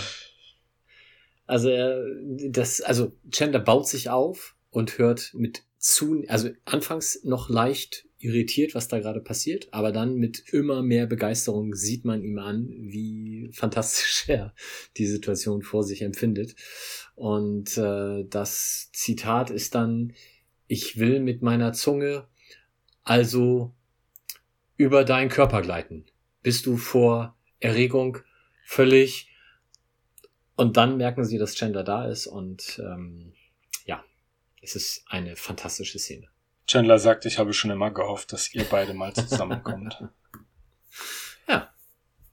Also 1.46 1.70
er, 1.70 2.04
das, 2.50 2.80
also 2.82 3.12
Chandler 3.30 3.60
baut 3.60 3.88
sich 3.88 4.10
auf 4.10 4.54
und 4.70 4.98
hört 4.98 5.32
mit 5.34 5.62
zu, 5.78 6.24
also 6.28 6.50
anfangs 6.66 7.24
noch 7.24 7.48
leicht 7.48 8.04
irritiert, 8.18 8.74
was 8.74 8.88
da 8.88 8.98
gerade 8.98 9.20
passiert, 9.20 9.68
aber 9.72 9.92
dann 9.92 10.16
mit 10.16 10.52
immer 10.52 10.82
mehr 10.82 11.06
Begeisterung 11.06 11.74
sieht 11.74 12.04
man 12.04 12.22
ihm 12.22 12.38
an, 12.38 12.68
wie 12.68 13.50
fantastisch 13.52 14.24
er 14.28 14.54
die 14.96 15.06
Situation 15.06 15.62
vor 15.62 15.84
sich 15.84 16.02
empfindet. 16.02 16.56
Und 17.14 17.76
äh, 17.78 18.24
das 18.28 18.90
Zitat 18.92 19.50
ist 19.50 19.74
dann, 19.74 20.14
ich 20.66 20.98
will 20.98 21.20
mit 21.20 21.42
meiner 21.42 21.72
Zunge 21.72 22.26
also 23.04 23.74
über 24.76 25.04
deinen 25.04 25.30
Körper 25.30 25.62
gleiten. 25.62 26.04
Bist 26.42 26.66
du 26.66 26.76
vor 26.76 27.36
Erregung 27.60 28.18
völlig 28.64 29.30
und 30.56 30.76
dann 30.76 30.96
merken 30.96 31.24
sie, 31.24 31.38
dass 31.38 31.54
Chandler 31.54 31.84
da 31.84 32.08
ist 32.08 32.26
und 32.26 32.80
ähm, 32.84 33.32
ja, 33.86 34.04
es 34.60 34.74
ist 34.76 35.04
eine 35.06 35.36
fantastische 35.36 35.98
Szene. 35.98 36.28
Chandler 36.68 36.98
sagt, 36.98 37.24
ich 37.24 37.38
habe 37.38 37.52
schon 37.54 37.70
immer 37.70 37.90
gehofft, 37.90 38.32
dass 38.32 38.54
ihr 38.54 38.64
beide 38.64 38.94
mal 38.94 39.12
zusammenkommt. 39.12 40.04
Ja. 41.48 41.72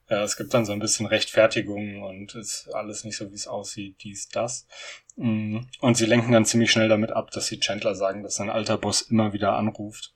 Ja, 0.09 0.23
es 0.23 0.36
gibt 0.36 0.53
dann 0.53 0.65
so 0.65 0.73
ein 0.73 0.79
bisschen 0.79 1.05
Rechtfertigungen 1.05 2.03
und 2.03 2.36
ist 2.36 2.67
alles 2.73 3.05
nicht 3.05 3.15
so, 3.15 3.31
wie 3.31 3.36
es 3.36 3.47
aussieht, 3.47 4.03
dies, 4.03 4.27
das. 4.27 4.67
Mm. 5.15 5.59
Und 5.79 5.95
sie 5.95 6.05
lenken 6.05 6.33
dann 6.33 6.45
ziemlich 6.45 6.69
schnell 6.69 6.89
damit 6.89 7.11
ab, 7.11 7.31
dass 7.31 7.47
sie 7.47 7.61
Chandler 7.61 7.95
sagen, 7.95 8.23
dass 8.23 8.36
sein 8.36 8.49
alter 8.49 8.77
Boss 8.77 9.03
immer 9.03 9.31
wieder 9.31 9.53
anruft. 9.53 10.13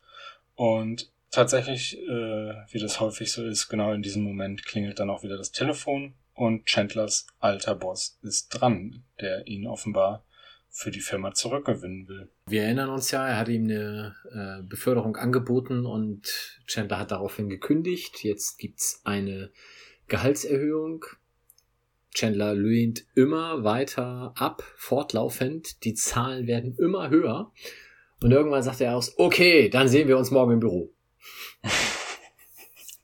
Und 0.56 1.14
tatsächlich, 1.32 1.98
äh, 1.98 2.54
wie 2.72 2.80
das 2.80 3.00
häufig 3.00 3.32
so 3.32 3.46
ist, 3.46 3.70
genau 3.70 3.94
in 3.94 4.02
diesem 4.02 4.24
Moment 4.24 4.66
klingelt 4.66 5.00
dann 5.00 5.10
auch 5.10 5.24
wieder 5.24 5.38
das 5.38 5.54
Telefon 5.54 6.16
und 6.34 6.66
Chandlers 6.66 7.28
alter 7.40 7.76
Boss 7.76 8.20
ist 8.22 8.50
dran, 8.50 9.06
der 9.22 9.48
ihn 9.48 9.66
offenbar 9.66 10.26
für 10.70 10.92
die 10.92 11.00
Firma 11.00 11.34
zurückgewinnen 11.34 12.08
will. 12.08 12.30
Wir 12.48 12.64
erinnern 12.64 12.90
uns 12.90 13.12
ja, 13.12 13.28
er 13.28 13.38
hat 13.38 13.50
ihm 13.50 13.64
eine 13.64 14.16
äh, 14.32 14.68
Beförderung 14.68 15.16
angeboten 15.18 15.86
und 15.86 16.62
Chandler 16.68 17.00
hat 17.00 17.12
daraufhin 17.12 17.50
gekündigt. 17.50 18.24
Jetzt 18.24 18.58
gibt's 18.58 19.02
eine 19.04 19.52
Gehaltserhöhung. 20.08 21.06
Chandler 22.14 22.56
lehnt 22.56 23.06
immer 23.16 23.64
weiter 23.64 24.34
ab, 24.36 24.64
fortlaufend. 24.76 25.84
Die 25.84 25.94
Zahlen 25.94 26.48
werden 26.48 26.76
immer 26.78 27.10
höher. 27.10 27.52
Und 28.22 28.32
irgendwann 28.32 28.64
sagt 28.64 28.82
er 28.82 28.96
aus, 28.96 29.18
okay, 29.18 29.70
dann 29.70 29.88
sehen 29.88 30.08
wir 30.08 30.18
uns 30.18 30.32
morgen 30.32 30.54
im 30.54 30.60
Büro. 30.60 30.92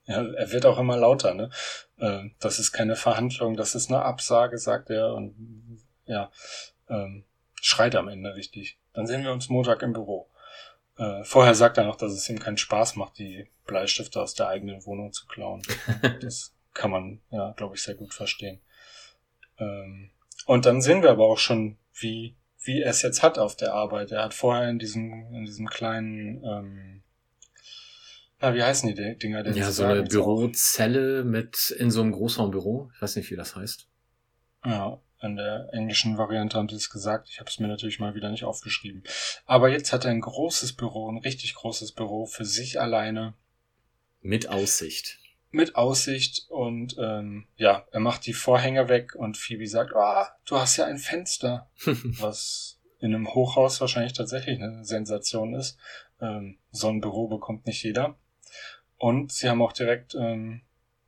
Ja, 0.08 0.24
er 0.24 0.52
wird 0.52 0.68
auch 0.68 0.78
immer 0.78 0.98
lauter, 0.98 1.34
ne? 1.34 1.50
Äh, 1.98 2.30
das 2.40 2.60
ist 2.60 2.72
keine 2.72 2.96
Verhandlung, 2.96 3.56
das 3.56 3.74
ist 3.74 3.90
eine 3.90 4.04
Absage, 4.04 4.60
sagt 4.60 4.92
er. 4.92 5.16
Und 5.16 5.82
ja, 6.06 6.32
ähm, 6.88 7.26
schreit 7.66 7.96
am 7.96 8.10
Ende 8.10 8.36
richtig. 8.36 8.78
Dann 8.94 9.08
sehen 9.08 9.24
wir 9.24 9.32
uns 9.32 9.50
Montag 9.50 9.82
im 9.82 9.92
Büro. 9.92 10.30
Äh, 10.98 11.24
vorher 11.24 11.56
sagt 11.56 11.80
er 11.80 11.86
noch, 11.86 11.96
dass 11.96 12.14
es 12.14 12.30
ihm 12.30 12.38
keinen 12.38 12.58
Spaß 12.58 12.96
macht, 12.96 13.18
die 13.18 13.48
Bleistifte 13.66 14.22
aus 14.22 14.36
der 14.36 14.50
eigenen 14.50 14.86
Wohnung 14.86 15.12
zu 15.12 15.26
klauen. 15.26 15.64
das 16.22 16.54
kann 16.76 16.92
man, 16.92 17.22
ja, 17.32 17.54
glaube 17.54 17.76
ich, 17.76 17.82
sehr 17.82 17.96
gut 17.96 18.14
verstehen. 18.14 18.62
Ähm, 19.58 20.12
und 20.46 20.68
dann 20.68 20.80
sehen 20.80 21.02
wir 21.02 21.10
aber 21.10 21.26
auch 21.26 21.40
schon, 21.40 21.78
wie, 21.96 22.36
wie 22.64 22.84
er 22.84 22.92
es 22.92 23.02
jetzt 23.02 23.24
hat 23.24 23.40
auf 23.40 23.56
der 23.56 23.74
Arbeit. 23.74 24.12
Er 24.12 24.26
hat 24.26 24.36
vorher 24.36 24.70
in 24.70 24.78
diesem, 24.78 25.34
in 25.34 25.46
diesem 25.46 25.68
kleinen, 25.68 26.44
ähm, 26.44 27.04
na, 28.42 28.54
wie 28.54 28.62
heißen 28.62 28.94
die 28.94 29.18
Dinger 29.18 29.42
denn? 29.42 29.56
Ja, 29.56 29.72
so 29.72 29.86
eine 29.86 30.04
Bürozelle 30.04 31.24
mit 31.24 31.72
in 31.80 31.90
so 31.90 32.02
einem 32.02 32.12
Großraumbüro. 32.12 32.92
Ich 32.94 33.02
weiß 33.02 33.16
nicht, 33.16 33.32
wie 33.32 33.36
das 33.36 33.56
heißt. 33.56 33.88
Ja, 34.66 35.02
in 35.22 35.36
der 35.36 35.70
englischen 35.72 36.18
Variante 36.18 36.58
haben 36.58 36.70
sie 36.70 36.76
es 36.76 36.90
gesagt. 36.90 37.30
Ich 37.30 37.40
habe 37.40 37.50
es 37.50 37.60
mir 37.60 37.68
natürlich 37.68 38.00
mal 38.00 38.16
wieder 38.16 38.30
nicht 38.30 38.44
aufgeschrieben. 38.44 39.04
Aber 39.46 39.70
jetzt 39.70 39.94
hat 39.94 40.06
er 40.06 40.12
ein 40.12 40.22
großes 40.22 40.74
Büro, 40.74 41.10
ein 41.10 41.18
richtig 41.18 41.56
großes 41.56 41.94
Büro 41.94 42.26
für 42.26 42.46
sich 42.46 42.80
alleine. 42.80 43.34
Mit 44.22 44.50
Aussicht 44.50 45.20
mit 45.56 45.76
Aussicht 45.76 46.46
und 46.50 46.98
ähm, 47.00 47.48
ja, 47.56 47.88
er 47.92 48.02
macht 48.02 48.26
die 48.26 48.34
Vorhänge 48.34 48.90
weg 48.90 49.16
und 49.16 49.38
Phoebe 49.38 49.68
sagt, 49.68 49.96
ah, 49.96 50.36
du 50.46 50.58
hast 50.58 50.76
ja 50.78 50.86
ein 50.86 50.98
Fenster, 50.98 51.70
was 52.20 52.80
in 53.00 53.16
einem 53.16 53.34
Hochhaus 53.34 53.82
wahrscheinlich 53.82 54.14
tatsächlich 54.14 54.62
eine 54.62 54.84
Sensation 54.84 55.56
ist. 55.56 55.78
Ähm, 56.22 56.58
so 56.72 56.90
ein 56.90 57.02
Büro 57.02 57.28
bekommt 57.28 57.66
nicht 57.66 57.84
jeder. 57.84 58.18
Und 58.98 59.32
sie 59.32 59.50
haben 59.50 59.62
auch 59.62 59.74
direkt, 59.74 60.16
ähm, 60.16 60.62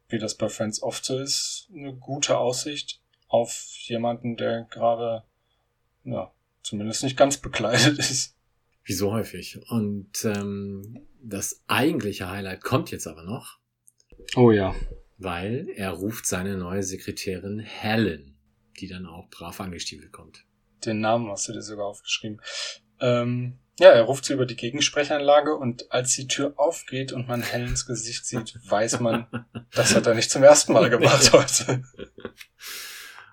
wie 0.07 0.17
das 0.17 0.35
bei 0.35 0.49
Friends 0.49 0.81
oft 0.81 1.03
so 1.03 1.17
ist, 1.17 1.69
eine 1.75 1.93
gute 1.93 2.37
Aussicht 2.37 3.01
auf 3.27 3.67
jemanden, 3.85 4.37
der 4.37 4.67
gerade, 4.69 5.23
ja, 6.03 6.31
zumindest 6.63 7.03
nicht 7.03 7.17
ganz 7.17 7.37
bekleidet 7.37 7.97
ist. 7.99 8.35
Wie 8.83 8.93
so 8.93 9.11
häufig. 9.11 9.59
Und 9.69 10.23
ähm, 10.23 11.07
das 11.21 11.61
eigentliche 11.67 12.29
Highlight 12.29 12.63
kommt 12.63 12.91
jetzt 12.91 13.07
aber 13.07 13.23
noch. 13.23 13.59
Oh 14.35 14.51
ja. 14.51 14.75
Weil 15.17 15.67
er 15.75 15.91
ruft 15.91 16.25
seine 16.25 16.57
neue 16.57 16.83
Sekretärin 16.83 17.59
Helen, 17.59 18.37
die 18.79 18.87
dann 18.87 19.05
auch 19.05 19.29
brav 19.29 19.59
angestiefelt 19.59 20.11
kommt. 20.11 20.45
Den 20.85 21.01
Namen 21.01 21.29
hast 21.29 21.47
du 21.47 21.53
dir 21.53 21.61
sogar 21.61 21.87
aufgeschrieben. 21.87 22.41
Ähm, 22.99 23.59
ja, 23.79 23.89
er 23.89 24.03
ruft 24.03 24.25
sie 24.25 24.33
über 24.33 24.45
die 24.45 24.55
Gegensprechanlage 24.55 25.55
und 25.55 25.91
als 25.91 26.13
die 26.13 26.27
Tür 26.27 26.53
aufgeht 26.57 27.11
und 27.11 27.27
man 27.27 27.41
Helens 27.41 27.85
Gesicht 27.85 28.25
sieht, 28.25 28.57
weiß 28.63 28.99
man, 28.99 29.27
das 29.71 29.95
hat 29.95 30.07
er 30.07 30.15
nicht 30.15 30.31
zum 30.31 30.43
ersten 30.43 30.73
Mal 30.73 30.89
gemacht 30.89 31.31
heute. 31.33 31.83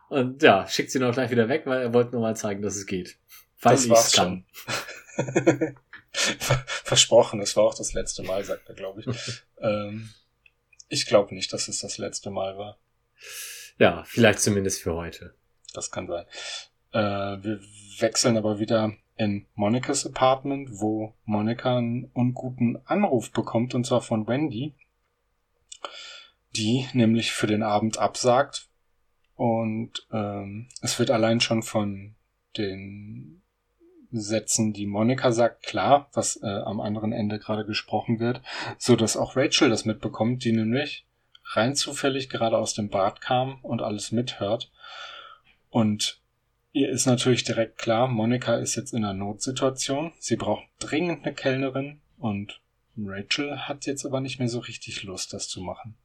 Und 0.09 0.43
ja, 0.43 0.67
schickt 0.69 0.91
sie 0.91 0.99
noch 0.99 1.13
gleich 1.13 1.31
wieder 1.31 1.49
weg, 1.49 1.63
weil 1.67 1.83
er 1.83 1.95
wollte 1.95 2.13
nur 2.13 2.21
mal 2.21 2.37
zeigen, 2.37 2.63
dass 2.63 2.77
es 2.77 2.87
geht. 2.87 3.17
Weil 3.61 3.77
das 3.77 3.89
war's 3.89 4.13
kann. 4.13 4.45
schon. 5.17 5.77
Versprochen, 6.13 7.41
das 7.41 7.57
war 7.57 7.65
auch 7.65 7.75
das 7.75 7.93
letzte 7.93 8.23
Mal, 8.23 8.45
sagt 8.45 8.69
er, 8.69 8.75
glaube 8.75 9.01
ich. 9.01 9.07
ähm, 9.61 10.11
ich 10.89 11.07
glaube 11.07 11.35
nicht, 11.35 11.53
dass 11.53 11.69
es 11.69 11.81
das 11.81 11.99
letzte 11.99 12.31
Mal 12.31 12.57
war. 12.57 12.79
Ja, 13.79 14.05
vielleicht 14.05 14.41
zumindest 14.41 14.83
für 14.83 14.95
heute. 14.95 15.35
Das 15.73 15.91
kann 15.91 16.07
sein. 16.07 16.27
Äh, 16.93 17.43
wir 17.43 17.61
wechseln 17.99 18.37
aber 18.37 18.61
wieder 18.61 18.93
in 19.17 19.47
Monikas 19.55 20.07
Apartment, 20.07 20.69
wo 20.81 21.15
Monika 21.25 21.79
einen 21.79 22.11
unguten 22.15 22.79
Anruf 22.85 23.31
bekommt, 23.33 23.75
und 23.75 23.85
zwar 23.85 24.01
von 24.01 24.27
Wendy, 24.27 24.75
die 26.57 26.87
nämlich 26.93 27.33
für 27.33 27.47
den 27.47 27.63
Abend 27.63 27.99
absagt. 27.99 28.69
Und 29.37 30.07
ähm, 30.13 30.69
es 30.81 30.99
wird 30.99 31.11
allein 31.11 31.41
schon 31.41 31.63
von 31.63 32.15
den 32.57 33.43
Sätzen, 34.13 34.73
die 34.73 34.87
Monika 34.87 35.33
sagt, 35.33 35.65
klar, 35.65 36.09
was 36.13 36.41
äh, 36.43 36.47
am 36.47 36.81
anderen 36.81 37.13
Ende 37.13 37.39
gerade 37.39 37.65
gesprochen 37.67 38.21
wird, 38.21 38.43
so 38.79 38.95
dass 38.95 39.17
auch 39.17 39.37
Rachel 39.37 39.71
das 39.71 39.85
mitbekommt, 39.85 40.45
die 40.45 40.53
nämlich 40.53 41.05
rein 41.53 41.75
zufällig 41.75 42.29
gerade 42.29 42.57
aus 42.57 42.75
dem 42.75 42.89
Bad 42.89 43.21
kam 43.21 43.59
und 43.63 43.83
alles 43.83 44.13
mithört. 44.13 44.71
Und 45.69 46.21
ihr 46.73 46.89
ist 46.89 47.07
natürlich 47.07 47.43
direkt 47.43 47.79
klar, 47.79 48.07
Monika 48.07 48.57
ist 48.57 48.77
jetzt 48.77 48.93
in 48.93 49.05
einer 49.05 49.15
Notsituation. 49.15 50.13
Sie 50.19 50.37
braucht 50.37 50.65
dringend 50.79 51.25
eine 51.25 51.35
Kellnerin 51.35 52.01
und 52.19 52.61
Rachel 52.97 53.59
hat 53.67 53.87
jetzt 53.87 54.07
aber 54.07 54.21
nicht 54.21 54.39
mehr 54.39 54.49
so 54.49 54.61
richtig 54.61 55.03
Lust, 55.03 55.33
das 55.33 55.49
zu 55.49 55.61
machen. 55.61 55.97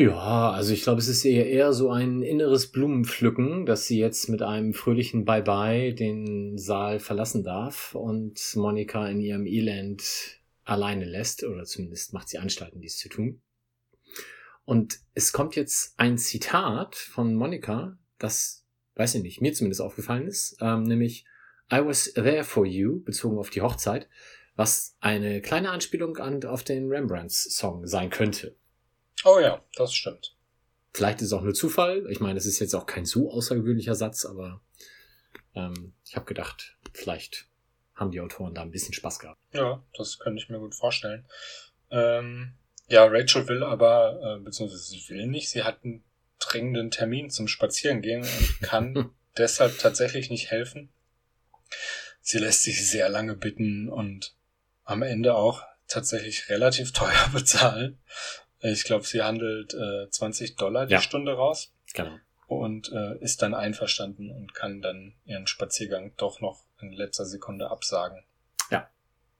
Ja, 0.00 0.52
also 0.52 0.72
ich 0.72 0.82
glaube, 0.82 0.98
es 0.98 1.08
ist 1.08 1.26
eher, 1.26 1.46
eher 1.46 1.74
so 1.74 1.90
ein 1.90 2.22
inneres 2.22 2.72
Blumenpflücken, 2.72 3.66
dass 3.66 3.86
sie 3.86 3.98
jetzt 3.98 4.30
mit 4.30 4.40
einem 4.40 4.72
fröhlichen 4.72 5.26
Bye-bye 5.26 5.92
den 5.92 6.56
Saal 6.56 7.00
verlassen 7.00 7.44
darf 7.44 7.94
und 7.94 8.40
Monika 8.56 9.06
in 9.08 9.20
ihrem 9.20 9.44
Elend 9.44 10.40
alleine 10.64 11.04
lässt, 11.04 11.44
oder 11.44 11.64
zumindest 11.64 12.14
macht 12.14 12.30
sie 12.30 12.38
Anstalten, 12.38 12.80
dies 12.80 12.96
zu 12.96 13.10
tun. 13.10 13.42
Und 14.64 15.00
es 15.12 15.34
kommt 15.34 15.54
jetzt 15.54 15.92
ein 15.98 16.16
Zitat 16.16 16.96
von 16.96 17.34
Monika, 17.34 17.98
das, 18.16 18.64
weiß 18.94 19.16
ich 19.16 19.22
nicht, 19.22 19.42
mir 19.42 19.52
zumindest 19.52 19.82
aufgefallen 19.82 20.26
ist, 20.26 20.56
ähm, 20.62 20.84
nämlich 20.84 21.26
I 21.70 21.84
was 21.84 22.14
there 22.14 22.44
for 22.44 22.64
you, 22.64 23.02
bezogen 23.02 23.36
auf 23.36 23.50
die 23.50 23.60
Hochzeit, 23.60 24.08
was 24.56 24.96
eine 25.00 25.42
kleine 25.42 25.72
Anspielung 25.72 26.16
an, 26.16 26.42
auf 26.44 26.64
den 26.64 26.88
Rembrandts-Song 26.88 27.86
sein 27.86 28.08
könnte. 28.08 28.56
Oh 29.24 29.38
ja, 29.38 29.62
das 29.76 29.94
stimmt. 29.94 30.36
Vielleicht 30.92 31.20
ist 31.20 31.28
es 31.28 31.32
auch 31.32 31.42
nur 31.42 31.54
Zufall. 31.54 32.06
Ich 32.10 32.20
meine, 32.20 32.38
es 32.38 32.46
ist 32.46 32.58
jetzt 32.58 32.74
auch 32.74 32.86
kein 32.86 33.04
so 33.04 33.30
außergewöhnlicher 33.32 33.94
Satz, 33.94 34.24
aber 34.24 34.60
ähm, 35.54 35.94
ich 36.04 36.16
habe 36.16 36.26
gedacht, 36.26 36.76
vielleicht 36.92 37.46
haben 37.94 38.10
die 38.10 38.20
Autoren 38.20 38.54
da 38.54 38.62
ein 38.62 38.70
bisschen 38.70 38.94
Spaß 38.94 39.18
gehabt. 39.18 39.40
Ja, 39.52 39.84
das 39.96 40.18
könnte 40.18 40.42
ich 40.42 40.48
mir 40.48 40.58
gut 40.58 40.74
vorstellen. 40.74 41.26
Ähm, 41.90 42.54
ja, 42.88 43.04
Rachel 43.04 43.46
will 43.46 43.62
aber, 43.62 44.38
äh, 44.38 44.42
beziehungsweise 44.42 44.82
sie 44.82 45.08
will 45.08 45.26
nicht, 45.26 45.50
sie 45.50 45.62
hat 45.62 45.84
einen 45.84 46.02
dringenden 46.40 46.90
Termin 46.90 47.30
zum 47.30 47.46
Spazierengehen 47.46 48.22
und 48.22 48.60
kann 48.62 49.10
deshalb 49.36 49.78
tatsächlich 49.78 50.30
nicht 50.30 50.50
helfen. 50.50 50.92
Sie 52.20 52.38
lässt 52.38 52.64
sich 52.64 52.88
sehr 52.88 53.08
lange 53.08 53.36
bitten 53.36 53.88
und 53.88 54.34
am 54.84 55.02
Ende 55.02 55.34
auch 55.34 55.62
tatsächlich 55.86 56.48
relativ 56.48 56.92
teuer 56.92 57.28
bezahlen. 57.32 57.98
Ich 58.60 58.84
glaube, 58.84 59.04
sie 59.04 59.22
handelt 59.22 59.74
äh, 59.74 60.08
20 60.10 60.56
Dollar 60.56 60.86
die 60.86 60.92
ja. 60.92 61.00
Stunde 61.00 61.32
raus. 61.32 61.72
Genau. 61.94 62.18
Und 62.46 62.90
äh, 62.92 63.18
ist 63.20 63.42
dann 63.42 63.54
einverstanden 63.54 64.30
und 64.30 64.54
kann 64.54 64.82
dann 64.82 65.14
ihren 65.24 65.46
Spaziergang 65.46 66.12
doch 66.16 66.40
noch 66.40 66.64
in 66.80 66.92
letzter 66.92 67.24
Sekunde 67.24 67.70
absagen. 67.70 68.22
Ja. 68.70 68.90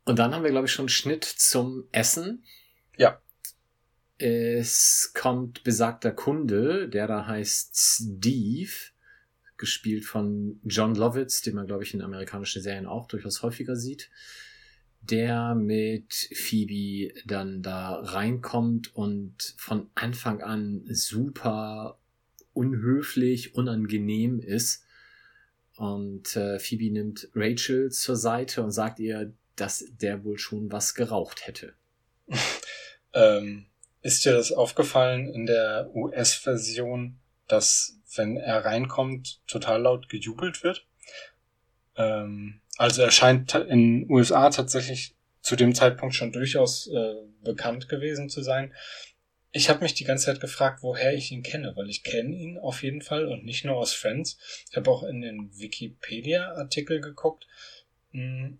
Und 0.04 0.18
dann 0.18 0.34
haben 0.34 0.44
wir, 0.44 0.50
glaube 0.50 0.66
ich, 0.66 0.72
schon 0.72 0.88
Schnitt 0.88 1.24
zum 1.24 1.88
Essen. 1.92 2.44
Ja. 2.96 3.20
Es 4.18 5.12
kommt 5.14 5.64
besagter 5.64 6.12
Kunde, 6.12 6.88
der 6.88 7.06
da 7.06 7.26
heißt 7.26 7.76
Steve, 7.76 8.70
gespielt 9.56 10.04
von 10.04 10.60
John 10.64 10.94
Lovitz, 10.94 11.42
den 11.42 11.54
man, 11.54 11.66
glaube 11.66 11.82
ich, 11.82 11.92
in 11.94 12.02
amerikanischen 12.02 12.62
Serien 12.62 12.86
auch 12.86 13.08
durchaus 13.08 13.42
häufiger 13.42 13.76
sieht 13.76 14.10
der 15.00 15.54
mit 15.54 16.12
Phoebe 16.34 17.14
dann 17.24 17.62
da 17.62 18.00
reinkommt 18.00 18.94
und 18.94 19.54
von 19.56 19.88
Anfang 19.94 20.42
an 20.42 20.84
super 20.86 21.98
unhöflich, 22.52 23.54
unangenehm 23.54 24.40
ist. 24.40 24.84
Und 25.76 26.36
äh, 26.36 26.58
Phoebe 26.58 26.92
nimmt 26.92 27.28
Rachel 27.34 27.90
zur 27.90 28.16
Seite 28.16 28.62
und 28.62 28.70
sagt 28.70 28.98
ihr, 28.98 29.32
dass 29.56 29.84
der 30.00 30.24
wohl 30.24 30.38
schon 30.38 30.70
was 30.70 30.94
geraucht 30.94 31.46
hätte. 31.46 31.74
ähm, 33.14 33.66
ist 34.02 34.24
dir 34.24 34.32
das 34.32 34.52
aufgefallen 34.52 35.28
in 35.28 35.46
der 35.46 35.90
US-Version, 35.94 37.18
dass 37.48 37.98
wenn 38.16 38.36
er 38.36 38.64
reinkommt, 38.64 39.40
total 39.46 39.82
laut 39.82 40.08
gejubelt 40.08 40.62
wird? 40.62 40.86
Ähm, 41.96 42.59
also 42.80 43.02
er 43.02 43.10
scheint 43.10 43.54
in 43.54 44.10
USA 44.10 44.48
tatsächlich 44.48 45.14
zu 45.42 45.54
dem 45.54 45.74
Zeitpunkt 45.74 46.14
schon 46.14 46.32
durchaus 46.32 46.86
äh, 46.86 47.14
bekannt 47.42 47.90
gewesen 47.90 48.30
zu 48.30 48.42
sein. 48.42 48.72
Ich 49.52 49.68
habe 49.68 49.82
mich 49.82 49.92
die 49.92 50.04
ganze 50.04 50.24
Zeit 50.24 50.40
gefragt, 50.40 50.82
woher 50.82 51.12
ich 51.12 51.30
ihn 51.30 51.42
kenne, 51.42 51.76
weil 51.76 51.90
ich 51.90 52.04
kenne 52.04 52.34
ihn 52.34 52.56
auf 52.56 52.82
jeden 52.82 53.02
Fall 53.02 53.28
und 53.28 53.44
nicht 53.44 53.66
nur 53.66 53.76
aus 53.76 53.92
Friends. 53.92 54.38
Ich 54.70 54.78
habe 54.78 54.90
auch 54.90 55.02
in 55.02 55.20
den 55.20 55.50
Wikipedia-Artikel 55.58 57.02
geguckt, 57.02 57.46
hm, 58.12 58.58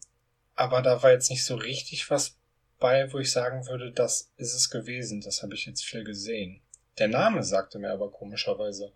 aber 0.54 0.82
da 0.82 1.02
war 1.02 1.12
jetzt 1.12 1.30
nicht 1.30 1.46
so 1.46 1.54
richtig 1.54 2.10
was 2.10 2.36
bei, 2.78 3.10
wo 3.14 3.20
ich 3.20 3.32
sagen 3.32 3.66
würde, 3.68 3.90
das 3.90 4.32
ist 4.36 4.52
es 4.52 4.68
gewesen. 4.68 5.22
Das 5.22 5.42
habe 5.42 5.54
ich 5.54 5.64
jetzt 5.64 5.82
viel 5.82 6.04
gesehen. 6.04 6.60
Der 6.98 7.08
Name 7.08 7.42
sagte 7.42 7.78
mir 7.78 7.90
aber 7.90 8.10
komischerweise 8.10 8.92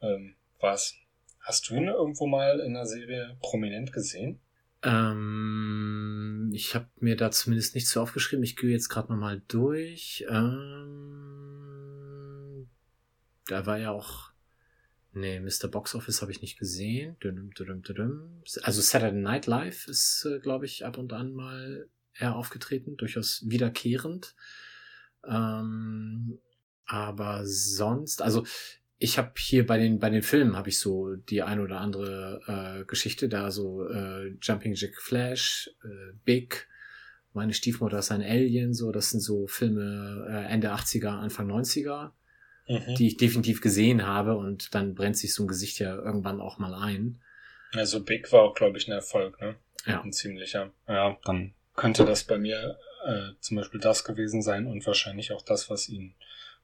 ähm, 0.00 0.36
was. 0.58 0.94
Hast 1.40 1.68
du 1.68 1.74
ihn 1.74 1.88
irgendwo 1.88 2.26
mal 2.26 2.60
in 2.60 2.72
der 2.72 2.86
Serie 2.86 3.36
prominent 3.42 3.92
gesehen? 3.92 4.40
Ähm, 4.84 6.50
ich 6.52 6.74
habe 6.74 6.88
mir 7.00 7.16
da 7.16 7.30
zumindest 7.30 7.74
nicht 7.74 7.88
so 7.88 8.02
aufgeschrieben. 8.02 8.44
Ich 8.44 8.56
gehe 8.56 8.70
jetzt 8.70 8.90
gerade 8.90 9.10
nochmal 9.10 9.42
durch. 9.48 10.26
Ähm, 10.28 11.54
da 13.46 13.66
war 13.66 13.78
ja 13.78 13.90
auch. 13.90 14.32
Nee, 15.16 15.40
Mr. 15.40 15.68
Box 15.68 15.94
Office 15.94 16.22
habe 16.22 16.32
ich 16.32 16.42
nicht 16.42 16.58
gesehen. 16.58 17.16
Also 18.62 18.82
Saturday 18.82 19.20
Night 19.20 19.46
Live 19.46 19.86
ist, 19.86 20.26
äh, 20.28 20.40
glaube 20.40 20.66
ich, 20.66 20.84
ab 20.84 20.98
und 20.98 21.12
an 21.12 21.32
mal 21.32 21.88
eher 22.18 22.34
aufgetreten, 22.34 22.96
durchaus 22.96 23.44
wiederkehrend. 23.46 24.34
Ähm, 25.24 26.40
aber 26.84 27.46
sonst, 27.46 28.22
also 28.22 28.44
ich 28.98 29.18
habe 29.18 29.32
hier 29.36 29.66
bei 29.66 29.78
den 29.78 29.98
bei 29.98 30.10
den 30.10 30.22
Filmen 30.22 30.56
habe 30.56 30.68
ich 30.68 30.78
so 30.78 31.14
die 31.16 31.42
ein 31.42 31.60
oder 31.60 31.80
andere 31.80 32.80
äh, 32.80 32.84
Geschichte 32.84 33.28
da 33.28 33.50
so 33.50 33.88
äh, 33.88 34.36
Jumping 34.40 34.74
Jack 34.74 35.00
Flash, 35.00 35.70
äh, 35.84 36.12
Big, 36.24 36.68
meine 37.32 37.52
Stiefmutter 37.52 37.98
ist 37.98 38.12
ein 38.12 38.22
Alien, 38.22 38.72
so 38.72 38.92
das 38.92 39.10
sind 39.10 39.20
so 39.20 39.46
Filme 39.46 40.26
äh, 40.28 40.52
Ende 40.52 40.72
80er, 40.72 41.08
Anfang 41.08 41.50
90er, 41.50 42.12
mhm. 42.68 42.94
die 42.94 43.08
ich 43.08 43.16
definitiv 43.16 43.60
gesehen 43.60 44.06
habe 44.06 44.36
und 44.36 44.74
dann 44.74 44.94
brennt 44.94 45.16
sich 45.16 45.34
so 45.34 45.44
ein 45.44 45.48
Gesicht 45.48 45.80
ja 45.80 45.96
irgendwann 45.96 46.40
auch 46.40 46.58
mal 46.58 46.74
ein. 46.74 47.20
Also 47.72 48.02
Big 48.02 48.32
war 48.32 48.42
auch 48.42 48.54
glaube 48.54 48.78
ich 48.78 48.86
ein 48.86 48.92
Erfolg, 48.92 49.40
ne? 49.40 49.56
Ja. 49.86 50.00
Ein 50.00 50.12
ziemlicher. 50.12 50.72
Ja, 50.88 51.18
dann 51.24 51.52
könnte 51.74 52.04
das 52.04 52.24
bei 52.24 52.38
mir 52.38 52.78
äh, 53.04 53.32
zum 53.40 53.56
Beispiel 53.56 53.80
das 53.80 54.04
gewesen 54.04 54.40
sein 54.40 54.66
und 54.66 54.86
wahrscheinlich 54.86 55.32
auch 55.32 55.42
das, 55.42 55.68
was 55.68 55.88
ihn 55.88 56.14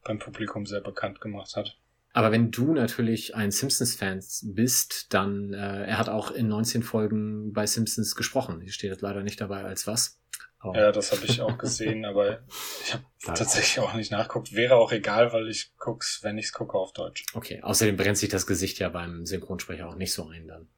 beim 0.05 0.18
Publikum 0.18 0.64
sehr 0.64 0.81
bekannt 0.81 1.20
gemacht 1.20 1.57
hat. 1.57 1.76
Aber 2.12 2.32
wenn 2.32 2.50
du 2.50 2.72
natürlich 2.72 3.34
ein 3.34 3.50
Simpsons-Fan 3.50 4.20
bist, 4.42 5.12
dann, 5.14 5.52
äh, 5.54 5.84
er 5.84 5.98
hat 5.98 6.08
auch 6.08 6.30
in 6.30 6.48
19 6.48 6.82
Folgen 6.82 7.52
bei 7.52 7.66
Simpsons 7.66 8.16
gesprochen. 8.16 8.61
Hier 8.61 8.72
steht 8.72 9.00
leider 9.00 9.22
nicht 9.22 9.40
dabei 9.40 9.62
als 9.64 9.86
was. 9.86 10.20
Aber 10.58 10.78
ja, 10.78 10.92
das 10.92 11.12
habe 11.12 11.24
ich 11.24 11.40
auch 11.40 11.56
gesehen, 11.56 12.04
aber 12.04 12.42
ich 12.84 12.92
habe 12.92 13.04
tatsächlich 13.24 13.78
auch 13.78 13.94
nicht 13.94 14.11
nachguckt. 14.11 14.52
Wäre 14.52 14.76
auch 14.76 14.92
egal, 14.92 15.32
weil 15.32 15.48
ich 15.48 15.72
guck's, 15.78 16.22
wenn 16.22 16.36
ich's 16.36 16.52
gucke, 16.52 16.76
auf 16.76 16.92
Deutsch. 16.92 17.24
Okay, 17.32 17.62
außerdem 17.62 17.96
brennt 17.96 18.18
sich 18.18 18.28
das 18.28 18.46
Gesicht 18.46 18.78
ja 18.78 18.90
beim 18.90 19.24
Synchronsprecher 19.24 19.88
auch 19.88 19.94
nicht 19.94 20.12
so 20.12 20.28
ein 20.28 20.48
dann. 20.48 20.68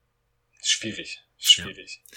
Schwierig, 0.63 1.25
schwierig. 1.37 2.05
Ja. 2.11 2.17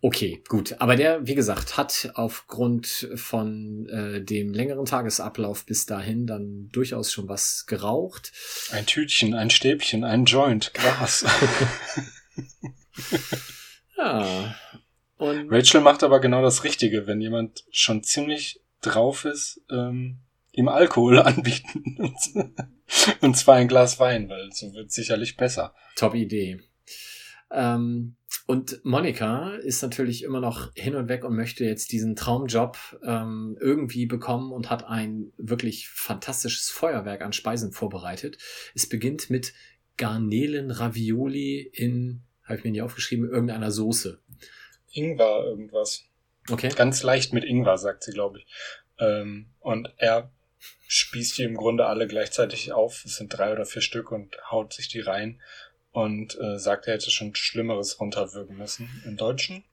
Okay, 0.00 0.44
gut. 0.46 0.76
Aber 0.78 0.94
der, 0.94 1.26
wie 1.26 1.34
gesagt, 1.34 1.76
hat 1.76 2.12
aufgrund 2.14 3.08
von 3.16 3.88
äh, 3.88 4.22
dem 4.22 4.54
längeren 4.54 4.84
Tagesablauf 4.84 5.66
bis 5.66 5.86
dahin 5.86 6.26
dann 6.26 6.68
durchaus 6.70 7.10
schon 7.10 7.28
was 7.28 7.66
geraucht. 7.66 8.32
Ein 8.70 8.86
Tütchen, 8.86 9.34
ein 9.34 9.50
Stäbchen, 9.50 10.04
ein 10.04 10.24
Joint, 10.24 10.72
Gras. 10.72 11.24
ja. 13.96 14.54
Und 15.16 15.50
Rachel 15.50 15.80
macht 15.80 16.04
aber 16.04 16.20
genau 16.20 16.42
das 16.42 16.62
Richtige, 16.62 17.08
wenn 17.08 17.20
jemand 17.20 17.64
schon 17.72 18.04
ziemlich 18.04 18.60
drauf 18.82 19.24
ist, 19.24 19.60
ähm, 19.68 20.20
ihm 20.52 20.68
Alkohol 20.68 21.18
anbieten. 21.22 22.14
Und 23.20 23.36
zwar 23.36 23.56
ein 23.56 23.66
Glas 23.66 23.98
Wein, 23.98 24.28
weil 24.28 24.52
so 24.52 24.72
wird 24.74 24.92
sicherlich 24.92 25.36
besser. 25.36 25.74
Top 25.96 26.14
Idee. 26.14 26.60
Ähm, 27.50 28.14
und 28.48 28.82
Monika 28.82 29.56
ist 29.56 29.82
natürlich 29.82 30.22
immer 30.22 30.40
noch 30.40 30.72
hin 30.74 30.96
und 30.96 31.10
weg 31.10 31.22
und 31.22 31.36
möchte 31.36 31.66
jetzt 31.66 31.92
diesen 31.92 32.16
Traumjob 32.16 32.78
ähm, 33.04 33.58
irgendwie 33.60 34.06
bekommen 34.06 34.52
und 34.52 34.70
hat 34.70 34.86
ein 34.86 35.34
wirklich 35.36 35.90
fantastisches 35.90 36.70
Feuerwerk 36.70 37.20
an 37.20 37.34
Speisen 37.34 37.72
vorbereitet. 37.72 38.38
Es 38.74 38.88
beginnt 38.88 39.28
mit 39.28 39.52
Garnelen 39.98 40.70
Ravioli 40.70 41.60
in, 41.60 42.22
habe 42.42 42.56
ich 42.56 42.64
mir 42.64 42.70
nie 42.70 42.80
aufgeschrieben, 42.80 43.28
irgendeiner 43.28 43.70
Soße. 43.70 44.18
Ingwer 44.92 45.44
irgendwas. 45.44 46.06
Okay. 46.48 46.70
Ganz 46.74 47.02
leicht 47.02 47.34
mit 47.34 47.44
Ingwer, 47.44 47.76
sagt 47.76 48.02
sie, 48.02 48.12
glaube 48.12 48.38
ich. 48.38 48.46
Ähm, 48.98 49.50
und 49.60 49.92
er 49.98 50.32
spießt 50.86 51.36
die 51.36 51.42
im 51.42 51.54
Grunde 51.54 51.84
alle 51.84 52.06
gleichzeitig 52.06 52.72
auf. 52.72 53.04
Es 53.04 53.16
sind 53.16 53.28
drei 53.28 53.52
oder 53.52 53.66
vier 53.66 53.82
Stück 53.82 54.10
und 54.10 54.38
haut 54.50 54.72
sich 54.72 54.88
die 54.88 55.00
rein 55.00 55.38
und 55.98 56.38
äh, 56.40 56.58
sagt, 56.58 56.86
er 56.86 56.94
hätte 56.94 57.10
schon 57.10 57.34
Schlimmeres 57.34 57.98
runterwürgen 57.98 58.56
müssen 58.56 58.88
im 59.04 59.16
Deutschen. 59.16 59.64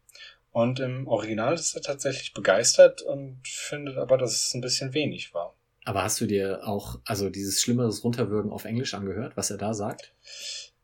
Und 0.51 0.79
im 0.79 1.07
Original 1.07 1.53
ist 1.53 1.75
er 1.75 1.83
tatsächlich 1.83 2.33
begeistert 2.33 3.03
und 3.03 3.41
findet 3.43 3.97
aber, 3.97 4.17
dass 4.17 4.47
es 4.47 4.53
ein 4.55 4.61
bisschen 4.61 4.93
wenig 4.93 5.33
war. 5.35 5.55
Aber 5.83 6.01
hast 6.01 6.19
du 6.19 6.25
dir 6.25 6.67
auch 6.67 6.99
also 7.05 7.29
dieses 7.29 7.61
Schlimmeres 7.61 8.03
runterwürgen 8.03 8.51
auf 8.51 8.65
Englisch 8.65 8.95
angehört, 8.95 9.37
was 9.37 9.51
er 9.51 9.57
da 9.57 9.75
sagt? 9.75 10.15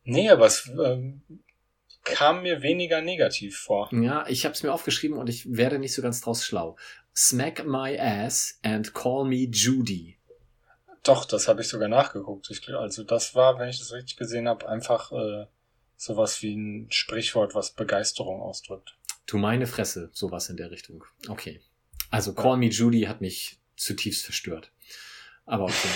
Nee, 0.03 0.29
aber 0.29 0.45
es 0.45 0.69
ähm, 0.79 1.23
kam 2.03 2.43
mir 2.43 2.61
weniger 2.61 3.01
negativ 3.01 3.57
vor. 3.57 3.89
Ja, 3.93 4.25
ich 4.27 4.45
habe 4.45 4.53
es 4.53 4.61
mir 4.61 4.71
aufgeschrieben 4.71 5.17
und 5.17 5.27
ich 5.27 5.51
werde 5.55 5.79
nicht 5.79 5.93
so 5.93 6.03
ganz 6.03 6.21
draus 6.21 6.45
schlau. 6.45 6.77
Smack 7.15 7.65
my 7.65 7.97
ass 7.97 8.59
and 8.61 8.93
call 8.93 9.25
me 9.25 9.47
Judy. 9.49 10.17
Doch, 11.03 11.25
das 11.25 11.47
habe 11.47 11.61
ich 11.61 11.67
sogar 11.67 11.87
nachgeguckt. 11.87 12.49
Ich, 12.51 12.67
also 12.69 13.03
das 13.03 13.33
war, 13.33 13.57
wenn 13.59 13.69
ich 13.69 13.79
das 13.79 13.91
richtig 13.91 14.17
gesehen 14.17 14.47
habe, 14.47 14.69
einfach 14.69 15.11
äh, 15.11 15.47
sowas 15.95 16.41
wie 16.41 16.55
ein 16.55 16.91
Sprichwort, 16.91 17.55
was 17.55 17.71
Begeisterung 17.71 18.41
ausdrückt. 18.41 18.97
Du 19.25 19.37
meine 19.37 19.67
Fresse, 19.67 20.09
sowas 20.13 20.49
in 20.49 20.57
der 20.57 20.71
Richtung. 20.71 21.03
Okay. 21.27 21.61
Also 22.09 22.33
Call 22.33 22.57
Me 22.57 22.67
Judy 22.67 23.03
hat 23.03 23.21
mich 23.21 23.59
zutiefst 23.77 24.25
verstört. 24.25 24.71
Aber 25.45 25.65
okay. 25.65 25.89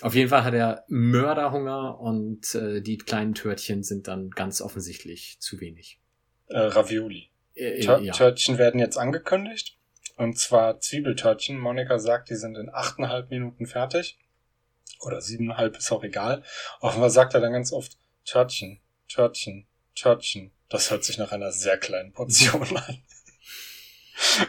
Auf 0.00 0.14
jeden 0.14 0.28
Fall 0.28 0.44
hat 0.44 0.54
er 0.54 0.84
Mörderhunger 0.88 1.98
und 1.98 2.54
äh, 2.54 2.80
die 2.80 2.98
kleinen 2.98 3.34
Törtchen 3.34 3.82
sind 3.82 4.06
dann 4.06 4.30
ganz 4.30 4.60
offensichtlich 4.60 5.38
zu 5.40 5.60
wenig. 5.60 6.00
Äh, 6.46 6.58
Ravioli. 6.58 7.30
Äh, 7.54 7.80
Tör 7.80 8.00
ja. 8.00 8.12
Törtchen 8.12 8.58
werden 8.58 8.78
jetzt 8.78 8.96
angekündigt. 8.96 9.77
Und 10.18 10.36
zwar 10.36 10.80
Zwiebeltörtchen. 10.80 11.58
Monika 11.58 11.98
sagt, 11.98 12.28
die 12.28 12.34
sind 12.34 12.56
in 12.56 12.68
achteinhalb 12.68 13.30
Minuten 13.30 13.66
fertig. 13.66 14.18
Oder 15.00 15.20
siebeneinhalb, 15.20 15.76
ist 15.76 15.92
auch 15.92 16.02
egal. 16.02 16.42
Offenbar 16.80 17.10
sagt 17.10 17.34
er 17.34 17.40
dann 17.40 17.52
ganz 17.52 17.72
oft 17.72 17.96
Törtchen, 18.24 18.80
Törtchen, 19.08 19.68
Törtchen. 19.94 20.50
Das 20.68 20.90
hört 20.90 21.04
sich 21.04 21.18
nach 21.18 21.30
einer 21.30 21.52
sehr 21.52 21.78
kleinen 21.78 22.12
Portion 22.12 22.76
an. 22.76 23.02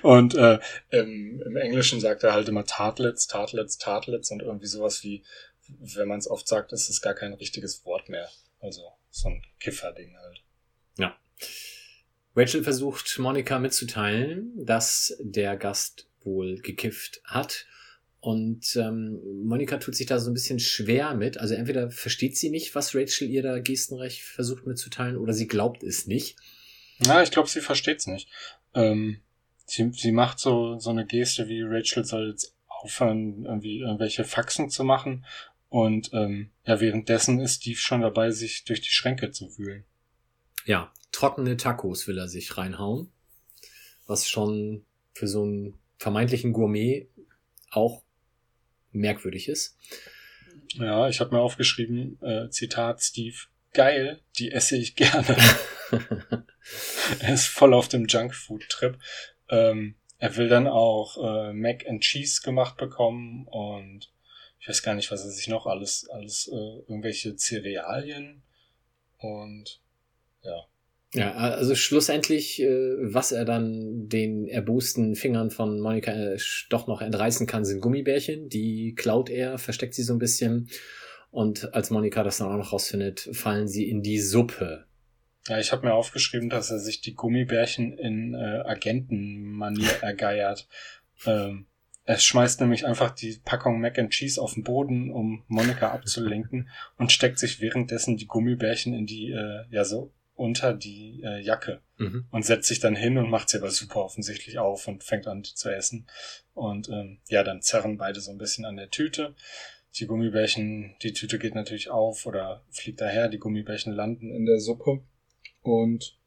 Und 0.02 0.34
äh, 0.34 0.60
im, 0.90 1.42
im 1.46 1.56
Englischen 1.56 2.00
sagt 2.00 2.24
er 2.24 2.34
halt 2.34 2.50
immer 2.50 2.66
Tartlets, 2.66 3.28
Tartlets, 3.28 3.78
Tartlets 3.78 4.32
und 4.32 4.42
irgendwie 4.42 4.66
sowas 4.66 5.04
wie, 5.04 5.24
wenn 5.68 6.08
man 6.08 6.18
es 6.18 6.28
oft 6.28 6.48
sagt, 6.48 6.74
ist 6.74 6.90
es 6.90 7.02
gar 7.02 7.14
kein 7.14 7.34
richtiges 7.34 7.86
Wort 7.86 8.10
mehr. 8.10 8.28
Also 8.60 8.92
so 9.12 9.30
ein 9.30 9.44
Kifferding 9.60 10.18
halt. 10.18 10.42
Ja. 10.98 11.16
Rachel 12.40 12.64
versucht 12.64 13.20
Monika 13.20 13.60
mitzuteilen, 13.60 14.54
dass 14.66 15.14
der 15.20 15.58
Gast 15.58 16.08
wohl 16.24 16.56
gekifft 16.62 17.22
hat. 17.26 17.66
Und 18.22 18.78
ähm, 18.78 19.20
Monika 19.44 19.76
tut 19.76 19.96
sich 19.96 20.08
da 20.08 20.20
so 20.20 20.32
ein 20.32 20.34
bisschen 20.34 20.60
schwer 20.60 21.16
mit. 21.16 21.38
Also 21.38 21.56
entweder 21.56 21.92
versteht 21.92 22.38
sie 22.38 22.50
nicht, 22.50 22.76
was 22.76 22.96
Rachel 22.96 23.30
ihr 23.30 23.44
da 23.44 23.60
gestenrecht 23.60 24.22
versucht 24.22 24.66
mitzuteilen, 24.66 25.18
oder 25.18 25.34
sie 25.34 25.48
glaubt 25.48 25.84
es 25.84 26.08
nicht. 26.08 26.38
Ja, 27.00 27.22
ich 27.22 27.32
glaube, 27.32 27.50
sie 27.50 27.60
versteht 27.60 28.00
es 28.00 28.08
nicht. 28.08 28.30
Ähm, 28.74 29.20
sie, 29.66 29.92
sie 29.92 30.14
macht 30.14 30.40
so, 30.40 30.80
so 30.80 30.92
eine 30.92 31.06
Geste, 31.06 31.50
wie 31.50 31.62
Rachel 31.62 32.06
soll 32.06 32.30
jetzt 32.30 32.56
aufhören, 32.68 33.44
irgendwie 33.44 33.80
irgendwelche 33.80 34.24
Faxen 34.24 34.70
zu 34.70 34.86
machen. 34.86 35.26
Und 35.68 36.12
ähm, 36.14 36.52
ja, 36.66 36.80
währenddessen 36.80 37.42
ist 37.42 37.62
Steve 37.62 37.80
schon 37.80 38.00
dabei, 38.00 38.32
sich 38.32 38.64
durch 38.64 38.80
die 38.80 38.92
Schränke 38.92 39.32
zu 39.32 39.58
wühlen. 39.58 39.84
Ja, 40.66 40.94
trockene 41.20 41.58
Tacos 41.58 42.08
will 42.08 42.18
er 42.18 42.30
sich 42.30 42.58
reinhauen. 42.58 43.12
Was 44.08 44.30
schon 44.30 44.86
für 45.14 45.28
so 45.28 45.44
einen 45.44 45.78
vermeintlichen 45.98 46.54
Gourmet 46.54 47.10
auch 47.72 48.04
merkwürdig 48.92 49.50
ist. 49.50 49.78
Ja, 50.76 51.10
ich 51.10 51.20
habe 51.20 51.36
mir 51.36 51.42
aufgeschrieben, 51.42 52.22
äh, 52.22 52.50
Zitat 52.50 53.02
Steve, 53.02 53.36
geil, 53.74 54.22
die 54.38 54.52
esse 54.52 54.78
ich 54.78 54.96
gerne. 54.96 55.36
er 57.20 57.34
ist 57.34 57.48
voll 57.48 57.74
auf 57.74 57.90
dem 57.90 58.06
Junkfood-Trip. 58.06 58.98
Ähm, 59.50 59.96
er 60.20 60.38
will 60.38 60.48
dann 60.48 60.68
auch 60.68 61.18
äh, 61.18 61.54
Mac 61.54 61.86
and 61.86 62.02
Cheese 62.02 62.42
gemacht 62.44 62.78
bekommen 62.78 63.46
und 63.48 64.10
ich 64.60 64.70
weiß 64.70 64.84
gar 64.84 64.96
nicht, 64.96 65.12
was 65.12 65.26
er 65.26 65.32
sich 65.32 65.50
noch 65.50 65.66
alles, 65.66 66.08
alles 66.10 66.48
äh, 66.48 66.80
irgendwelche 66.88 67.36
Cerealien 67.36 68.42
und 69.18 69.82
ja. 70.44 70.66
Ja, 71.14 71.34
also 71.34 71.74
schlussendlich, 71.74 72.62
äh, 72.62 72.96
was 73.00 73.32
er 73.32 73.44
dann 73.44 74.08
den 74.08 74.48
erbosten 74.48 75.16
Fingern 75.16 75.50
von 75.50 75.80
Monika 75.80 76.12
äh, 76.12 76.38
doch 76.70 76.86
noch 76.86 77.02
entreißen 77.02 77.48
kann, 77.48 77.66
sind 77.66 77.82
Gummibärchen. 77.82 78.48
Die 78.48 78.94
klaut 78.96 79.30
er, 79.30 79.58
versteckt 79.58 79.96
sie 79.96 80.04
so 80.04 80.14
ein 80.14 80.20
bisschen. 80.20 80.70
Und 81.32 81.74
als 81.74 81.90
Monika 81.90 82.24
das 82.24 82.38
dann 82.38 82.48
auch 82.48 82.58
noch 82.58 82.74
rausfindet, 82.74 83.28
fallen 83.34 83.68
sie 83.68 83.90
in 83.90 84.04
die 84.04 84.20
Suppe. 84.20 84.86
Ja, 85.48 85.60
ich 85.60 85.72
habe 85.72 85.88
mir 85.88 85.94
aufgeschrieben, 85.94 86.50
dass 86.50 86.70
er 86.70 86.80
sich 86.80 87.02
die 87.02 87.16
Gummibärchen 87.16 87.98
in 87.98 88.36
äh, 88.36 88.62
Agentenmanier 88.66 89.90
ergeiert. 90.02 90.68
Ähm, 91.26 91.66
er 92.06 92.18
schmeißt 92.18 92.62
nämlich 92.62 92.86
einfach 92.86 93.12
die 93.12 93.40
Packung 93.46 93.82
Mac 93.82 93.98
and 93.98 94.12
Cheese 94.12 94.40
auf 94.40 94.54
den 94.54 94.64
Boden, 94.64 95.12
um 95.12 95.44
Monika 95.48 95.90
abzulenken 95.90 96.70
und 96.98 97.12
steckt 97.12 97.40
sich 97.40 97.62
währenddessen 97.62 98.16
die 98.16 98.28
Gummibärchen 98.28 98.94
in 98.94 99.08
die, 99.08 99.32
äh, 99.32 99.66
ja 99.72 99.84
so 99.84 100.12
unter 100.40 100.74
die 100.74 101.22
äh, 101.24 101.40
Jacke 101.42 101.82
Mhm. 101.98 102.26
und 102.32 102.46
setzt 102.46 102.70
sich 102.70 102.80
dann 102.80 102.96
hin 102.96 103.18
und 103.18 103.30
macht 103.30 103.50
sie 103.50 103.58
aber 103.58 103.70
super 103.72 104.04
offensichtlich 104.06 104.58
auf 104.58 104.88
und 104.88 105.04
fängt 105.04 105.28
an 105.28 105.44
zu 105.44 105.70
essen. 105.70 106.08
Und 106.54 106.88
ähm, 106.90 107.20
ja, 107.28 107.44
dann 107.44 107.62
zerren 107.62 107.98
beide 107.98 108.22
so 108.22 108.32
ein 108.32 108.38
bisschen 108.38 108.64
an 108.66 108.78
der 108.78 108.90
Tüte. 108.90 109.36
Die 109.96 110.08
Gummibärchen, 110.08 110.96
die 111.02 111.12
Tüte 111.14 111.40
geht 111.40 111.56
natürlich 111.56 111.90
auf 111.90 112.26
oder 112.26 112.64
fliegt 112.72 113.02
daher, 113.02 113.28
die 113.28 113.38
Gummibärchen 113.40 113.92
landen 113.94 114.32
in 114.34 114.46
der 114.46 114.60
Suppe. 114.62 115.02
Und 115.62 116.18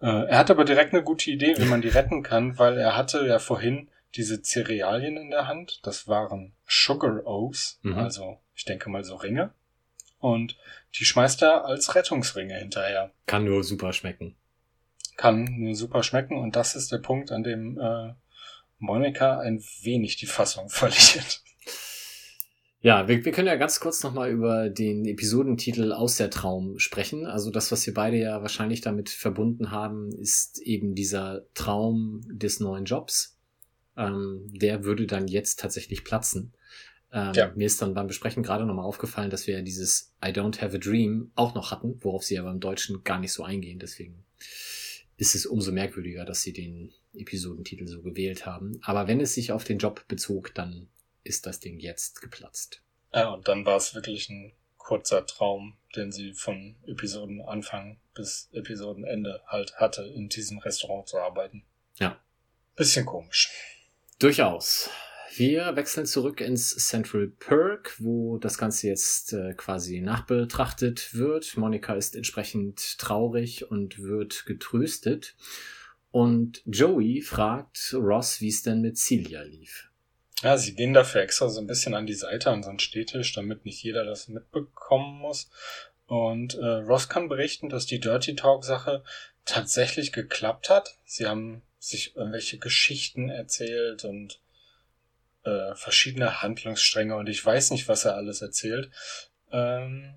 äh, 0.00 0.06
er 0.28 0.38
hat 0.38 0.50
aber 0.52 0.64
direkt 0.64 0.92
eine 0.94 1.02
gute 1.02 1.30
Idee, 1.30 1.56
wie 1.58 1.64
man 1.64 1.82
die 1.82 1.88
retten 1.88 2.22
kann, 2.22 2.58
weil 2.58 2.78
er 2.78 2.96
hatte 2.96 3.26
ja 3.26 3.38
vorhin 3.40 3.88
diese 4.14 4.40
Cerealien 4.42 5.16
in 5.16 5.30
der 5.30 5.48
Hand. 5.48 5.80
Das 5.82 6.06
waren 6.06 6.52
Sugar 6.68 7.26
Oats, 7.26 7.80
Mhm. 7.82 7.94
also 7.98 8.38
ich 8.54 8.64
denke 8.64 8.88
mal 8.88 9.02
so 9.04 9.16
Ringe. 9.16 9.52
Und 10.26 10.56
die 10.98 11.04
schmeißt 11.04 11.42
er 11.42 11.64
als 11.66 11.94
Rettungsringe 11.94 12.56
hinterher 12.58 13.12
Kann 13.26 13.44
nur 13.44 13.62
super 13.62 13.92
schmecken. 13.92 14.34
kann 15.16 15.44
nur 15.44 15.74
super 15.74 16.02
schmecken 16.02 16.36
und 16.36 16.56
das 16.56 16.74
ist 16.74 16.90
der 16.90 16.98
Punkt, 16.98 17.30
an 17.30 17.42
dem 17.42 17.78
äh, 17.78 18.12
Monika 18.78 19.38
ein 19.38 19.62
wenig 19.82 20.16
die 20.16 20.26
Fassung 20.26 20.68
verliert. 20.82 21.42
Ja, 22.80 23.08
wir, 23.08 23.24
wir 23.24 23.32
können 23.32 23.48
ja 23.48 23.56
ganz 23.56 23.80
kurz 23.80 24.02
nochmal 24.02 24.30
über 24.30 24.68
den 24.68 25.06
Episodentitel 25.06 25.92
Aus 25.92 26.16
der 26.16 26.30
Traum 26.30 26.78
sprechen. 26.78 27.24
Also 27.26 27.50
das, 27.50 27.70
was 27.72 27.86
wir 27.86 27.94
beide 27.94 28.16
ja 28.16 28.42
wahrscheinlich 28.42 28.80
damit 28.80 29.08
verbunden 29.08 29.70
haben, 29.70 30.12
ist 30.12 30.60
eben 30.60 30.94
dieser 30.94 31.42
Traum 31.54 32.22
des 32.30 32.60
neuen 32.60 32.84
Jobs. 32.84 33.38
Ähm, 33.96 34.46
der 34.52 34.84
würde 34.84 35.06
dann 35.06 35.26
jetzt 35.28 35.58
tatsächlich 35.60 36.04
platzen. 36.04 36.52
Ähm, 37.12 37.32
Ja. 37.34 37.52
Mir 37.54 37.66
ist 37.66 37.80
dann 37.80 37.94
beim 37.94 38.06
Besprechen 38.06 38.42
gerade 38.42 38.64
nochmal 38.66 38.84
aufgefallen, 38.84 39.30
dass 39.30 39.46
wir 39.46 39.56
ja 39.56 39.62
dieses 39.62 40.14
I 40.24 40.28
don't 40.28 40.60
have 40.60 40.74
a 40.76 40.78
dream 40.78 41.30
auch 41.34 41.54
noch 41.54 41.70
hatten, 41.70 41.98
worauf 42.02 42.24
sie 42.24 42.34
ja 42.34 42.42
beim 42.42 42.60
Deutschen 42.60 43.04
gar 43.04 43.18
nicht 43.20 43.32
so 43.32 43.44
eingehen. 43.44 43.78
Deswegen 43.78 44.24
ist 45.16 45.34
es 45.34 45.46
umso 45.46 45.72
merkwürdiger, 45.72 46.24
dass 46.24 46.42
sie 46.42 46.52
den 46.52 46.92
Episodentitel 47.14 47.86
so 47.86 48.02
gewählt 48.02 48.44
haben. 48.44 48.78
Aber 48.82 49.08
wenn 49.08 49.20
es 49.20 49.34
sich 49.34 49.52
auf 49.52 49.64
den 49.64 49.78
Job 49.78 50.04
bezog, 50.08 50.54
dann 50.54 50.88
ist 51.24 51.46
das 51.46 51.60
Ding 51.60 51.78
jetzt 51.78 52.20
geplatzt. 52.20 52.82
Ja, 53.14 53.30
und 53.30 53.48
dann 53.48 53.64
war 53.64 53.76
es 53.76 53.94
wirklich 53.94 54.28
ein 54.28 54.52
kurzer 54.76 55.26
Traum, 55.26 55.76
den 55.96 56.12
sie 56.12 56.32
von 56.32 56.76
Episodenanfang 56.86 57.98
bis 58.14 58.48
Episodenende 58.52 59.42
halt 59.46 59.74
hatte, 59.76 60.02
in 60.02 60.28
diesem 60.28 60.58
Restaurant 60.58 61.08
zu 61.08 61.18
arbeiten. 61.18 61.64
Ja. 61.98 62.20
Bisschen 62.76 63.06
komisch. 63.06 63.50
Durchaus. 64.18 64.90
Wir 65.38 65.76
wechseln 65.76 66.06
zurück 66.06 66.40
ins 66.40 66.74
Central 66.88 67.26
Perk, 67.26 67.96
wo 67.98 68.38
das 68.38 68.56
Ganze 68.56 68.88
jetzt 68.88 69.34
äh, 69.34 69.52
quasi 69.52 70.00
nachbetrachtet 70.00 71.12
wird. 71.12 71.58
Monika 71.58 71.94
ist 71.94 72.16
entsprechend 72.16 72.96
traurig 72.96 73.70
und 73.70 73.98
wird 73.98 74.46
getröstet. 74.46 75.34
Und 76.10 76.62
Joey 76.64 77.20
fragt 77.20 77.92
Ross, 77.92 78.40
wie 78.40 78.48
es 78.48 78.62
denn 78.62 78.80
mit 78.80 78.96
Celia 78.96 79.42
lief. 79.42 79.90
Ja, 80.40 80.56
sie 80.56 80.74
gehen 80.74 80.94
dafür 80.94 81.20
extra 81.20 81.50
so 81.50 81.60
ein 81.60 81.66
bisschen 81.66 81.92
an 81.92 82.06
die 82.06 82.14
Seite, 82.14 82.50
an 82.50 82.62
so 82.62 82.70
einen 82.70 82.78
Stehtisch, 82.78 83.34
damit 83.34 83.66
nicht 83.66 83.82
jeder 83.82 84.06
das 84.06 84.28
mitbekommen 84.28 85.18
muss. 85.18 85.50
Und 86.06 86.54
äh, 86.54 86.64
Ross 86.64 87.10
kann 87.10 87.28
berichten, 87.28 87.68
dass 87.68 87.84
die 87.84 88.00
Dirty 88.00 88.36
Talk-Sache 88.36 89.04
tatsächlich 89.44 90.12
geklappt 90.12 90.70
hat. 90.70 90.96
Sie 91.04 91.26
haben 91.26 91.60
sich 91.78 92.16
irgendwelche 92.16 92.56
Geschichten 92.56 93.28
erzählt 93.28 94.06
und 94.06 94.40
äh, 95.46 95.74
verschiedene 95.74 96.42
Handlungsstränge 96.42 97.16
und 97.16 97.28
ich 97.28 97.44
weiß 97.44 97.70
nicht, 97.70 97.88
was 97.88 98.04
er 98.04 98.16
alles 98.16 98.42
erzählt. 98.42 98.90
Ähm, 99.52 100.14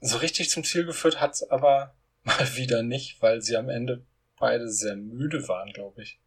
so 0.00 0.18
richtig 0.18 0.50
zum 0.50 0.64
Ziel 0.64 0.84
geführt 0.84 1.20
hat's 1.20 1.42
aber 1.42 1.94
mal 2.22 2.56
wieder 2.56 2.82
nicht, 2.82 3.20
weil 3.22 3.40
sie 3.40 3.56
am 3.56 3.68
Ende 3.68 4.04
beide 4.38 4.68
sehr 4.68 4.96
müde 4.96 5.48
waren, 5.48 5.72
glaube 5.72 6.02
ich. 6.02 6.20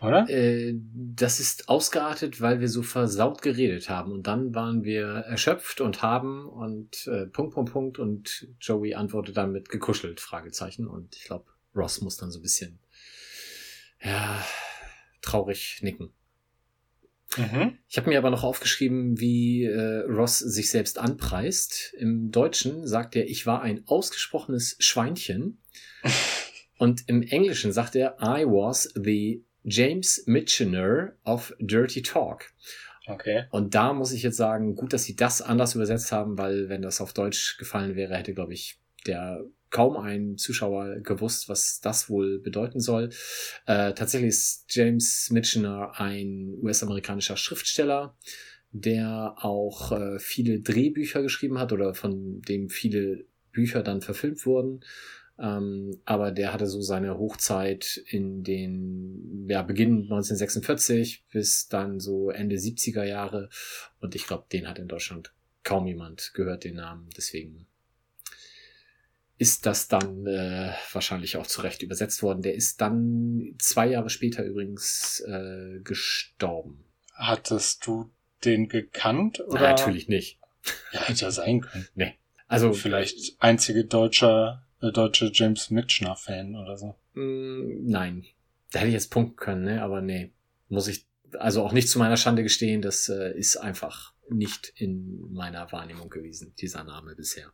Oder? 0.00 0.28
Äh, 0.28 0.74
das 0.74 1.38
ist 1.38 1.68
ausgeartet, 1.68 2.40
weil 2.40 2.60
wir 2.60 2.68
so 2.68 2.82
versaut 2.82 3.42
geredet 3.42 3.88
haben. 3.88 4.12
Und 4.12 4.26
dann 4.26 4.54
waren 4.54 4.82
wir 4.82 5.06
erschöpft 5.06 5.80
und 5.80 6.02
haben 6.02 6.48
und 6.48 7.06
äh, 7.06 7.26
Punkt, 7.26 7.54
Punkt, 7.54 7.72
Punkt. 7.72 7.98
Und 7.98 8.48
Joey 8.60 8.94
antwortet 8.94 9.36
dann 9.36 9.52
mit 9.52 9.68
gekuschelt, 9.68 10.20
Fragezeichen. 10.20 10.88
Und 10.88 11.16
ich 11.16 11.24
glaube, 11.24 11.46
Ross 11.76 12.00
muss 12.00 12.16
dann 12.16 12.32
so 12.32 12.40
ein 12.40 12.42
bisschen, 12.42 12.80
ja, 14.02 14.44
traurig 15.20 15.78
nicken. 15.82 16.12
Mhm. 17.36 17.78
Ich 17.88 17.96
habe 17.96 18.10
mir 18.10 18.18
aber 18.18 18.30
noch 18.30 18.44
aufgeschrieben, 18.44 19.18
wie 19.18 19.64
äh, 19.64 20.00
Ross 20.00 20.38
sich 20.38 20.70
selbst 20.70 20.98
anpreist. 20.98 21.94
Im 21.98 22.30
Deutschen 22.30 22.86
sagt 22.86 23.16
er, 23.16 23.28
ich 23.28 23.46
war 23.46 23.62
ein 23.62 23.82
ausgesprochenes 23.86 24.76
Schweinchen. 24.78 25.58
Und 26.78 27.08
im 27.08 27.22
Englischen 27.22 27.72
sagt 27.72 27.94
er, 27.94 28.16
I 28.20 28.44
was 28.44 28.92
the 28.94 29.44
James 29.64 30.24
Michener 30.26 31.12
of 31.24 31.54
Dirty 31.60 32.02
Talk. 32.02 32.52
Okay. 33.06 33.44
Und 33.50 33.74
da 33.74 33.92
muss 33.92 34.12
ich 34.12 34.22
jetzt 34.22 34.36
sagen, 34.36 34.74
gut, 34.74 34.92
dass 34.92 35.04
sie 35.04 35.16
das 35.16 35.42
anders 35.42 35.74
übersetzt 35.74 36.12
haben, 36.12 36.38
weil 36.38 36.68
wenn 36.68 36.82
das 36.82 37.00
auf 37.00 37.12
Deutsch 37.12 37.56
gefallen 37.58 37.96
wäre, 37.96 38.16
hätte, 38.16 38.34
glaube 38.34 38.54
ich, 38.54 38.80
der 39.06 39.44
kaum 39.72 39.96
ein 39.96 40.36
Zuschauer 40.36 41.00
gewusst, 41.00 41.48
was 41.48 41.80
das 41.80 42.08
wohl 42.08 42.38
bedeuten 42.38 42.78
soll. 42.78 43.08
Äh, 43.66 43.94
tatsächlich 43.94 44.28
ist 44.28 44.66
James 44.68 45.30
Michener 45.30 45.98
ein 45.98 46.54
US-amerikanischer 46.62 47.36
Schriftsteller, 47.36 48.16
der 48.70 49.34
auch 49.38 49.90
äh, 49.90 50.18
viele 50.18 50.60
Drehbücher 50.60 51.22
geschrieben 51.22 51.58
hat 51.58 51.72
oder 51.72 51.94
von 51.94 52.42
dem 52.42 52.68
viele 52.68 53.24
Bücher 53.50 53.82
dann 53.82 54.02
verfilmt 54.02 54.46
wurden. 54.46 54.84
Ähm, 55.38 55.98
aber 56.04 56.30
der 56.30 56.52
hatte 56.52 56.66
so 56.66 56.82
seine 56.82 57.18
Hochzeit 57.18 58.02
in 58.06 58.44
den, 58.44 59.46
ja, 59.48 59.62
Beginn 59.62 60.02
1946 60.02 61.24
bis 61.32 61.68
dann 61.68 61.98
so 61.98 62.30
Ende 62.30 62.56
70er 62.56 63.04
Jahre. 63.04 63.48
Und 64.00 64.14
ich 64.14 64.26
glaube, 64.26 64.44
den 64.52 64.68
hat 64.68 64.78
in 64.78 64.88
Deutschland 64.88 65.32
kaum 65.64 65.86
jemand 65.86 66.32
gehört, 66.34 66.64
den 66.64 66.76
Namen. 66.76 67.08
Deswegen 67.16 67.66
ist 69.42 69.66
das 69.66 69.88
dann 69.88 70.24
äh, 70.24 70.72
wahrscheinlich 70.92 71.36
auch 71.36 71.48
zurecht 71.48 71.82
übersetzt 71.82 72.22
worden. 72.22 72.42
Der 72.42 72.54
ist 72.54 72.80
dann 72.80 73.56
zwei 73.58 73.88
Jahre 73.88 74.08
später 74.08 74.44
übrigens 74.44 75.18
äh, 75.26 75.80
gestorben. 75.82 76.84
Hattest 77.12 77.84
du 77.84 78.08
den 78.44 78.68
gekannt? 78.68 79.40
Oder? 79.40 79.60
Na, 79.60 79.70
natürlich 79.70 80.06
nicht. 80.06 80.38
Ja, 80.92 81.00
hätte 81.08 81.22
ja 81.22 81.32
sein 81.32 81.60
können. 81.60 81.88
Nee. 81.96 82.14
Also 82.46 82.72
Vielleicht 82.72 83.34
einzige 83.42 83.84
deutscher, 83.84 84.64
äh, 84.80 84.92
deutsche 84.92 85.32
James 85.34 85.70
Mitchner-Fan 85.70 86.54
oder 86.54 86.76
so. 86.76 86.94
Mm, 87.14 87.88
Nein. 87.90 88.24
Da 88.70 88.78
hätte 88.78 88.90
ich 88.90 88.94
jetzt 88.94 89.10
punkten 89.10 89.34
können, 89.34 89.64
ne? 89.64 89.82
aber 89.82 90.02
nee. 90.02 90.30
Muss 90.68 90.86
ich 90.86 91.04
also 91.36 91.64
auch 91.64 91.72
nicht 91.72 91.88
zu 91.88 91.98
meiner 91.98 92.16
Schande 92.16 92.44
gestehen, 92.44 92.80
das 92.80 93.08
äh, 93.08 93.36
ist 93.36 93.56
einfach 93.56 94.14
nicht 94.30 94.72
in 94.76 95.32
meiner 95.32 95.72
Wahrnehmung 95.72 96.10
gewesen, 96.10 96.54
dieser 96.60 96.84
Name 96.84 97.16
bisher. 97.16 97.50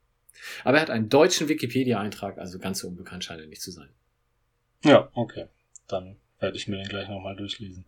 Aber 0.65 0.79
er 0.79 0.83
hat 0.83 0.91
einen 0.91 1.09
deutschen 1.09 1.49
Wikipedia-Eintrag, 1.49 2.39
also 2.39 2.59
ganz 2.59 2.81
so 2.81 2.89
unbekannt 2.89 3.25
scheint 3.25 3.41
er 3.41 3.47
nicht 3.47 3.63
zu 3.63 3.71
sein. 3.71 3.89
Ja, 4.85 5.09
okay. 5.15 5.47
Dann 5.87 6.17
werde 6.39 6.57
ich 6.57 6.69
mir 6.69 6.77
den 6.77 6.89
gleich 6.89 7.09
nochmal 7.09 7.37
durchlesen. 7.37 7.85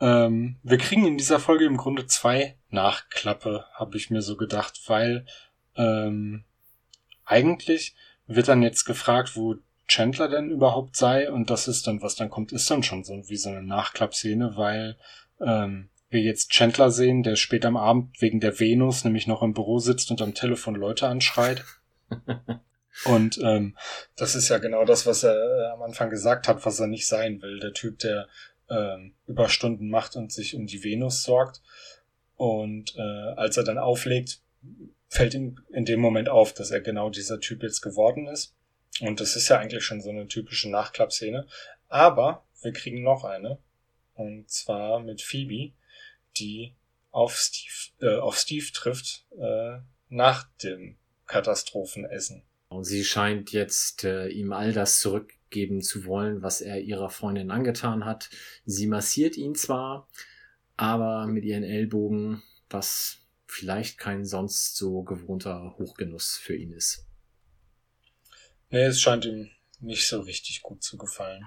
Ähm, 0.00 0.56
wir 0.62 0.78
kriegen 0.78 1.06
in 1.06 1.16
dieser 1.16 1.40
Folge 1.40 1.64
im 1.64 1.76
Grunde 1.76 2.06
zwei 2.06 2.56
Nachklappe, 2.70 3.64
habe 3.72 3.96
ich 3.96 4.10
mir 4.10 4.20
so 4.20 4.36
gedacht, 4.36 4.80
weil 4.86 5.26
ähm, 5.76 6.44
eigentlich 7.24 7.94
wird 8.26 8.48
dann 8.48 8.62
jetzt 8.62 8.84
gefragt, 8.84 9.36
wo 9.36 9.56
Chandler 9.88 10.28
denn 10.28 10.50
überhaupt 10.50 10.96
sei 10.96 11.30
und 11.30 11.48
das 11.48 11.68
ist 11.68 11.86
dann, 11.86 12.02
was 12.02 12.16
dann 12.16 12.28
kommt, 12.28 12.52
ist 12.52 12.70
dann 12.70 12.82
schon 12.82 13.04
so 13.04 13.28
wie 13.28 13.36
so 13.36 13.48
eine 13.48 13.62
Nachklappszene, 13.62 14.56
weil 14.56 14.96
ähm, 15.40 15.88
wir 16.08 16.20
jetzt 16.20 16.50
Chandler 16.50 16.90
sehen, 16.90 17.22
der 17.22 17.36
später 17.36 17.68
am 17.68 17.76
Abend 17.76 18.20
wegen 18.20 18.40
der 18.40 18.58
Venus 18.58 19.04
nämlich 19.04 19.26
noch 19.26 19.42
im 19.42 19.54
Büro 19.54 19.78
sitzt 19.78 20.10
und 20.10 20.22
am 20.22 20.34
Telefon 20.34 20.74
Leute 20.74 21.08
anschreit. 21.08 21.64
Und 23.04 23.38
ähm, 23.42 23.76
das 24.16 24.34
ist 24.34 24.48
ja 24.48 24.58
genau 24.58 24.84
das, 24.84 25.04
was 25.04 25.22
er 25.22 25.34
äh, 25.34 25.72
am 25.72 25.82
Anfang 25.82 26.08
gesagt 26.08 26.48
hat, 26.48 26.64
was 26.64 26.80
er 26.80 26.86
nicht 26.86 27.06
sein 27.06 27.42
will. 27.42 27.60
Der 27.60 27.74
Typ, 27.74 27.98
der 27.98 28.26
ähm, 28.70 29.14
Überstunden 29.26 29.90
macht 29.90 30.16
und 30.16 30.32
sich 30.32 30.54
um 30.54 30.66
die 30.66 30.82
Venus 30.82 31.22
sorgt. 31.22 31.60
Und 32.36 32.94
äh, 32.96 33.34
als 33.36 33.56
er 33.56 33.64
dann 33.64 33.78
auflegt, 33.78 34.40
fällt 35.08 35.34
ihm 35.34 35.58
in 35.72 35.84
dem 35.84 36.00
Moment 36.00 36.28
auf, 36.28 36.54
dass 36.54 36.70
er 36.70 36.80
genau 36.80 37.10
dieser 37.10 37.40
Typ 37.40 37.62
jetzt 37.62 37.82
geworden 37.82 38.26
ist. 38.26 38.54
Und 39.00 39.20
das 39.20 39.36
ist 39.36 39.48
ja 39.48 39.58
eigentlich 39.58 39.84
schon 39.84 40.00
so 40.00 40.10
eine 40.10 40.26
typische 40.26 40.70
Nachklappszene. 40.70 41.46
Aber 41.88 42.46
wir 42.62 42.72
kriegen 42.72 43.02
noch 43.02 43.24
eine. 43.24 43.58
Und 44.14 44.50
zwar 44.50 45.00
mit 45.00 45.20
Phoebe, 45.20 45.74
die 46.38 46.74
auf 47.10 47.36
Steve, 47.36 48.06
äh, 48.06 48.18
auf 48.18 48.36
Steve 48.36 48.66
trifft 48.72 49.26
äh, 49.38 49.78
nach 50.08 50.48
dem 50.62 50.96
Katastrophenessen. 51.26 52.42
Und 52.68 52.84
sie 52.84 53.04
scheint 53.04 53.52
jetzt 53.52 54.04
äh, 54.04 54.28
ihm 54.28 54.52
all 54.52 54.72
das 54.72 55.00
zurückgeben 55.00 55.82
zu 55.82 56.04
wollen, 56.04 56.42
was 56.42 56.60
er 56.60 56.80
ihrer 56.80 57.10
Freundin 57.10 57.50
angetan 57.50 58.04
hat. 58.04 58.28
Sie 58.64 58.86
massiert 58.86 59.36
ihn 59.36 59.54
zwar, 59.54 60.08
aber 60.76 61.26
mit 61.26 61.44
ihren 61.44 61.62
Ellbogen, 61.62 62.42
was 62.68 63.18
vielleicht 63.46 63.98
kein 63.98 64.24
sonst 64.24 64.76
so 64.76 65.02
gewohnter 65.02 65.74
Hochgenuss 65.78 66.36
für 66.36 66.56
ihn 66.56 66.72
ist. 66.72 67.06
Nee, 68.70 68.82
es 68.82 69.00
scheint 69.00 69.24
ihm 69.24 69.50
nicht 69.80 70.06
so 70.06 70.20
richtig 70.20 70.62
gut 70.62 70.82
zu 70.82 70.96
gefallen. 70.96 71.46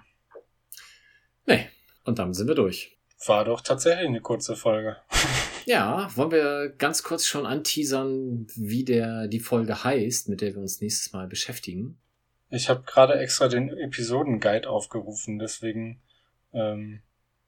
Nee, 1.45 1.69
und 2.05 2.19
dann 2.19 2.33
sind 2.33 2.47
wir 2.47 2.55
durch. 2.55 2.98
War 3.25 3.45
doch 3.45 3.61
tatsächlich 3.61 4.07
eine 4.07 4.21
kurze 4.21 4.55
Folge. 4.55 4.97
Ja, 5.65 6.09
wollen 6.15 6.31
wir 6.31 6.69
ganz 6.69 7.03
kurz 7.03 7.27
schon 7.27 7.45
anteasern, 7.45 8.47
wie 8.55 8.83
der 8.83 9.27
die 9.27 9.39
Folge 9.39 9.83
heißt, 9.83 10.27
mit 10.27 10.41
der 10.41 10.55
wir 10.55 10.61
uns 10.61 10.81
nächstes 10.81 11.13
Mal 11.13 11.27
beschäftigen. 11.27 11.99
Ich 12.49 12.69
habe 12.69 12.81
gerade 12.87 13.19
extra 13.19 13.47
den 13.49 13.69
Episodenguide 13.69 14.67
aufgerufen, 14.67 15.37
deswegen 15.37 16.01
ähm, 16.53 17.01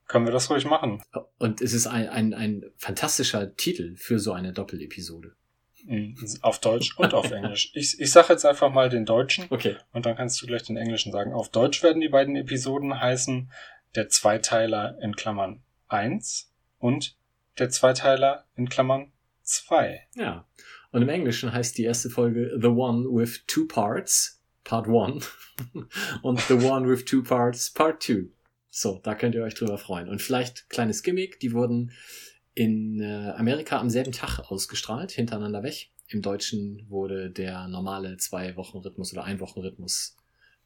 können 0.08 0.26
wir 0.26 0.32
das 0.32 0.52
ruhig 0.52 0.66
machen. 0.66 1.02
Und 1.40 1.62
es 1.62 1.74
ist 1.74 1.88
ein, 1.88 2.10
ein, 2.10 2.34
ein 2.36 2.66
fantastischer 2.78 3.56
Titel 3.56 3.96
für 3.96 4.20
so 4.20 4.34
eine 4.34 4.54
Doppelepisode. 4.54 5.34
Mhm, 5.86 6.16
Auf 6.42 6.60
Deutsch 6.60 6.96
und 7.00 7.16
auf 7.16 7.32
Englisch. 7.32 7.72
Ich, 7.76 8.00
ich 8.00 8.12
sage 8.12 8.34
jetzt 8.34 8.46
einfach 8.46 8.72
mal 8.72 8.90
den 8.90 9.06
Deutschen 9.06 9.48
Okay. 9.50 9.78
und 9.94 10.06
dann 10.06 10.16
kannst 10.16 10.40
du 10.40 10.46
gleich 10.46 10.62
den 10.62 10.78
Englischen 10.78 11.12
sagen. 11.12 11.34
Auf 11.34 11.50
Deutsch 11.50 11.82
werden 11.82 12.02
die 12.02 12.10
beiden 12.10 12.36
Episoden 12.36 13.00
heißen 13.00 13.52
der 13.96 14.10
Zweiteiler 14.10 14.98
in 15.02 15.16
Klammern 15.16 15.62
1 15.88 16.52
und 16.80 17.18
der 17.60 17.70
Zweiteiler 17.70 18.46
in 18.56 18.70
Klammern 18.70 19.12
2. 19.44 20.08
Ja. 20.16 20.48
Und 20.92 21.02
im 21.02 21.10
Englischen 21.10 21.54
heißt 21.54 21.78
die 21.78 21.84
erste 21.84 22.10
Folge 22.10 22.58
The 22.62 22.68
One 22.68 23.06
with 23.06 23.44
Two 23.48 23.66
Parts, 23.68 24.42
Part 24.64 24.88
One. 24.88 25.22
und 26.22 26.40
The 26.42 26.54
One 26.56 26.88
with 26.90 27.06
Two 27.06 27.24
Parts, 27.24 27.72
Part 27.72 28.04
Two. 28.04 28.30
So, 28.70 29.00
da 29.04 29.16
könnt 29.16 29.36
ihr 29.36 29.44
euch 29.44 29.56
drüber 29.56 29.78
freuen. 29.78 30.08
Und 30.08 30.22
vielleicht 30.22 30.70
kleines 30.70 31.04
Gimmick, 31.04 31.40
die 31.40 31.52
wurden 31.52 31.92
in 32.54 33.02
äh, 33.02 33.32
Amerika 33.36 33.80
am 33.80 33.90
selben 33.90 34.12
Tag 34.12 34.40
ausgestrahlt, 34.40 35.12
hintereinander 35.12 35.64
weg. 35.64 35.90
Im 36.08 36.22
Deutschen 36.22 36.86
wurde 36.90 37.30
der 37.30 37.68
normale 37.68 38.18
Zwei-Wochen-Rhythmus 38.18 39.14
oder 39.14 39.24
Ein-Wochen-Rhythmus 39.24 40.18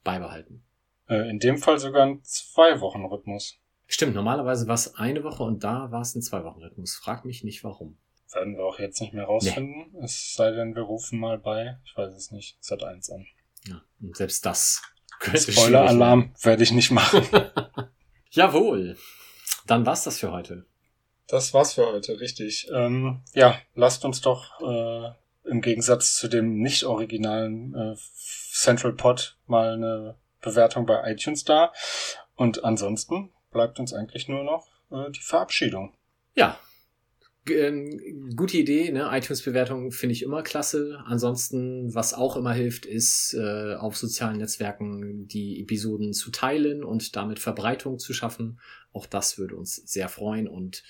beibehalten. 0.03 0.63
Äh, 1.07 1.29
in 1.29 1.39
dem 1.39 1.57
Fall 1.57 1.79
sogar 1.79 2.05
ein 2.05 2.23
Zwei-Wochen-Rhythmus. 2.23 3.57
Stimmt, 3.87 4.15
normalerweise 4.15 4.67
war 4.67 4.75
es 4.75 4.95
eine 4.95 5.23
Woche 5.23 5.43
und 5.43 5.63
da 5.63 5.91
war 5.91 6.01
es 6.01 6.15
ein 6.15 6.21
Zwei-Wochen-Rhythmus. 6.21 6.95
Frag 6.95 7.25
mich 7.25 7.43
nicht 7.43 7.63
warum. 7.63 7.97
Werden 8.33 8.57
wir 8.57 8.65
auch 8.65 8.79
jetzt 8.79 8.99
nicht 8.99 9.13
mehr 9.13 9.25
rausfinden. 9.25 9.95
Es 10.03 10.33
sei 10.33 10.51
denn, 10.51 10.75
wir 10.75 10.81
rufen 10.83 11.19
mal 11.19 11.37
bei, 11.37 11.77
ich 11.85 11.95
weiß 11.95 12.13
es 12.15 12.31
nicht, 12.31 12.57
Z1 12.61 13.13
an. 13.13 13.25
Ja, 13.67 13.81
und 14.01 14.17
selbst 14.17 14.45
das 14.45 14.81
Spoiler-Alarm 15.21 16.33
werde 16.41 16.63
ich 16.63 16.71
nicht 16.71 16.91
machen. 16.91 17.21
Jawohl. 18.31 18.97
Dann 19.67 19.85
war's 19.85 20.03
das 20.03 20.19
für 20.19 20.31
heute. 20.31 20.65
Das 21.27 21.53
war's 21.53 21.73
für 21.73 21.85
heute, 21.85 22.19
richtig. 22.19 22.67
Ähm, 22.73 23.21
ja, 23.33 23.57
lasst 23.73 24.05
uns 24.05 24.21
doch 24.21 24.59
äh, 24.61 25.49
im 25.49 25.61
Gegensatz 25.61 26.15
zu 26.15 26.27
dem 26.27 26.57
nicht 26.59 26.83
originalen 26.83 27.73
äh, 27.73 27.95
Central 28.51 28.93
Pod 28.93 29.37
mal 29.47 29.73
eine 29.73 30.15
Bewertung 30.41 30.85
bei 30.85 31.11
iTunes 31.11 31.43
da. 31.43 31.71
Und 32.35 32.63
ansonsten 32.63 33.31
bleibt 33.51 33.79
uns 33.79 33.93
eigentlich 33.93 34.27
nur 34.27 34.43
noch 34.43 34.67
äh, 34.91 35.11
die 35.11 35.21
Verabschiedung. 35.21 35.93
Ja. 36.35 36.59
Ähm, 37.47 38.33
gute 38.35 38.57
Idee, 38.57 38.91
ne? 38.91 39.07
iTunes-Bewertung 39.11 39.91
finde 39.91 40.13
ich 40.13 40.23
immer 40.23 40.41
klasse. 40.41 40.99
Ansonsten, 41.05 41.93
was 41.93 42.15
auch 42.15 42.37
immer 42.37 42.53
hilft, 42.53 42.87
ist 42.87 43.35
äh, 43.35 43.75
auf 43.75 43.95
sozialen 43.95 44.37
Netzwerken 44.37 45.27
die 45.27 45.61
Episoden 45.61 46.13
zu 46.13 46.31
teilen 46.31 46.83
und 46.83 47.15
damit 47.15 47.39
Verbreitung 47.39 47.99
zu 47.99 48.13
schaffen. 48.13 48.59
Auch 48.91 49.05
das 49.05 49.37
würde 49.37 49.55
uns 49.55 49.75
sehr 49.75 50.09
freuen. 50.09 50.47
Und 50.47 50.83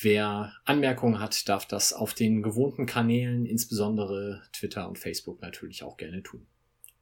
wer 0.00 0.52
Anmerkungen 0.66 1.20
hat, 1.20 1.48
darf 1.48 1.66
das 1.66 1.94
auf 1.94 2.12
den 2.12 2.42
gewohnten 2.42 2.84
Kanälen, 2.84 3.46
insbesondere 3.46 4.42
Twitter 4.52 4.88
und 4.88 4.98
Facebook, 4.98 5.40
natürlich 5.40 5.82
auch 5.82 5.96
gerne 5.96 6.22
tun. 6.22 6.46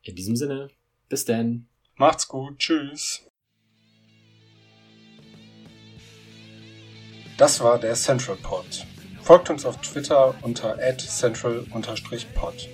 In 0.02 0.14
diesem 0.14 0.36
Sinne, 0.36 0.70
bis 1.08 1.24
dann. 1.24 1.68
Macht's 1.96 2.28
gut, 2.28 2.58
tschüss. 2.58 3.22
Das 7.38 7.60
war 7.60 7.78
der 7.78 7.94
Central 7.94 8.36
Pod. 8.36 8.86
Folgt 9.22 9.50
uns 9.50 9.64
auf 9.64 9.80
Twitter 9.80 10.34
unter 10.42 10.78
@central_pod. 10.78 12.68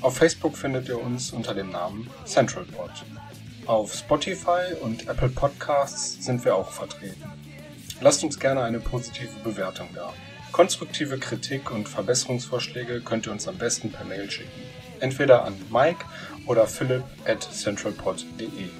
Auf 0.00 0.16
Facebook 0.16 0.56
findet 0.56 0.88
ihr 0.88 1.00
uns 1.00 1.32
unter 1.32 1.54
dem 1.54 1.70
Namen 1.70 2.10
Central 2.24 2.64
Pod. 2.64 2.90
Auf 3.66 3.94
Spotify 3.94 4.74
und 4.80 5.08
Apple 5.08 5.28
Podcasts 5.28 6.24
sind 6.24 6.44
wir 6.44 6.56
auch 6.56 6.70
vertreten. 6.70 7.22
Lasst 8.00 8.24
uns 8.24 8.38
gerne 8.38 8.64
eine 8.64 8.80
positive 8.80 9.38
Bewertung 9.44 9.88
da. 9.94 10.12
Konstruktive 10.50 11.18
Kritik 11.18 11.70
und 11.70 11.88
Verbesserungsvorschläge 11.88 13.00
könnt 13.00 13.26
ihr 13.26 13.32
uns 13.32 13.46
am 13.46 13.56
besten 13.56 13.92
per 13.92 14.04
Mail 14.04 14.30
schicken. 14.30 14.50
Entweder 15.02 15.44
an 15.44 15.54
Mike 15.70 16.06
oder 16.46 16.66
philipp 16.66 17.04
at 17.26 17.42
centralpod.de. 17.42 18.70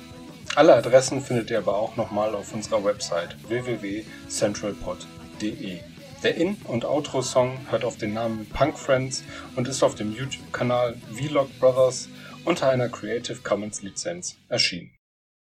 Alle 0.54 0.74
Adressen 0.74 1.20
findet 1.20 1.50
ihr 1.50 1.58
aber 1.58 1.76
auch 1.76 1.96
nochmal 1.96 2.34
auf 2.34 2.54
unserer 2.54 2.82
Website 2.84 3.36
www.centralpod.de. 3.48 5.80
Der 6.22 6.36
In- 6.36 6.56
und 6.64 6.84
Outro-Song 6.84 7.58
hört 7.70 7.84
auf 7.84 7.96
den 7.96 8.12
Namen 8.14 8.48
Punk 8.50 8.78
Friends 8.78 9.24
und 9.56 9.66
ist 9.66 9.82
auf 9.82 9.96
dem 9.96 10.12
YouTube-Kanal 10.12 10.94
Vlog 11.12 11.48
Brothers 11.58 12.08
unter 12.44 12.70
einer 12.70 12.88
Creative 12.88 13.40
Commons 13.42 13.82
Lizenz 13.82 14.36
erschienen. 14.48 14.92